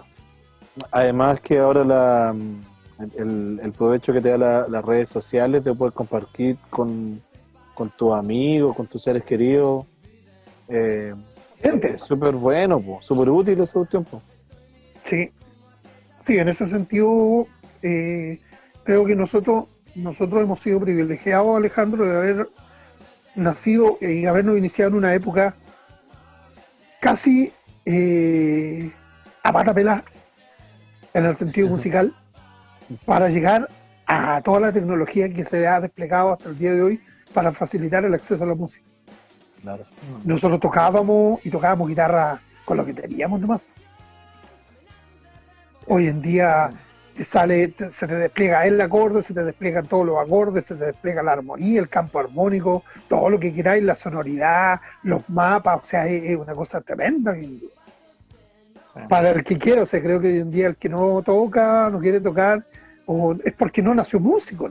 [0.92, 2.36] Además que ahora la,
[3.18, 7.20] el, provecho que te da las redes sociales de poder compartir con,
[7.74, 9.86] con tus amigos, con tus seres queridos.
[10.70, 11.14] Eh,
[11.62, 14.22] es súper bueno, súper útil ese tiempo.
[15.04, 15.32] Sí,
[16.26, 17.48] sí, en ese sentido
[17.82, 18.40] eh,
[18.84, 19.66] creo que nosotros
[19.96, 22.50] nosotros hemos sido privilegiados, Alejandro, de haber
[23.36, 25.56] nacido y habernos iniciado en una época
[27.00, 27.52] casi
[27.86, 28.92] eh,
[29.44, 30.04] a pata pelada,
[31.14, 32.14] en el sentido musical,
[33.06, 33.70] para llegar
[34.06, 37.02] a toda la tecnología que se ha desplegado hasta el día de hoy
[37.34, 38.86] para facilitar el acceso a la música.
[40.24, 43.62] Nosotros tocábamos y tocábamos guitarra con lo que teníamos nomás.
[45.88, 46.72] Hoy en día
[47.20, 51.22] sale, se te despliega el acorde, se te despliegan todos los acordes, se te despliega
[51.22, 56.08] la armonía, el campo armónico, todo lo que queráis, la sonoridad, los mapas, o sea,
[56.08, 57.36] es, una cosa tremenda.
[59.08, 61.90] Para el que quiera, o sea, creo que hoy en día el que no toca,
[61.90, 62.66] no quiere tocar,
[63.06, 64.70] o es porque no nació músico,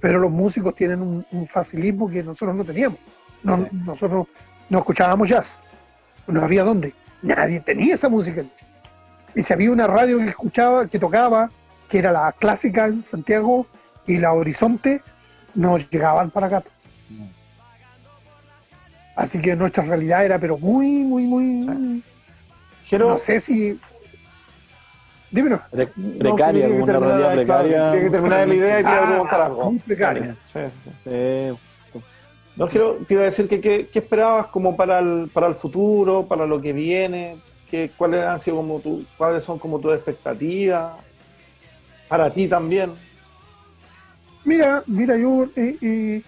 [0.00, 2.98] pero los músicos tienen un, facilismo que nosotros no teníamos.
[3.42, 4.26] Nosotros
[4.68, 5.58] no escuchábamos jazz,
[6.26, 8.44] no había dónde, nadie tenía esa música.
[9.34, 11.50] Y si había una radio que escuchaba, que tocaba,
[11.90, 13.66] que era la clásica en Santiago
[14.06, 15.02] y la Horizonte,
[15.54, 16.62] nos llegaban para acá.
[19.16, 22.02] Así que nuestra realidad era, pero muy, muy, muy.
[22.92, 23.78] no sé si.
[25.30, 25.60] Dímelo.
[25.70, 27.90] Pre- No, precaria, terminar, realidad claro, precaria.
[27.92, 29.70] Tiene que terminar la idea y te Ah, algo.
[29.70, 30.36] muy precaria.
[30.44, 30.90] Sí, sí.
[31.06, 31.54] Eh,
[32.56, 35.54] No, quiero, te iba a decir que qué qué esperabas como para el, para el
[35.54, 37.38] futuro, para lo que viene,
[37.70, 40.94] que, cuáles han sido como tu, cuáles son como tus expectativas,
[42.10, 42.90] para ti también.
[44.44, 46.22] Mira, mira, yo eh, eh,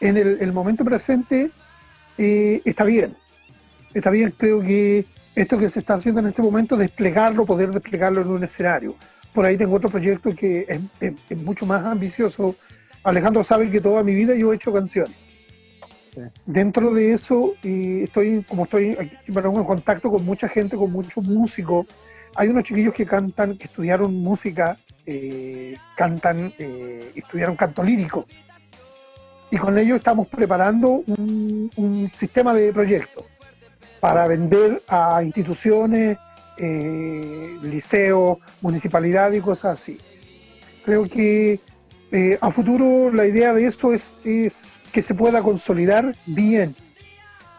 [0.00, 1.50] en el, el momento presente
[2.16, 3.14] eh, está bien.
[3.92, 5.04] Está bien, creo que
[5.36, 8.94] esto que se está haciendo en este momento, desplegarlo, poder desplegarlo en un escenario.
[9.34, 12.54] Por ahí tengo otro proyecto que es, es- es mucho más ambicioso.
[13.04, 15.14] Alejandro sabe que toda mi vida yo he hecho canciones.
[16.14, 16.22] Sí.
[16.46, 21.22] Dentro de eso, estoy, como estoy aquí, bueno, en contacto con mucha gente, con muchos
[21.22, 21.86] músicos,
[22.34, 24.78] hay unos chiquillos que cantan, que estudiaron música,
[25.10, 28.26] eh, cantan, eh, estudiaron canto lírico.
[29.50, 33.24] Y con ellos estamos preparando un, sistema de proyectos
[34.00, 36.18] para vender a instituciones,
[36.58, 39.98] eh, liceos, municipalidades y cosas así.
[40.84, 41.58] Creo que
[42.12, 44.58] eh, a futuro la idea de eso es, es
[44.92, 46.74] que se pueda consolidar bien,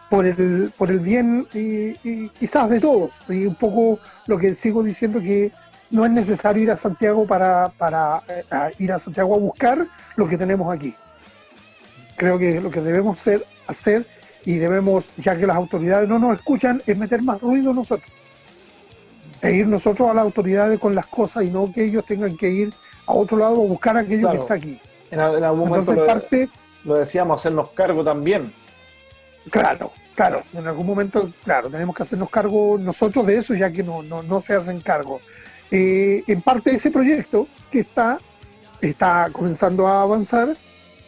[0.08, 3.10] por el, por el bien eh, quizás de todos.
[3.28, 5.50] Y un poco lo que sigo diciendo que
[5.90, 9.84] no es necesario ir a Santiago para, para eh, a ir a Santiago a buscar
[10.16, 10.94] lo que tenemos aquí.
[12.16, 14.06] Creo que lo que debemos hacer, hacer
[14.44, 18.10] y debemos, ya que las autoridades no nos escuchan, es meter más ruido nosotros.
[19.42, 22.50] E ir nosotros a las autoridades con las cosas y no que ellos tengan que
[22.50, 22.74] ir
[23.06, 24.36] a otro lado a buscar aquello Claro.
[24.36, 24.80] que está aquí.
[25.10, 26.48] En, al- en algún momento Entonces, lo, parte,
[26.84, 28.52] lo decíamos, hacernos cargo también.
[29.50, 33.82] Claro, claro, en algún momento, claro, tenemos que hacernos cargo nosotros de eso, ya que
[33.82, 35.20] no, no, no se hacen cargo.
[35.70, 38.18] Eh, en parte de ese proyecto que está,
[38.80, 40.56] está comenzando a avanzar,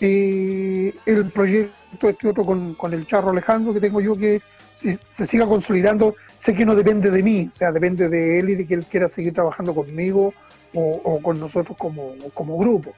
[0.01, 4.41] eh, el proyecto este otro con, con el charro Alejandro que tengo yo que
[4.77, 8.51] se, se siga consolidando, sé que no depende de mí, o sea, depende de él
[8.51, 10.33] y de que él quiera seguir trabajando conmigo
[10.75, 12.95] o, o con nosotros como, como grupo.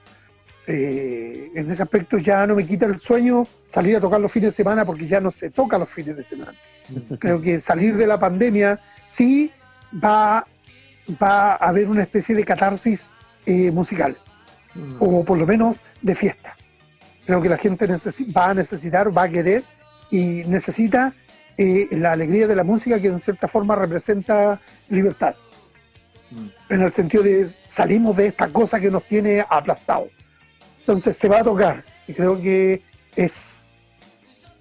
[0.67, 4.49] Eh, en ese aspecto ya no me quita el sueño salir a tocar los fines
[4.51, 6.55] de semana porque ya no se toca los fines de semana.
[7.19, 9.51] Creo que salir de la pandemia sí
[10.03, 10.47] va,
[11.23, 13.11] va a haber una especie de catarsis
[13.47, 14.17] eh, musical
[14.75, 14.97] Mm.
[14.99, 16.57] o por lo menos de fiesta.
[17.27, 19.63] Creo que la gente va a necesitar, va a querer
[20.11, 21.15] y necesita
[21.57, 24.61] eh, la alegría de la música que en cierta forma representa
[24.91, 25.35] libertad.
[26.31, 26.73] Mm.
[26.73, 30.09] En el sentido de salimos de esta cosa que nos tiene aplastados.
[30.81, 32.83] Entonces se va a tocar y creo que
[33.17, 33.67] es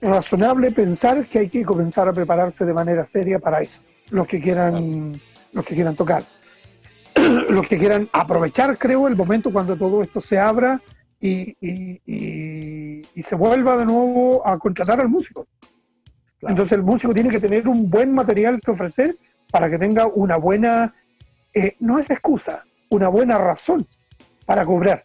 [0.01, 3.81] razonable pensar que hay que comenzar a prepararse de manera seria para eso.
[4.09, 5.19] Los que quieran,
[5.53, 6.23] los que quieran tocar.
[7.49, 10.81] los que quieran aprovechar, creo, el momento cuando todo esto se abra
[11.21, 15.45] y, y- y- y se vuelva de nuevo a contratar al músico.
[16.39, 16.51] Claro.
[16.53, 19.15] Entonces el músico tiene que tener un buen material que ofrecer
[19.51, 20.93] para que tenga una buena,
[21.53, 23.85] eh, no es excusa, una buena razón
[24.45, 25.03] para cobrar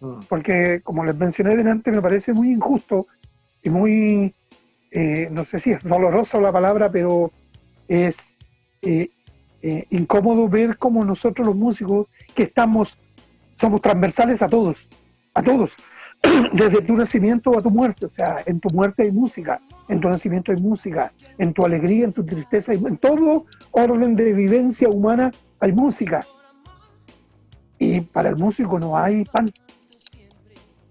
[0.00, 0.18] Mm.
[0.28, 3.06] porque como les mencioné delante, me parece muy injusto
[3.62, 4.34] y muy,
[4.90, 7.30] eh, no sé si es dolorosa la palabra, pero
[7.86, 8.34] es
[8.82, 9.10] eh,
[9.62, 12.98] eh, incómodo ver cómo nosotros los músicos que estamos,
[13.60, 14.88] somos transversales a todos,
[15.34, 15.76] a todos,
[16.52, 20.08] desde tu nacimiento a tu muerte, o sea, en tu muerte hay música, en tu
[20.08, 25.30] nacimiento hay música, en tu alegría, en tu tristeza, en todo orden de vivencia humana
[25.60, 26.24] hay música.
[27.78, 29.46] Y para el músico no hay pan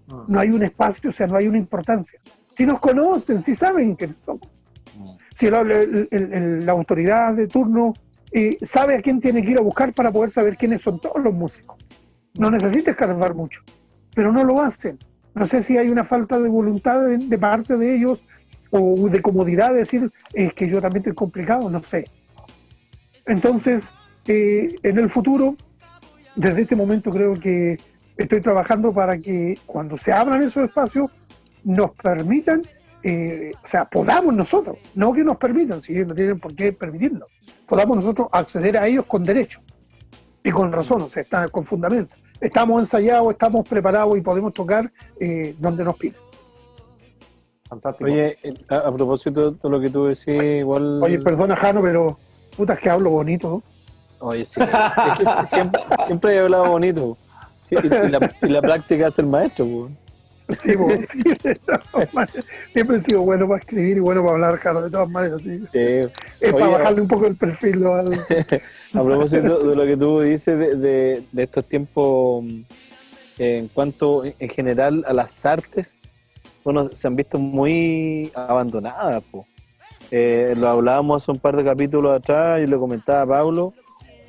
[0.08, 0.24] Mm.
[0.32, 2.18] no hay un espacio, o sea, no hay una importancia.
[2.56, 4.48] Si nos conocen, si saben que somos,
[5.36, 7.94] si la, el- el- la autoridad de turno
[8.32, 11.22] eh, sabe a quién tiene que ir a buscar para poder saber quiénes son todos
[11.22, 11.76] los músicos.
[12.38, 13.62] No necesita escarbar mucho,
[14.14, 14.98] pero no lo hacen.
[15.34, 18.22] No sé si hay una falta de voluntad de, parte de ellos
[18.70, 22.06] o de comodidad de decir es que yo también estoy complicado, no sé.
[23.26, 23.82] Entonces,
[24.26, 25.56] eh, en el futuro,
[26.36, 27.78] desde este momento creo que
[28.16, 31.10] estoy trabajando para que cuando se abran esos espacios
[31.64, 32.62] nos permitan,
[33.02, 36.72] eh, o sea, podamos nosotros, no que nos permitan, si ellos no tienen por qué
[36.72, 37.28] permitirnos,
[37.66, 39.60] podamos nosotros acceder a ellos con derecho
[40.44, 42.14] y con razón, o sea, está con fundamento.
[42.40, 46.16] Estamos ensayados, estamos preparados y podemos tocar eh, donde nos piden.
[47.68, 48.10] Fantástico.
[48.10, 51.00] Oye, eh, a, a propósito de lo que tú decís, igual.
[51.02, 52.18] Oye, perdona, Jano, pero
[52.56, 53.62] puta es que hablo bonito.
[54.20, 54.26] ¿no?
[54.28, 54.60] Oye, sí.
[54.60, 57.16] Es que si- siempre, siempre he hablado bonito.
[57.70, 59.88] Y, y la, y la práctica es el maestro, po.
[60.58, 62.44] Sí, po, sí, de todas maneras.
[62.72, 65.42] Siempre he sido bueno para escribir y bueno para hablar, Jano, de todas maneras.
[65.42, 65.58] Sí.
[65.58, 65.68] Sí.
[65.72, 67.80] Es para bajarle un poco el perfil.
[67.82, 67.94] ¿no?
[68.94, 72.44] A propósito de lo que tú dices de, de- de estos tiempos,
[73.38, 75.96] en cuanto en general a las artes,
[76.64, 79.22] bueno, se han visto muy abandonadas.
[79.30, 79.46] po.
[80.10, 83.72] Eh, lo hablábamos hace un par de capítulos atrás y le comentaba a Pablo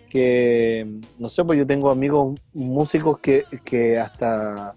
[0.10, 0.88] que,
[1.20, 4.74] no sé, pues yo tengo amigos músicos que, que hasta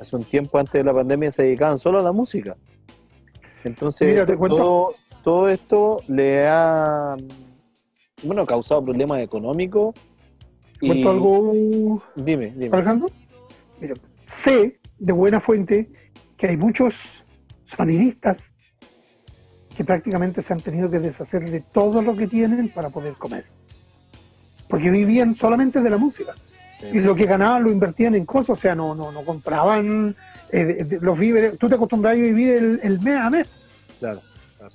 [0.00, 2.56] hace un tiempo antes de la pandemia se dedicaban solo a la música.
[3.64, 4.56] Entonces, Mira, te cuento.
[4.56, 7.16] todo, todo esto le ha,
[8.22, 9.94] bueno, causado problemas económicos.
[10.80, 12.74] ¿Te cuento algo, Dime, dime.
[12.74, 13.10] Alejandro?
[13.80, 15.90] Mira, sé de buena fuente
[16.38, 17.22] que hay muchos
[17.66, 18.52] sonidistas
[19.76, 23.44] que prácticamente se han tenido que deshacer de todo lo que tienen para poder comer.
[24.68, 26.34] Porque vivían solamente de la música.
[26.92, 30.14] Y lo que ganaban lo invertían en cosas, o sea, no, no, no compraban
[30.50, 31.58] eh, de- los víveres.
[31.58, 33.50] Tú te acostumbras a vivir el, el mes a mes.
[33.98, 34.20] Claro,
[34.56, 34.74] claro.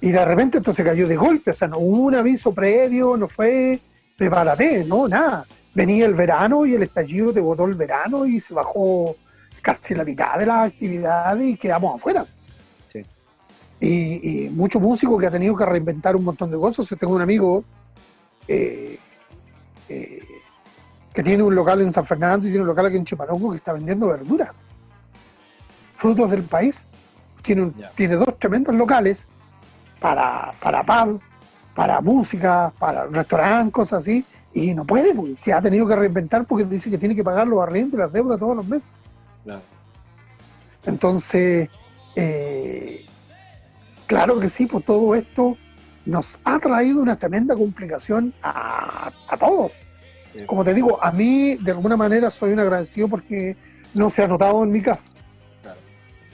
[0.00, 3.16] Y de repente esto se cayó de golpe, o sea, no hubo un aviso previo,
[3.16, 3.78] no fue
[4.16, 5.46] prepárate, no, nada.
[5.74, 9.16] Venía el verano y el estallido te botó el verano y se bajó
[9.62, 12.26] casi la mitad de las actividades y quedamos afuera.
[12.92, 13.02] Sí.
[13.80, 16.86] Y, y mucho músico que ha tenido que reinventar un montón de cosas.
[16.88, 17.64] Yo tengo un amigo
[18.48, 18.98] eh,
[19.88, 20.22] eh,
[21.12, 23.56] que tiene un local en San Fernando y tiene un local aquí en Chiparongo que
[23.56, 24.50] está vendiendo verduras.
[25.96, 26.84] Frutos del país.
[27.42, 29.26] Tiene, un- tiene dos tremendos locales
[30.00, 31.20] para, para pub,
[31.74, 34.24] para música, para restaurantes, cosas así.
[34.54, 37.46] Y no puede, porque se ha tenido que reinventar porque dice que tiene que pagar
[37.46, 38.90] los arriendos y las deudas todos los meses.
[40.84, 41.68] Entonces,
[42.16, 43.06] eh,
[44.06, 45.56] claro que sí, pues todo esto
[46.04, 49.72] nos ha traído una tremenda complicación a, a todos.
[50.46, 53.56] Como te digo, a mí de alguna manera soy un agradecido porque
[53.94, 55.10] no se ha notado en mi casa.
[55.62, 55.78] Claro.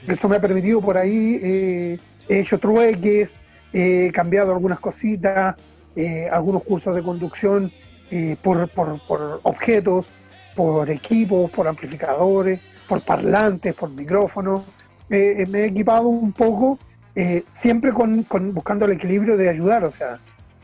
[0.07, 3.35] Eso me ha permitido por ahí, eh, he hecho trueques,
[3.73, 5.55] he cambiado algunas cositas,
[5.95, 7.71] eh, algunos cursos de conducción
[8.11, 10.07] eh, por, por- por objetos,
[10.55, 14.63] por equipos, por amplificadores, por parlantes, por micrófonos.
[15.09, 16.77] Eh, eh, me he equipado un poco,
[17.15, 19.83] eh, siempre con, con- buscando el equilibrio de ayudar.
[19.85, 20.17] O sea,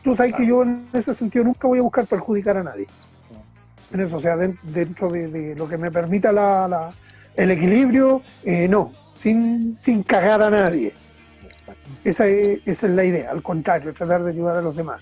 [0.03, 2.88] tú sabes que yo en ese sentido nunca voy a buscar perjudicar a nadie.
[3.96, 6.92] En eso, o sea, den- dentro de, de lo que me permita la, la-
[7.38, 10.94] el equilibrio, eh, no, sin, sin cagar a nadie.
[11.50, 11.90] Exacto.
[12.04, 15.02] Esa es, esa es la idea, al contrario, tratar de ayudar a los demás.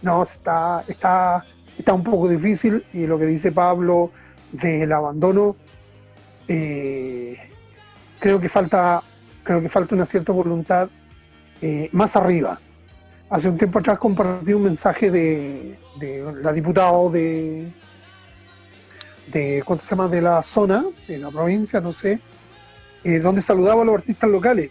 [0.00, 1.44] No, está, está,
[1.78, 4.10] está un poco difícil y lo que dice Pablo
[4.52, 5.54] del abandono,
[6.48, 7.36] eh,
[8.18, 9.02] creo que falta,
[9.42, 10.88] creo que falta una cierta voluntad
[11.60, 12.58] eh, más arriba.
[13.28, 17.70] Hace un tiempo atrás compartí un mensaje de, de la diputada de,
[19.32, 20.08] de, ¿cuánto se llama?
[20.08, 22.20] de la zona, de la provincia, no sé,
[23.04, 24.70] eh, donde saludaba a los artistas locales.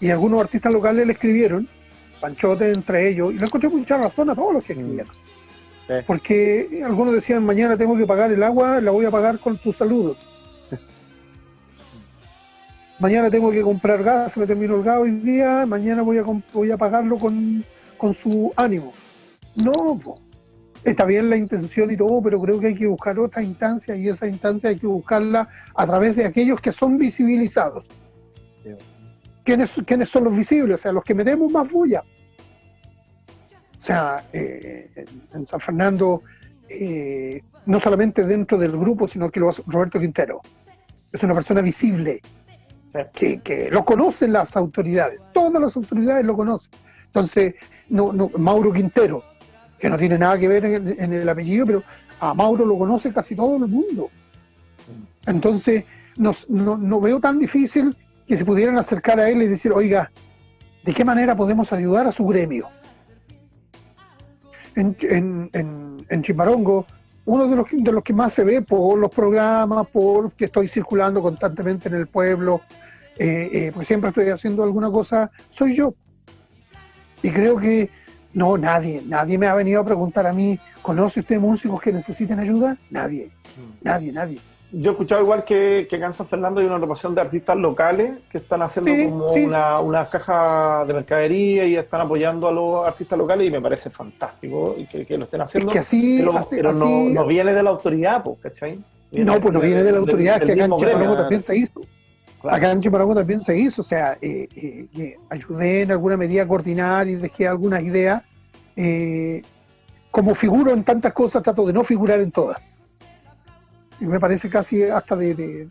[0.00, 1.68] Y algunos artistas locales le escribieron,
[2.20, 5.14] Panchote entre ellos, y le encontré mucha razón a todos los que escribieron.
[5.86, 5.94] Sí.
[6.06, 9.76] Porque algunos decían, mañana tengo que pagar el agua, la voy a pagar con tus
[9.76, 10.16] saludos.
[12.98, 16.24] mañana tengo que comprar gas, se me terminó el gas hoy día, mañana voy a,
[16.52, 17.64] voy a pagarlo con,
[17.96, 18.92] con su ánimo.
[19.56, 20.18] No, po.
[20.84, 24.08] Está bien la intención y todo, pero creo que hay que buscar otra instancia y
[24.08, 27.84] esa instancia hay que buscarla a través de aquellos que son visibilizados.
[29.44, 30.80] ¿Quiénes, quiénes son los visibles?
[30.80, 32.02] O sea, los que metemos más bulla.
[33.78, 34.88] O sea, eh,
[35.32, 36.22] en- San Fernando,
[36.68, 40.40] eh, no solamente dentro del grupo, sino que lo hace Roberto Quintero.
[41.12, 42.20] Es una persona visible,
[43.12, 46.70] que, que lo conocen las autoridades, todas las autoridades lo conocen.
[47.06, 47.54] Entonces,
[47.88, 49.22] no, no, Mauro Quintero,
[49.82, 51.82] que no tiene nada que ver en, el- en el apellido, pero
[52.20, 54.10] a Mauro lo conoce casi todo el mundo.
[55.26, 55.84] Entonces,
[56.16, 57.96] nos- no, no veo tan difícil
[58.28, 60.12] que se pudieran acercar a él y decir, oiga,
[60.84, 62.68] ¿de qué manera podemos ayudar a su gremio?
[64.76, 66.86] En, en, en, en Chimarongo,
[67.24, 70.68] uno de los, de los que más se ve por los programas, por que estoy
[70.68, 72.60] circulando constantemente en el pueblo,
[73.18, 75.92] eh, eh, porque siempre estoy haciendo alguna cosa, soy yo.
[77.22, 77.90] Y creo que
[78.34, 82.38] no, nadie, nadie me ha venido a preguntar a mí, ¿conoce usted músicos que necesiten
[82.38, 82.76] ayuda?
[82.90, 83.30] Nadie,
[83.82, 84.38] nadie, nadie.
[84.74, 87.58] Yo he escuchado igual que, que acá en San Fernando hay una agrupación de artistas
[87.58, 89.40] locales que están haciendo Sí, como sí.
[89.44, 93.90] una, una caja de mercadería y están apoyando a los artistas locales y me parece
[93.90, 95.72] fantástico y que, que lo estén Es haciendo.
[95.72, 98.78] que así, pero así- pero no, así- no viene de la autoridad, pues, ¿cachai?
[99.12, 101.16] no, pues no viene de la autoridad, del que acá en gremio.
[101.16, 101.82] también se hizo.
[102.42, 102.56] Claro.
[102.56, 106.42] Acá en Chimarongo también se hizo, o sea, eh, eh, que ayudé en alguna medida
[106.42, 108.22] a coordinar y dejé algunas ideas.
[108.76, 109.42] Eh,
[110.10, 112.74] como figuro en tantas cosas, trato de no figurar en todas.
[114.00, 115.68] Y me parece casi hasta de, de-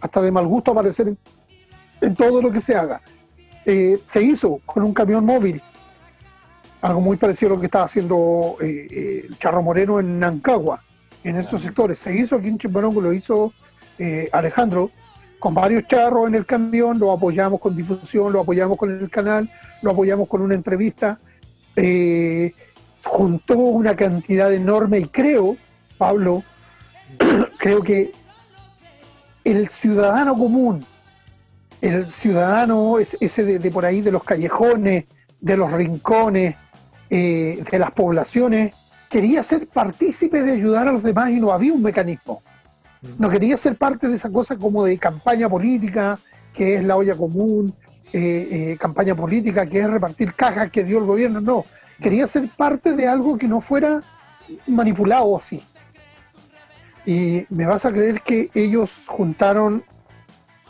[0.00, 1.18] hasta de mal gusto aparecer en,
[2.02, 3.00] en todo lo que se haga.
[3.64, 5.60] Eh, se hizo con un camión móvil,
[6.82, 10.82] algo muy parecido a lo que estaba haciendo eh, eh, el Charro Moreno en Nancagua,
[11.24, 11.98] en esos sectores.
[11.98, 13.52] Se hizo aquí en Chimarongo, lo hizo
[13.98, 14.90] eh, Alejandro,
[15.40, 19.50] con varios charros en el camión, lo apoyamos con difusión, lo apoyamos con el canal,
[19.82, 21.18] lo apoyamos con una entrevista.
[21.76, 22.54] eh,
[23.04, 25.56] juntó una cantidad enorme y creo,
[25.96, 26.42] Pablo,
[27.58, 28.12] creo que
[29.44, 30.84] el ciudadano común,
[31.80, 35.06] el ciudadano ese de, por ahí de los callejones,
[35.40, 36.56] de los rincones,
[37.08, 38.74] eh, de las poblaciones,
[39.08, 42.42] quería ser partícipe de ayudar a los demás y no había un mecanismo.
[43.18, 46.18] No quería ser parte de esa cosa como de campaña política,
[46.52, 47.74] que es la olla común,
[48.12, 51.40] eh, eh, campaña política, que es repartir cajas que dio el gobierno.
[51.40, 51.64] No,
[52.02, 54.02] quería ser parte de algo que no fuera
[54.66, 55.62] manipulado así.
[57.06, 59.82] Y me vas a creer que ellos juntaron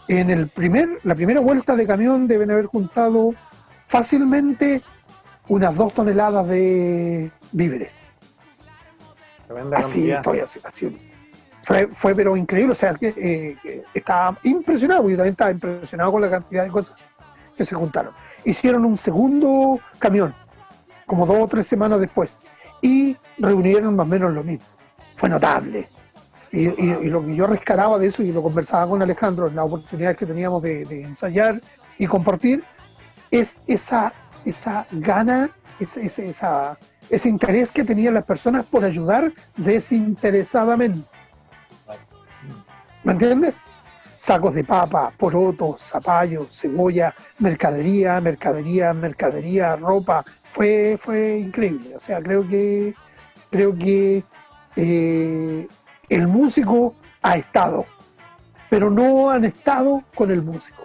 [0.07, 3.35] en el primer, la primera vuelta de camión deben haber juntado
[3.87, 4.83] fácilmente
[5.49, 7.97] unas dos toneladas de víveres.
[9.77, 10.61] así, estoy, así,
[11.63, 16.31] fue, pero increíble, o sea, que, eh, estaba impresionado, yo también estaba impresionado con la
[16.31, 16.97] cantidad de cosas
[17.57, 18.13] que se juntaron.
[18.45, 20.35] Hicieron un segundo camión,
[21.07, 22.39] como dos o tres semanas después,
[22.81, 24.67] y reunieron más o menos lo mismo.
[25.17, 25.89] Fue notable.
[26.53, 26.67] Y,
[27.09, 30.27] lo que yo rescataba de eso, y lo conversaba con Alejandro en las oportunidades que
[30.27, 31.61] teníamos de, ensayar
[31.99, 32.65] y compartir,
[33.31, 34.13] es esa,
[34.45, 36.77] esa gana, ese, esa,
[37.09, 41.10] ese interés que tenían las personas por ayudar desinteresadamente.
[43.05, 43.61] ¿Me entiendes?
[44.19, 50.25] Sacos de papa, porotos, zapallos, cebolla, mercadería, mercadería, mercadería, ropa.
[50.51, 51.97] Fue, fue increíble.
[51.97, 52.95] O sea, creo que,
[53.51, 54.23] creo que
[54.77, 55.67] eh,
[56.11, 57.87] el músico ha estado,
[58.69, 60.83] pero no han estado con el músico.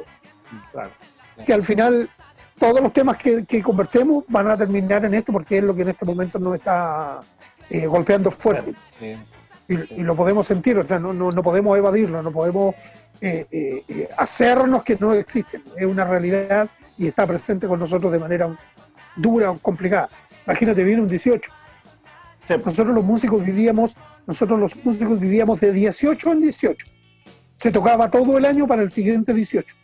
[1.46, 2.10] Que al final
[2.58, 5.90] todos los temas que, conversemos van a terminar en esto porque es lo que en
[5.90, 7.20] este momento nos está
[7.70, 8.74] eh, golpeando fuerte
[9.68, 12.76] y, lo podemos sentir, o sea, no, no, podemos evadirlo, no podemos
[13.22, 15.64] eh, eh, eh, hacernos que no existen.
[15.76, 18.56] Es una realidad y está presente con nosotros de manera
[19.16, 20.10] dura o complicada.
[20.46, 21.52] Imagínate, viene un 18.
[22.64, 23.96] Nosotros los músicos vivíamos,
[24.28, 26.86] nosotros los músicos vivíamos de 18 en 18.
[27.58, 29.76] Se tocaba todo el año para el siguiente 18.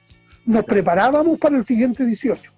[0.46, 2.52] Nos preparábamos para el siguiente 18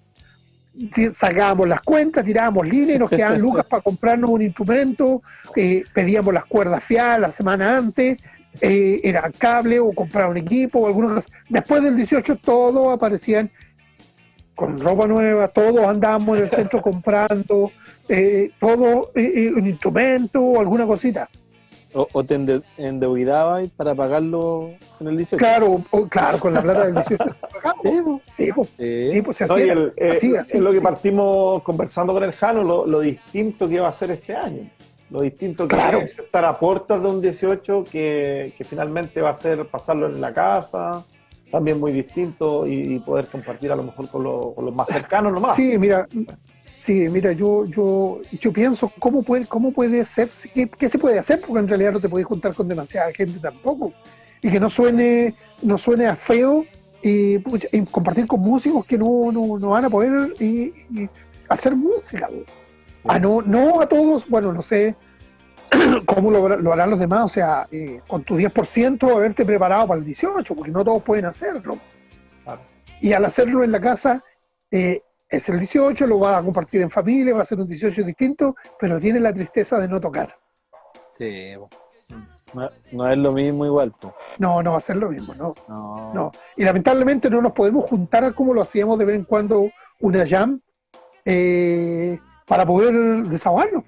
[1.14, 5.22] sacábamos las cuentas, tirábamos líneas, nos quedaban lucas para comprarnos un instrumento,
[5.56, 8.22] eh, pedíamos las cuerdas fiadas la semana antes,
[8.60, 11.28] eh, era cable o comprar un equipo o alguna cosa.
[11.48, 13.50] Después del 18 todos aparecían
[14.54, 17.72] con ropa nueva, todos andábamos en el centro comprando,
[18.08, 21.28] eh, todo eh, un instrumento o alguna cosita.
[21.94, 25.36] O, te endeudabas para pagarlo en el 18.
[25.36, 27.24] Claro, claro, con la plata del 18.
[28.26, 29.92] sí, pues, sí, pues se hacía.
[30.10, 34.10] así, es lo que partimos conversando con el Jano, lo, distinto que va a ser
[34.10, 34.68] este año.
[35.10, 39.66] Lo distinto que es estar a puertas de un 18 que, finalmente va a ser
[39.68, 41.04] pasarlo en la casa,
[41.52, 45.54] también muy distinto y, poder compartir a lo mejor con, con los más cercanos nomás.
[45.54, 46.08] Sí, mira,
[46.84, 51.40] Sí, mira, yo, yo, yo pienso cómo puede, cómo puede ser, qué, se puede hacer,
[51.40, 53.94] porque en realidad no te puedes juntar con demasiada gente tampoco.
[54.42, 56.66] Y que no suene, no suene a feo
[57.02, 57.38] y,
[57.90, 60.74] compartir con músicos que no, no, van a poder y,
[61.48, 62.28] hacer música.
[63.04, 64.94] A no, no a todos, bueno, no sé
[66.04, 70.04] cómo lo, harán los demás, o sea, eh, con tu 10% haberte preparado para el
[70.04, 71.78] 18, porque no todos pueden hacerlo.
[73.00, 74.22] Y al hacerlo en la casa,
[74.70, 75.00] eh,
[75.34, 78.54] es el 18, lo va a compartir en familia, va a ser un 18 distinto,
[78.78, 80.36] pero tiene la tristeza de no tocar.
[81.16, 81.54] Sí,
[82.92, 83.92] no, es lo mismo igual.
[84.38, 85.54] No, no va a ser lo mismo, no.
[85.68, 86.32] no.
[86.56, 89.70] Y lamentablemente no nos podemos juntar como lo hacíamos de vez en cuando
[90.00, 90.60] una jam
[91.24, 92.94] eh, para poder
[93.24, 93.84] desahogarnos.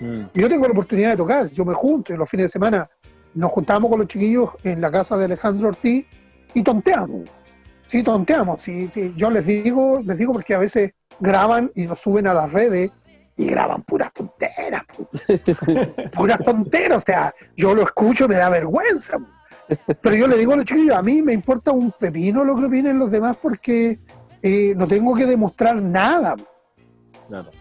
[0.00, 0.22] Mm.
[0.34, 2.88] Yo tengo la oportunidad de tocar, yo me junto y los fines de semana
[3.34, 6.06] nos juntamos con los chiquillos en la casa de Alejandro Ortiz
[6.54, 7.28] y tonteamos
[7.90, 8.62] Sí, tonteamos.
[8.62, 9.12] Sí, sí.
[9.16, 12.92] Yo les digo, les digo porque a veces graban y lo suben a las redes
[13.36, 14.82] y graban puras tonteras.
[16.14, 16.98] puras tonteras.
[16.98, 19.18] O sea, yo lo escucho y me da vergüenza.
[20.00, 22.66] Pero yo le digo a los chiquillos, a mí me importa un pepino lo que
[22.66, 23.98] opinen los demás porque
[24.42, 26.36] eh, no tengo que demostrar nada.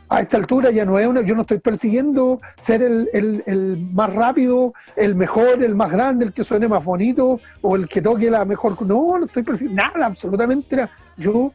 [0.09, 4.73] A esta altura ya no es una, yo no estoy persiguiendo ser el, más rápido,
[4.95, 8.45] el mejor, el más grande, el que suene más bonito o el que toque la
[8.45, 8.81] mejor.
[8.81, 10.87] No, no estoy persiguiendo nada, absolutamente
[11.17, 11.53] Yo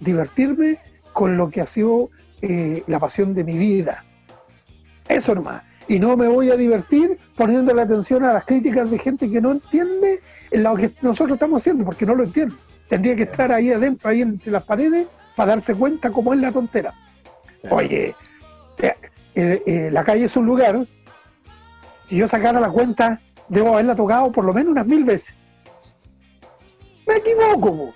[0.00, 0.78] divertirme
[1.12, 2.10] con lo que ha sido
[2.42, 4.04] eh, la pasión de mi vida.
[5.08, 5.62] Eso nomás.
[5.88, 9.40] Y no me voy a divertir poniendo la atención a las críticas de gente que
[9.40, 10.20] no entiende
[10.52, 12.54] lo que nosotros estamos haciendo, porque no lo entiende.
[12.88, 15.06] Tendría que estar ahí adentro, ahí entre las paredes,
[15.36, 16.94] para darse cuenta cómo es la tontera.
[17.70, 18.14] Oye,
[18.78, 18.94] eh,
[19.34, 20.86] eh, eh, la calle es un lugar,
[22.04, 25.34] si yo sacara la cuenta, debo haberla tocado por lo menos unas mil veces.
[27.06, 27.92] Me equivoco.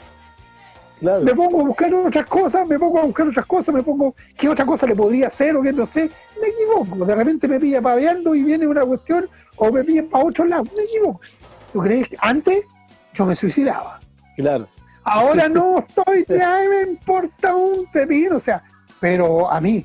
[1.00, 4.48] Me pongo a buscar otras cosas, me pongo a buscar otras cosas, me pongo qué
[4.50, 6.10] otra cosa le podría hacer o qué no sé,
[6.40, 7.06] me equivoco.
[7.06, 9.26] De repente me pilla paveando y viene una cuestión
[9.56, 11.20] o me pilla para otro lado, me equivoco.
[11.72, 12.64] ¿Tú crees que antes
[13.14, 14.00] yo me suicidaba?
[14.36, 14.68] Claro.
[15.04, 18.62] Ahora no estoy, ya me importa un pepino, o sea,
[19.00, 19.84] pero a mí.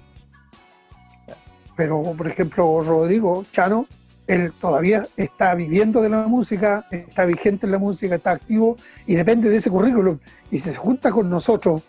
[1.76, 3.88] Pero, por ejemplo, Rodrigo Chano,
[4.28, 9.16] él todavía está viviendo de la música, está vigente en la música, está activo y
[9.16, 10.20] depende de ese currículum.
[10.52, 11.82] Y se junta con nosotros,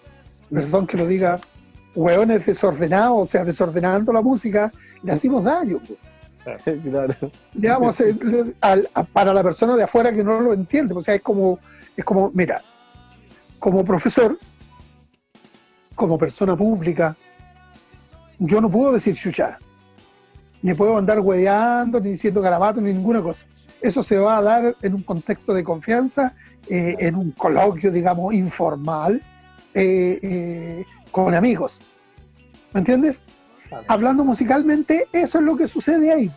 [0.51, 1.41] perdón que lo diga,
[1.95, 4.73] hueones desordenados, o sea, desordenando la música,
[5.03, 5.81] le hacemos daño.
[6.83, 7.15] Claro.
[7.55, 8.03] Digamos,
[9.13, 11.59] para la persona de afuera que no lo entiende, o sea, es como,
[11.97, 12.63] es como, mira,
[13.59, 14.39] como profesor,
[15.97, 17.17] como persona pública,
[18.39, 19.59] yo no puedo decir chucha
[20.67, 23.47] ni puedo andar hueveando, ni diciendo garabato, ni ninguna cosa.
[23.81, 26.35] Eso se va a dar en un contexto de confianza,
[26.69, 29.23] eh, en un coloquio, digamos, informal,
[29.75, 31.81] eh, eh, con amigos.
[32.73, 33.21] ¿Me entiendes?
[33.87, 36.33] Hablando musicalmente, eso es lo que sucede ahí.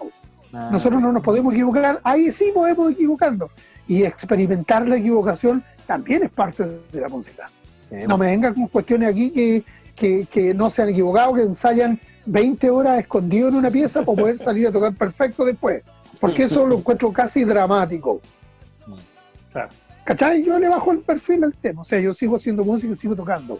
[0.53, 3.49] Ah, Nosotros no nos podemos equivocar, ahí sí podemos equivocarnos.
[3.87, 7.49] Y experimentar la equivocación también es parte de la música.
[7.91, 9.63] No me vengan con cuestiones aquí que,
[9.95, 14.21] que, que no se han equivocado, que ensayan 20 horas escondido en una pieza para
[14.21, 15.83] poder salir a tocar perfecto después.
[16.19, 18.21] Porque eso lo encuentro casi dramático.
[20.03, 20.43] ¿Cachai?
[20.43, 21.81] Yo le bajo el perfil al tema.
[21.81, 23.59] O sea, yo sigo haciendo música y sigo tocando.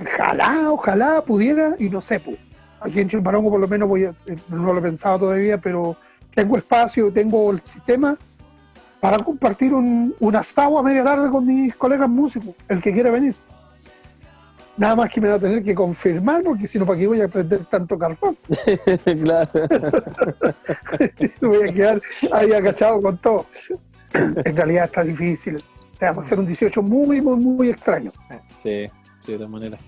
[0.00, 2.38] Ojalá, ojalá pudiera, y no sé, pues.
[2.80, 5.96] Aquí en Chimparongo por lo menos voy a, eh, no lo he pensado todavía, pero
[6.34, 8.18] tengo espacio, tengo el sistema
[9.02, 13.10] para compartir un, un asado a media tarde con mis colegas músicos, el que quiera
[13.10, 13.34] venir.
[14.76, 17.20] Nada más que me va a tener que confirmar, porque si no, ¿para qué voy
[17.20, 18.38] a aprender tanto carbón?
[19.04, 19.50] claro.
[21.40, 22.00] voy a quedar
[22.30, 23.46] ahí agachado con todo.
[24.14, 25.56] En realidad está difícil.
[25.98, 28.12] Te va a ser un 18 muy, muy, muy extraño.
[28.62, 28.88] Sí,
[29.18, 29.80] sí, de todas maneras.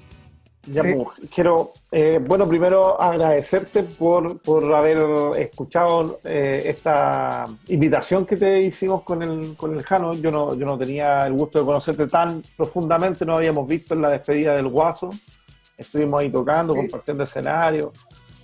[0.66, 4.40] Ya, pues, quiero, eh, bueno, primero agradecerte por,
[4.74, 4.98] haber
[5.38, 10.14] escuchado eh, esta invitación que te hicimos con el, con el Jano.
[10.14, 14.02] Yo no, yo no tenía el gusto de conocerte tan profundamente, no habíamos visto en
[14.02, 15.10] la despedida del Guaso.
[15.76, 17.92] Estuvimos ahí tocando, compartiendo escenario,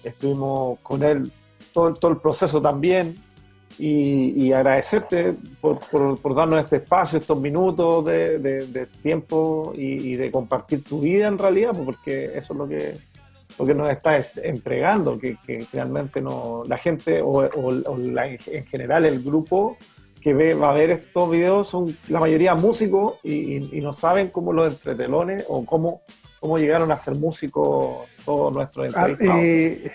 [0.02, 1.32] estuvimos con él
[1.72, 3.16] todo, todo el proceso también
[3.78, 5.78] y, agradecerte por,
[6.18, 11.70] por, darnos este espacio, estos minutos de, tiempo y, de compartir tu vida en realidad,
[11.72, 12.98] pues, porque eso es lo que,
[13.58, 19.22] lo que nos está entregando, que, que realmente no, la gente o, en general el
[19.22, 19.76] grupo
[20.20, 24.52] que ve, va a ver estos videos son la mayoría músicos y, no saben cómo
[24.52, 26.02] los entretelones o cómo,
[26.38, 29.42] cómo llegaron a ser músicos todos nuestros ah, entrevistados.
[29.42, 29.92] Eh,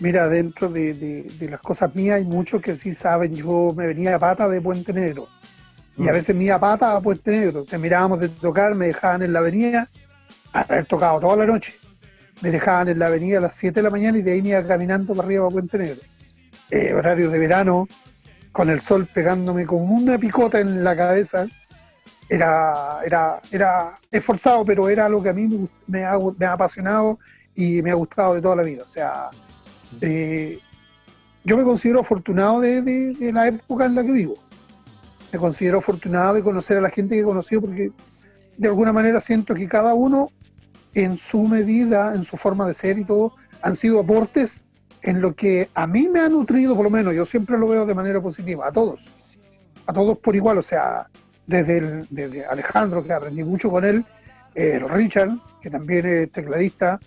[0.00, 4.18] Mira, dentro de, las cosas mías hay muchos que sí saben, yo me venía a
[4.18, 5.28] pata de Puente Negro.
[5.96, 6.14] Y a mm.
[6.14, 7.64] veces me iba a pata a Puente Negro.
[7.64, 9.88] Te mirábamos de tocar, me dejaban en la avenida,
[10.52, 11.74] haber tocado toda la noche.
[12.40, 14.50] Me dejaban en la avenida a las 7 de la mañana y de ahí me
[14.50, 16.00] iba caminando para arriba a Puente Negro.
[16.70, 17.86] Eh, horario de verano,
[18.50, 21.46] con el sol pegándome con una picota en la cabeza.
[22.28, 26.52] Era, era, era esforzado, pero era algo que a mí me, me, ha, me ha
[26.54, 27.18] apasionado
[27.54, 28.82] y me ha gustado de toda la vida.
[28.84, 29.30] O sea,
[30.00, 30.58] eh,
[31.44, 34.34] yo me considero afortunado de, la época en la que vivo.
[35.32, 37.90] Me considero afortunado de conocer a la gente que he conocido porque
[38.56, 40.30] de alguna manera siento que cada uno
[40.94, 44.62] en su medida, en su forma de ser y todo, han sido aportes
[45.02, 47.86] en lo que a mí me ha nutrido, por lo menos, yo siempre lo veo
[47.86, 49.10] de manera positiva, a todos,
[49.86, 51.08] a todos por igual, o sea,
[51.46, 54.04] desde, desde Alejandro, que aprendí mucho con él,
[54.54, 57.00] eh, Richard, que también es tecladista,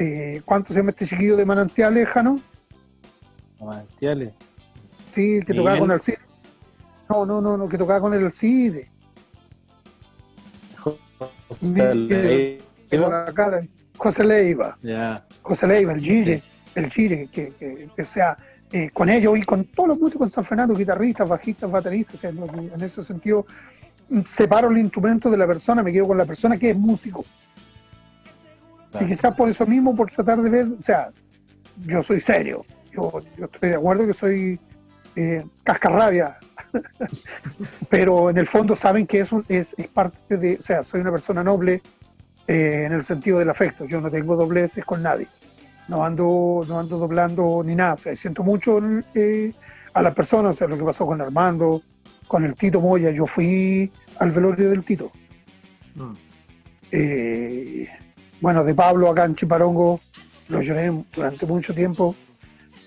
[0.00, 2.40] eh, ¿cuánto se llama este chiquillo de Manantiales, Jano?
[3.60, 4.32] Manantiales.
[5.12, 6.18] Sí, que tocaba con el CIDE.
[7.08, 8.88] No, no, no, no, que tocaba con el CIDE.
[10.80, 12.64] José Leiva.
[13.98, 14.78] José Leiva.
[15.42, 16.42] José Leiva, el Gire,
[16.74, 18.38] el Gire, que, que, sea
[18.72, 22.82] eh, con ellos y con todos los músicos en San Fernando, guitarristas, bajistas, bateristas, en
[22.82, 23.44] ese sentido
[24.24, 27.24] separo el instrumento de la persona, me quedo con la persona que es músico.
[28.98, 31.10] Y quizás por eso mismo, por tratar de ver, o sea,
[31.86, 34.60] yo soy serio, yo, estoy de acuerdo que soy
[35.16, 36.38] eh, cascarrabia,
[37.88, 41.44] pero en el fondo saben que es, es, parte de, o sea, soy una persona
[41.44, 41.82] noble
[42.48, 45.28] eh, en el sentido del afecto, yo no tengo dobleces con nadie,
[45.88, 48.80] no ando, no ando doblando ni nada, o sea, siento mucho
[49.14, 49.52] eh,
[49.94, 51.82] a las personas, o sea, lo que pasó con Armando,
[52.26, 55.10] con el Tito Moya, yo fui al velorio del Tito.
[55.96, 56.12] Mm.
[56.92, 57.88] Eh,
[58.40, 60.00] bueno, de Pablo acá en Chiparongo,
[60.48, 62.14] lo lloré durante mucho tiempo.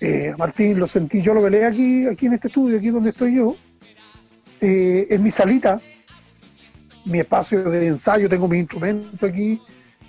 [0.00, 3.36] Eh, Martín lo sentí, yo lo velé aquí, aquí en este estudio, aquí donde estoy
[3.36, 3.56] yo,
[4.60, 5.80] eh, en mi salita,
[7.04, 9.60] mi espacio de ensayo, tengo mi instrumento aquí,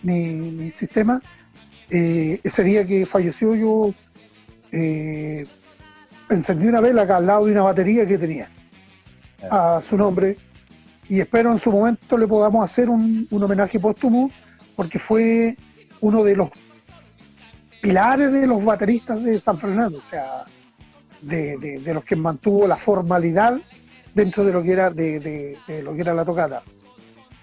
[0.03, 1.22] mi, sistema.
[1.89, 3.93] Eh, ese día que falleció yo
[4.72, 5.45] eh,
[6.30, 8.49] encendí una vela acá al lado de una batería que tenía
[9.51, 10.38] a su nombre
[11.07, 14.31] y espero en su momento le podamos hacer un, homenaje póstumo
[14.76, 15.57] porque fue
[16.02, 16.49] uno de los
[17.81, 20.43] pilares de los bateristas de San Fernando, o sea,
[21.22, 23.60] de, los que mantuvo la formalidad
[24.14, 26.64] dentro de lo que era de, lo que era la tocata.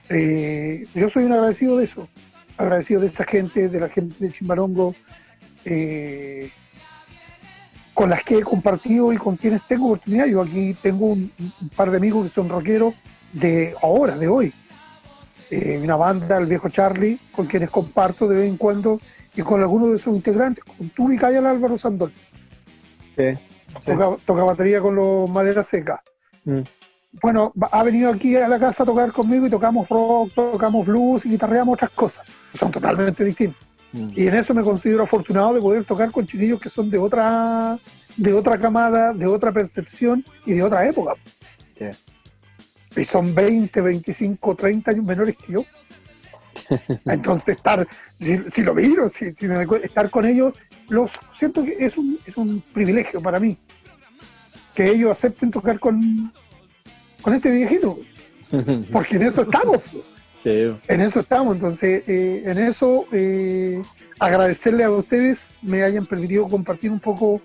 [0.09, 2.09] Eh, yo soy un agradecido de eso,
[2.57, 4.95] agradecido de esa gente, de la gente de Chimbarongo,
[5.65, 6.51] eh,
[7.95, 10.27] con las que he compartido y con quienes tengo oportunidad.
[10.27, 11.31] Yo aquí tengo un,
[11.77, 12.95] par de amigos que son rockeros
[13.33, 14.53] de ahora, de hoy.
[15.55, 18.99] Eh, una banda, el viejo Charlie, con quienes comparto de vez en cuando,
[19.37, 22.11] y con algunos de sus integrantes, con tú y el Álvaro Sandol.
[24.25, 26.01] Toca, batería con los maderas secas.
[26.47, 26.61] Mm.
[27.21, 31.27] Bueno, ha venido aquí a la casa a tocar conmigo y tocamos rock, tocamos blues
[31.27, 32.27] y guitarreamos otras cosas.
[32.55, 33.61] Son totalmente distintos.
[33.93, 34.09] Mm.
[34.17, 37.79] Y en eso me considero afortunado de poder tocar con chiquillos que son de otra,
[38.17, 41.13] de otra camada, de otra percepción y de otra época.
[42.97, 45.65] Y son 20, 25, 30 años menores que yo.
[47.07, 47.87] Entonces, estar,
[48.19, 49.33] si, lo miro, si,
[49.83, 50.55] estar con ellos,
[50.89, 53.57] los siento que es un, es un privilegio para mí.
[54.75, 56.33] Que ellos acepten tocar con,
[57.21, 57.99] con este viejito.
[58.93, 59.81] Porque en eso estamos.
[60.45, 63.81] En eso estamos, entonces, eh, en eso eh,
[64.19, 67.41] agradecerle a ustedes me hayan permitido compartir un poco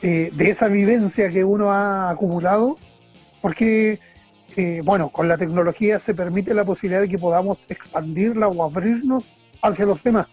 [0.00, 2.78] eh, de esa vivencia que uno ha acumulado,
[3.42, 3.98] porque,
[4.84, 9.24] bueno, con la tecnología se permite la posibilidad de que podamos expandirla o abrirnos
[9.62, 10.26] hacia los demás.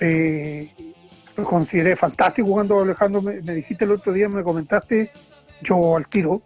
[0.00, 5.10] lo consideré fantástico cuando Alejandro me, dijiste el otro día, me comentaste,
[5.62, 6.42] yo al tiro,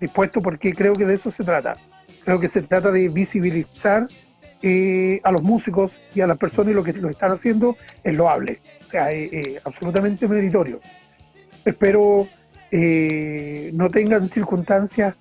[0.00, 1.76] dispuesto porque creo que de eso se trata
[2.26, 4.08] Creo que se trata de visibilizar
[4.60, 8.14] eh, a los músicos y a las personas y lo que lo están haciendo es
[8.16, 10.80] loable, o sea, eh, eh, absolutamente meritorio.
[11.64, 12.26] Espero
[12.72, 15.14] no tengan circunstancias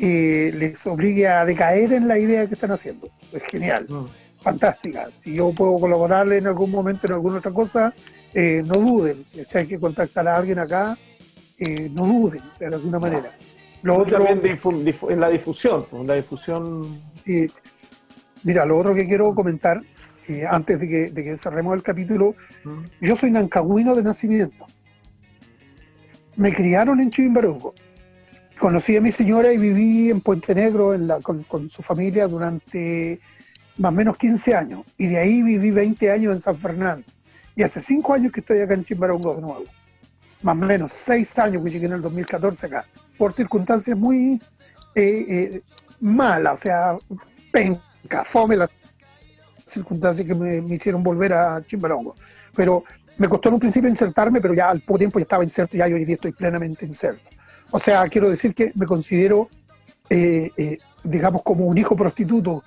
[0.00, 3.08] que les obligue a decaer en la idea que están haciendo.
[3.32, 4.42] Es genial, mm.
[4.42, 5.08] fantástica.
[5.20, 7.94] Si yo puedo colaborarle en algún momento en alguna otra cosa,
[8.34, 9.24] no duden.
[9.26, 10.96] Si hay que contactar a alguien acá,
[11.92, 13.30] no duden, de alguna manera.
[13.82, 17.00] Lo otro, también en la difusión, la difusión.
[18.42, 19.80] mira, lo otro que quiero comentar,
[20.28, 22.34] eh, antes de que, de que, cerremos el capítulo,
[23.00, 24.66] yo soy nancagüino de nacimiento.
[26.36, 27.74] Me criaron en Chimbarongo.
[28.60, 33.18] Conocí a mi señora y viví en Puente Negro con, con, su familia durante
[33.78, 34.82] más o menos 15 años.
[34.98, 37.06] Y de ahí viví 20 años en San Fernando.
[37.56, 39.64] Y hace 5 años que estoy acá en Chimbarongo de nuevo.
[40.42, 42.84] Más o menos 6 años que llegué en el 2014 acá
[43.20, 44.40] por circunstancias muy
[44.94, 45.62] eh, eh,
[46.00, 46.98] malas, o sea,
[47.52, 48.70] penca, fome las
[49.66, 52.14] circunstancias que me, hicieron volver a Chimbarongo.
[52.56, 52.84] Pero
[53.18, 55.82] me costó en un principio insertarme, pero ya al poco tiempo ya estaba inserto y
[55.82, 57.28] hoy día estoy plenamente inserto.
[57.70, 59.48] O sea, quiero decir que me considero,
[60.08, 62.64] eh, digamos, como un hijo prostituto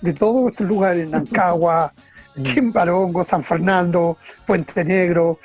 [0.00, 1.92] de todos estos lugares, Nancagua.
[2.42, 4.16] Chimbarongo, San Fernando,
[4.46, 5.38] Puente Negro,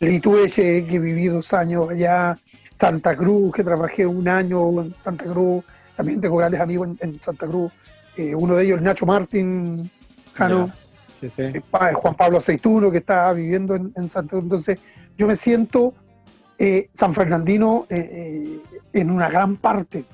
[0.00, 2.36] Litueche, que viví dos años allá,
[2.74, 5.64] Santa Cruz, que trabajé un año en Santa Cruz,
[5.96, 7.72] también tengo grandes amigos en, Santa Cruz,
[8.16, 9.90] eh, uno de ellos Nacho Martín,
[10.34, 10.70] Jano,
[11.22, 14.42] eh, Juan Pablo Aceituno, que está viviendo en, Santa Cruz.
[14.42, 14.80] Entonces,
[15.16, 15.94] yo me siento
[16.58, 20.04] eh, San Fernandino en una gran parte.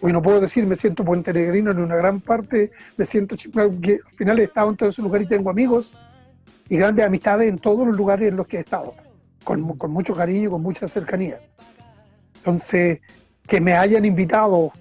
[0.00, 3.94] Hoy no puedo decir me siento puente negrino en una gran parte, me siento que
[3.94, 5.92] al final he estado en todos esos lugares y tengo amigos
[6.68, 8.92] y grandes amistades en todos los lugares en los que he estado,
[9.44, 11.40] con, con mucho cariño, con mucha cercanía.
[12.36, 13.00] Entonces,
[13.46, 14.72] que me hayan invitado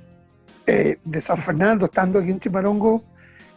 [0.65, 3.03] eh, de San Fernando, estando aquí en Chimarongo,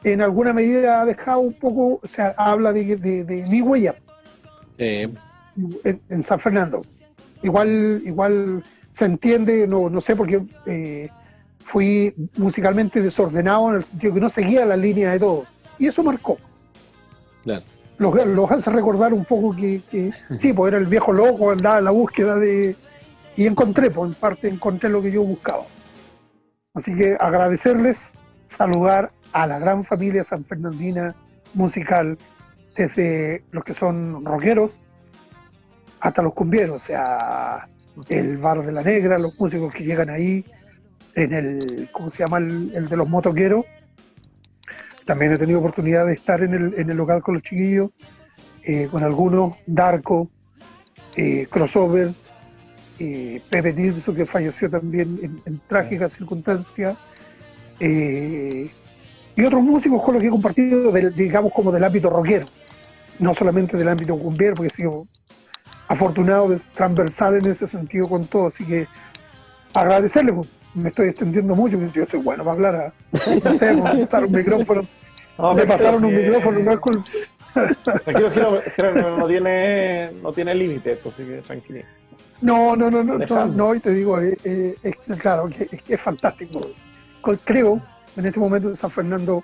[0.02, 3.94] en alguna medida ha dejado un poco, o sea, habla de, mi huella
[4.78, 5.16] en,
[6.22, 6.82] San Fernando.
[7.42, 11.08] Igual, igual se entiende, no, no sé, porque eh,
[11.58, 15.44] fui musicalmente desordenado en el sentido que no seguía la línea de todo.
[15.78, 16.38] Y eso marcó.
[17.44, 17.62] Claro.
[17.98, 21.84] Los, hace recordar un poco que, que sí, pues era el viejo loco, andaba en
[21.84, 22.76] la búsqueda de,
[23.36, 25.64] y encontré, pues, parte encontré lo que yo buscaba.
[26.74, 28.10] Así que agradecerles,
[28.46, 31.14] saludar a la gran familia San Fernandina
[31.54, 32.16] musical,
[32.76, 34.78] desde los que son rockeros
[36.00, 37.68] hasta los cumbieros, o sea,
[38.08, 40.44] el Bar de la Negra, los músicos que llegan ahí,
[41.14, 42.38] en el, ¿cómo se llama?
[42.38, 43.64] El, de los motoqueros.
[45.06, 47.90] También he tenido oportunidad de estar en el, en el local con los chiquillos,
[48.64, 50.28] eh, con algunos, Darko,
[51.16, 52.10] eh, Crossover,
[52.98, 56.96] Pepe Tirso, que falleció también en, trágicas circunstancias,
[57.78, 58.70] Eh,
[59.36, 62.46] y otros músicos con los que he compartido, del- digamos, como del ámbito rockero,
[63.18, 65.06] no solamente del ámbito cumbiero, porque he sido
[65.88, 68.86] afortunado, de transversal en ese sentido con todo, así que
[69.74, 74.24] agradecerle, pues, me estoy extendiendo mucho, yo soy bueno para hablar, a, no sé, pasar
[74.24, 74.82] un micrófono,
[75.38, 77.04] No, pero pasaron un micrófono, no es culpa.
[78.04, 78.30] Tranquilo,
[78.94, 81.80] no, no tiene, no tiene límite esto, así que tranquilo.
[82.40, 85.94] No, no, no, no, no, y te digo, eh, eh, es, claro, que, es, que
[85.94, 86.60] es fantástico.
[87.44, 87.80] Creo,
[88.16, 89.42] en este momento en San Fernando,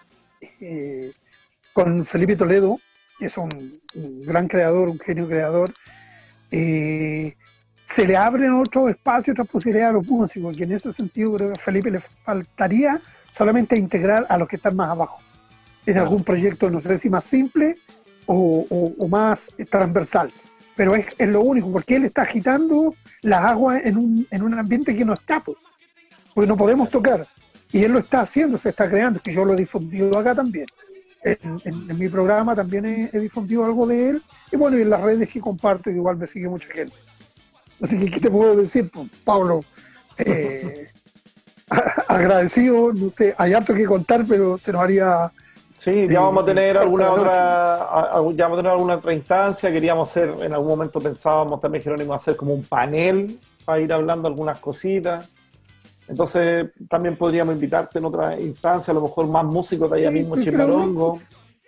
[0.61, 1.13] eh,
[1.73, 2.79] con Felipe Toledo,
[3.19, 5.75] que es un, un gran creador, un genio creador,
[6.53, 7.35] eh,
[7.87, 11.49] se le abren otros espacios, otras posibilidades a los músicos, y en ese sentido creo
[11.49, 13.01] que a Felipe le faltaría
[13.33, 15.19] solamente integrar a los que están más abajo,
[15.87, 16.09] en Claro.
[16.09, 17.77] algún proyecto, no sé si más simple
[18.27, 20.31] o, o- o más transversal
[20.75, 24.55] pero es, es lo único, porque él está agitando las aguas en un, en un
[24.59, 25.59] ambiente que no está, pues,
[26.35, 27.27] porque no podemos tocar.
[27.71, 30.65] Y él lo está haciendo, se está creando, que yo lo he difundido acá también.
[31.25, 34.23] En, en- en mi programa también he, he difundido algo de él,
[34.53, 36.95] y bueno, y en las redes que comparto, igual me sigue mucha gente.
[37.81, 39.65] Así que, ¿qué te puedo decir, pues, Pablo?
[40.19, 40.89] Eh,
[42.09, 45.33] agradecido, no sé, hay harto que contar, pero se nos haría
[45.83, 49.73] Sí, ya vamos a tener corta alguna otra, ya vamos a tener alguna otra instancia.
[49.73, 54.29] Queríamos hacer, en algún momento pensábamos también, Jerónimo, hacer como un panel para ir hablando
[54.29, 55.29] algunas cositas.
[56.07, 60.15] Entonces, también podríamos invitarte en otra instancia, a lo mejor más músicos de allá Sí,
[60.15, 61.21] mismo, Chimarongo.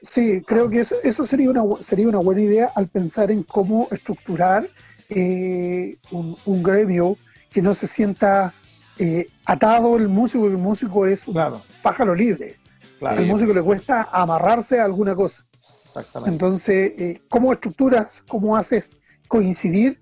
[0.05, 3.89] Sí, creo que eso, eso sería, una, sería una buena idea al pensar en cómo
[3.91, 4.69] estructurar
[5.09, 7.17] eh, un, un gremio
[7.51, 8.53] que no se sienta
[8.99, 12.57] eh, atado el músico, el músico es un Claro, pájaro libre.
[12.99, 15.45] claro, Al músico le cuesta amarrarse a alguna cosa.
[15.85, 16.31] exactamente.
[16.33, 19.99] Entonces, eh, ¿cómo estructuras, cómo haces coincidir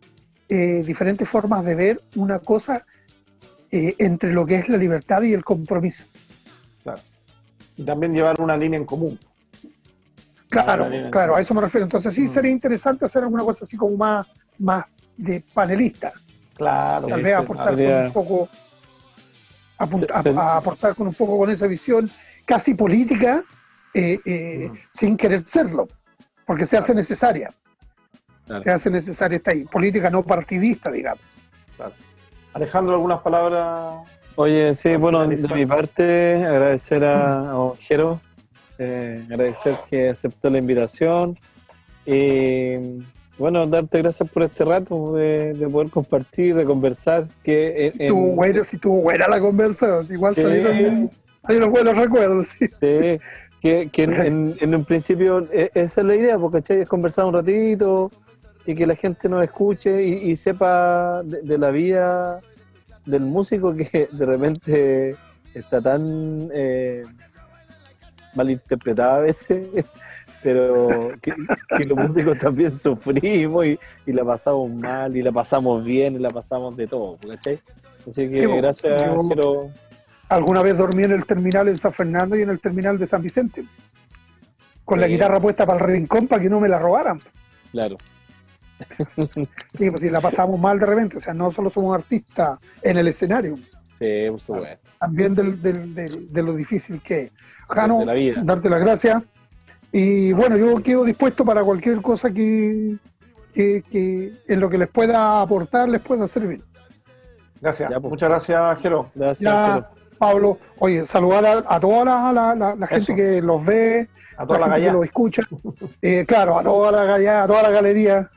[0.49, 2.85] eh, diferentes formas de ver una cosa
[3.71, 6.05] eh, entre lo que es la libertad y el compromiso?
[7.77, 9.19] Y también llevar una línea en común.
[10.53, 11.85] Claro, claro, a eso me refiero.
[11.85, 12.29] Entonces sí Mm.
[12.29, 14.27] sería interesante hacer alguna cosa así como más,
[14.59, 14.85] más
[15.17, 16.13] de panelista.
[16.55, 18.49] Claro, Tal vez aportar con un poco,
[19.79, 22.11] apunta- Se- se- a- a aportar con un poco con esa visión
[22.45, 23.43] casi política,
[23.95, 24.77] eh, eh, Mm.
[24.93, 25.89] sin querer serlo,
[26.47, 27.49] porque se hace necesaria.
[28.47, 28.63] Claro.
[28.63, 31.23] Se hace necesaria esta ahí, política no partidista, digamos.
[32.55, 33.95] Alejandro, algunas palabras.
[34.37, 38.21] Oye, sí, bueno, de mi parte, agradecer a, a Ojero,
[38.83, 41.37] eh, agradecer que aceptó la invitación
[42.05, 42.77] y,
[43.39, 47.29] bueno, darte gracias por este rato de, de poder compartir, de conversar.
[47.43, 50.43] Que en- en- Tuvo buena, si tuvo buena la conversación, igual Sí.
[50.43, 51.11] salieron,
[51.45, 52.49] salieron buenos recuerdos.
[52.59, 52.67] sí.
[52.81, 53.21] Sí,
[53.61, 56.81] que, que en, en- en un principio e- esa es la idea, porque ¿cachai?
[56.81, 58.11] es conversar un ratito
[58.67, 62.41] y que la gente nos escuche y, y sepa de, de la vida
[63.07, 65.17] del músico que de repente
[65.55, 67.03] está tan eh,
[68.35, 69.69] malinterpretada a veces,
[70.43, 70.89] pero
[71.21, 71.33] que,
[71.77, 76.19] que los músicos también sufrimos y, y la pasamos mal y la pasamos bien y
[76.19, 77.61] la pasamos de todo, ¿cachai?
[78.07, 79.71] Así que bo, gracias, yo- pero
[80.29, 83.21] Alguna vez dormí en el terminal en San Fernando y en el terminal de San
[83.23, 83.65] Vicente,
[84.85, 85.13] con la Sí.
[85.13, 87.19] guitarra puesta para el rincón para que no me la robaran.
[87.71, 87.97] claro.
[89.77, 92.97] Sí, pues si la pasamos mal de repente, o sea, no solo somos artistas en
[92.97, 93.57] el escenario,
[93.99, 94.91] Sí, por supuesto.
[94.99, 97.31] también del, del- del- de lo difícil que es.
[97.75, 98.41] Jano, De la vida.
[98.45, 99.23] darte las gracias.
[99.93, 102.97] Y bueno, yo quedo dispuesto para cualquier cosa que,
[103.55, 106.63] que, que en lo que les pueda aportar, les pueda servir.
[107.61, 107.91] Gracias.
[107.91, 108.11] Ya, pues.
[108.11, 109.11] Muchas gracias, Jero.
[109.15, 109.87] Gracias, Ya, Jero.
[110.19, 113.15] Pablo, oye, saludar a, a toda la, la- la- la gente Eso.
[113.17, 115.43] que los ve, A toda la, gente que los escucha,
[116.01, 118.31] Eh, claro, a toda la galla, a toda la galería,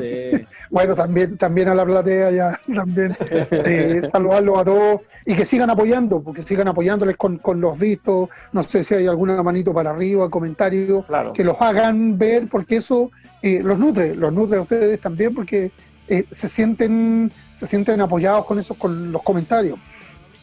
[0.00, 0.46] Sí.
[0.70, 5.70] bueno, también, también a la platea ya, también, eh, saludarlos a todos y que sigan
[5.70, 9.90] apoyando, porque sigan apoyándoles con, con los vistos, no sé si hay alguna manito para
[9.90, 11.32] arriba, comentario, Claro.
[11.32, 13.10] que los hagan ver, porque eso
[13.42, 15.70] eh, los nutre, los nutre a ustedes también, porque
[16.08, 19.78] eh, se sienten se sienten apoyados con esos, con los comentarios,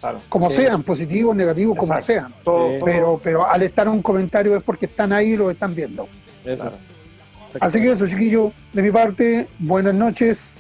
[0.01, 0.19] claro.
[0.30, 0.57] como Sí.
[0.63, 2.34] sean, positivos, negativos, como sean.
[2.43, 2.81] Todo- Sí.
[2.84, 6.07] Pero, pero al estar un comentario es porque están ahí y lo están viendo.
[6.43, 6.63] Eso.
[6.63, 6.77] Claro.
[7.59, 10.53] Así que eso, chiquillos, de mi parte, buenas noches.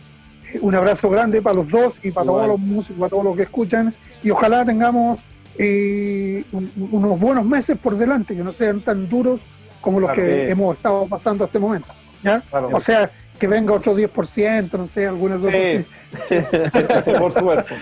[0.61, 2.45] Un abrazo grande para los dos y para Igual.
[2.45, 3.93] todos los músicos, para todos los que escuchan.
[4.23, 5.19] Y ojalá tengamos
[5.57, 9.39] eh, un- unos buenos meses por delante, que no sean tan duros
[9.81, 10.23] como los Claro.
[10.27, 11.87] que hemos estado pasando hasta este momento.
[12.23, 12.41] ¿ya?
[12.49, 12.69] Claro.
[12.73, 15.85] O sea, que venga otro 10%, no sé, alguna cosa Sí.
[17.19, 17.75] Por supuesto.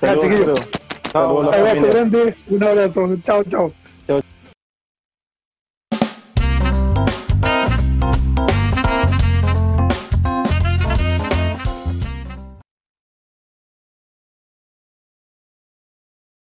[0.00, 0.68] Saludos.
[1.12, 3.16] Saludos Un abrazo grande, un abrazo.
[3.24, 3.44] Chao.
[3.44, 3.72] Chao.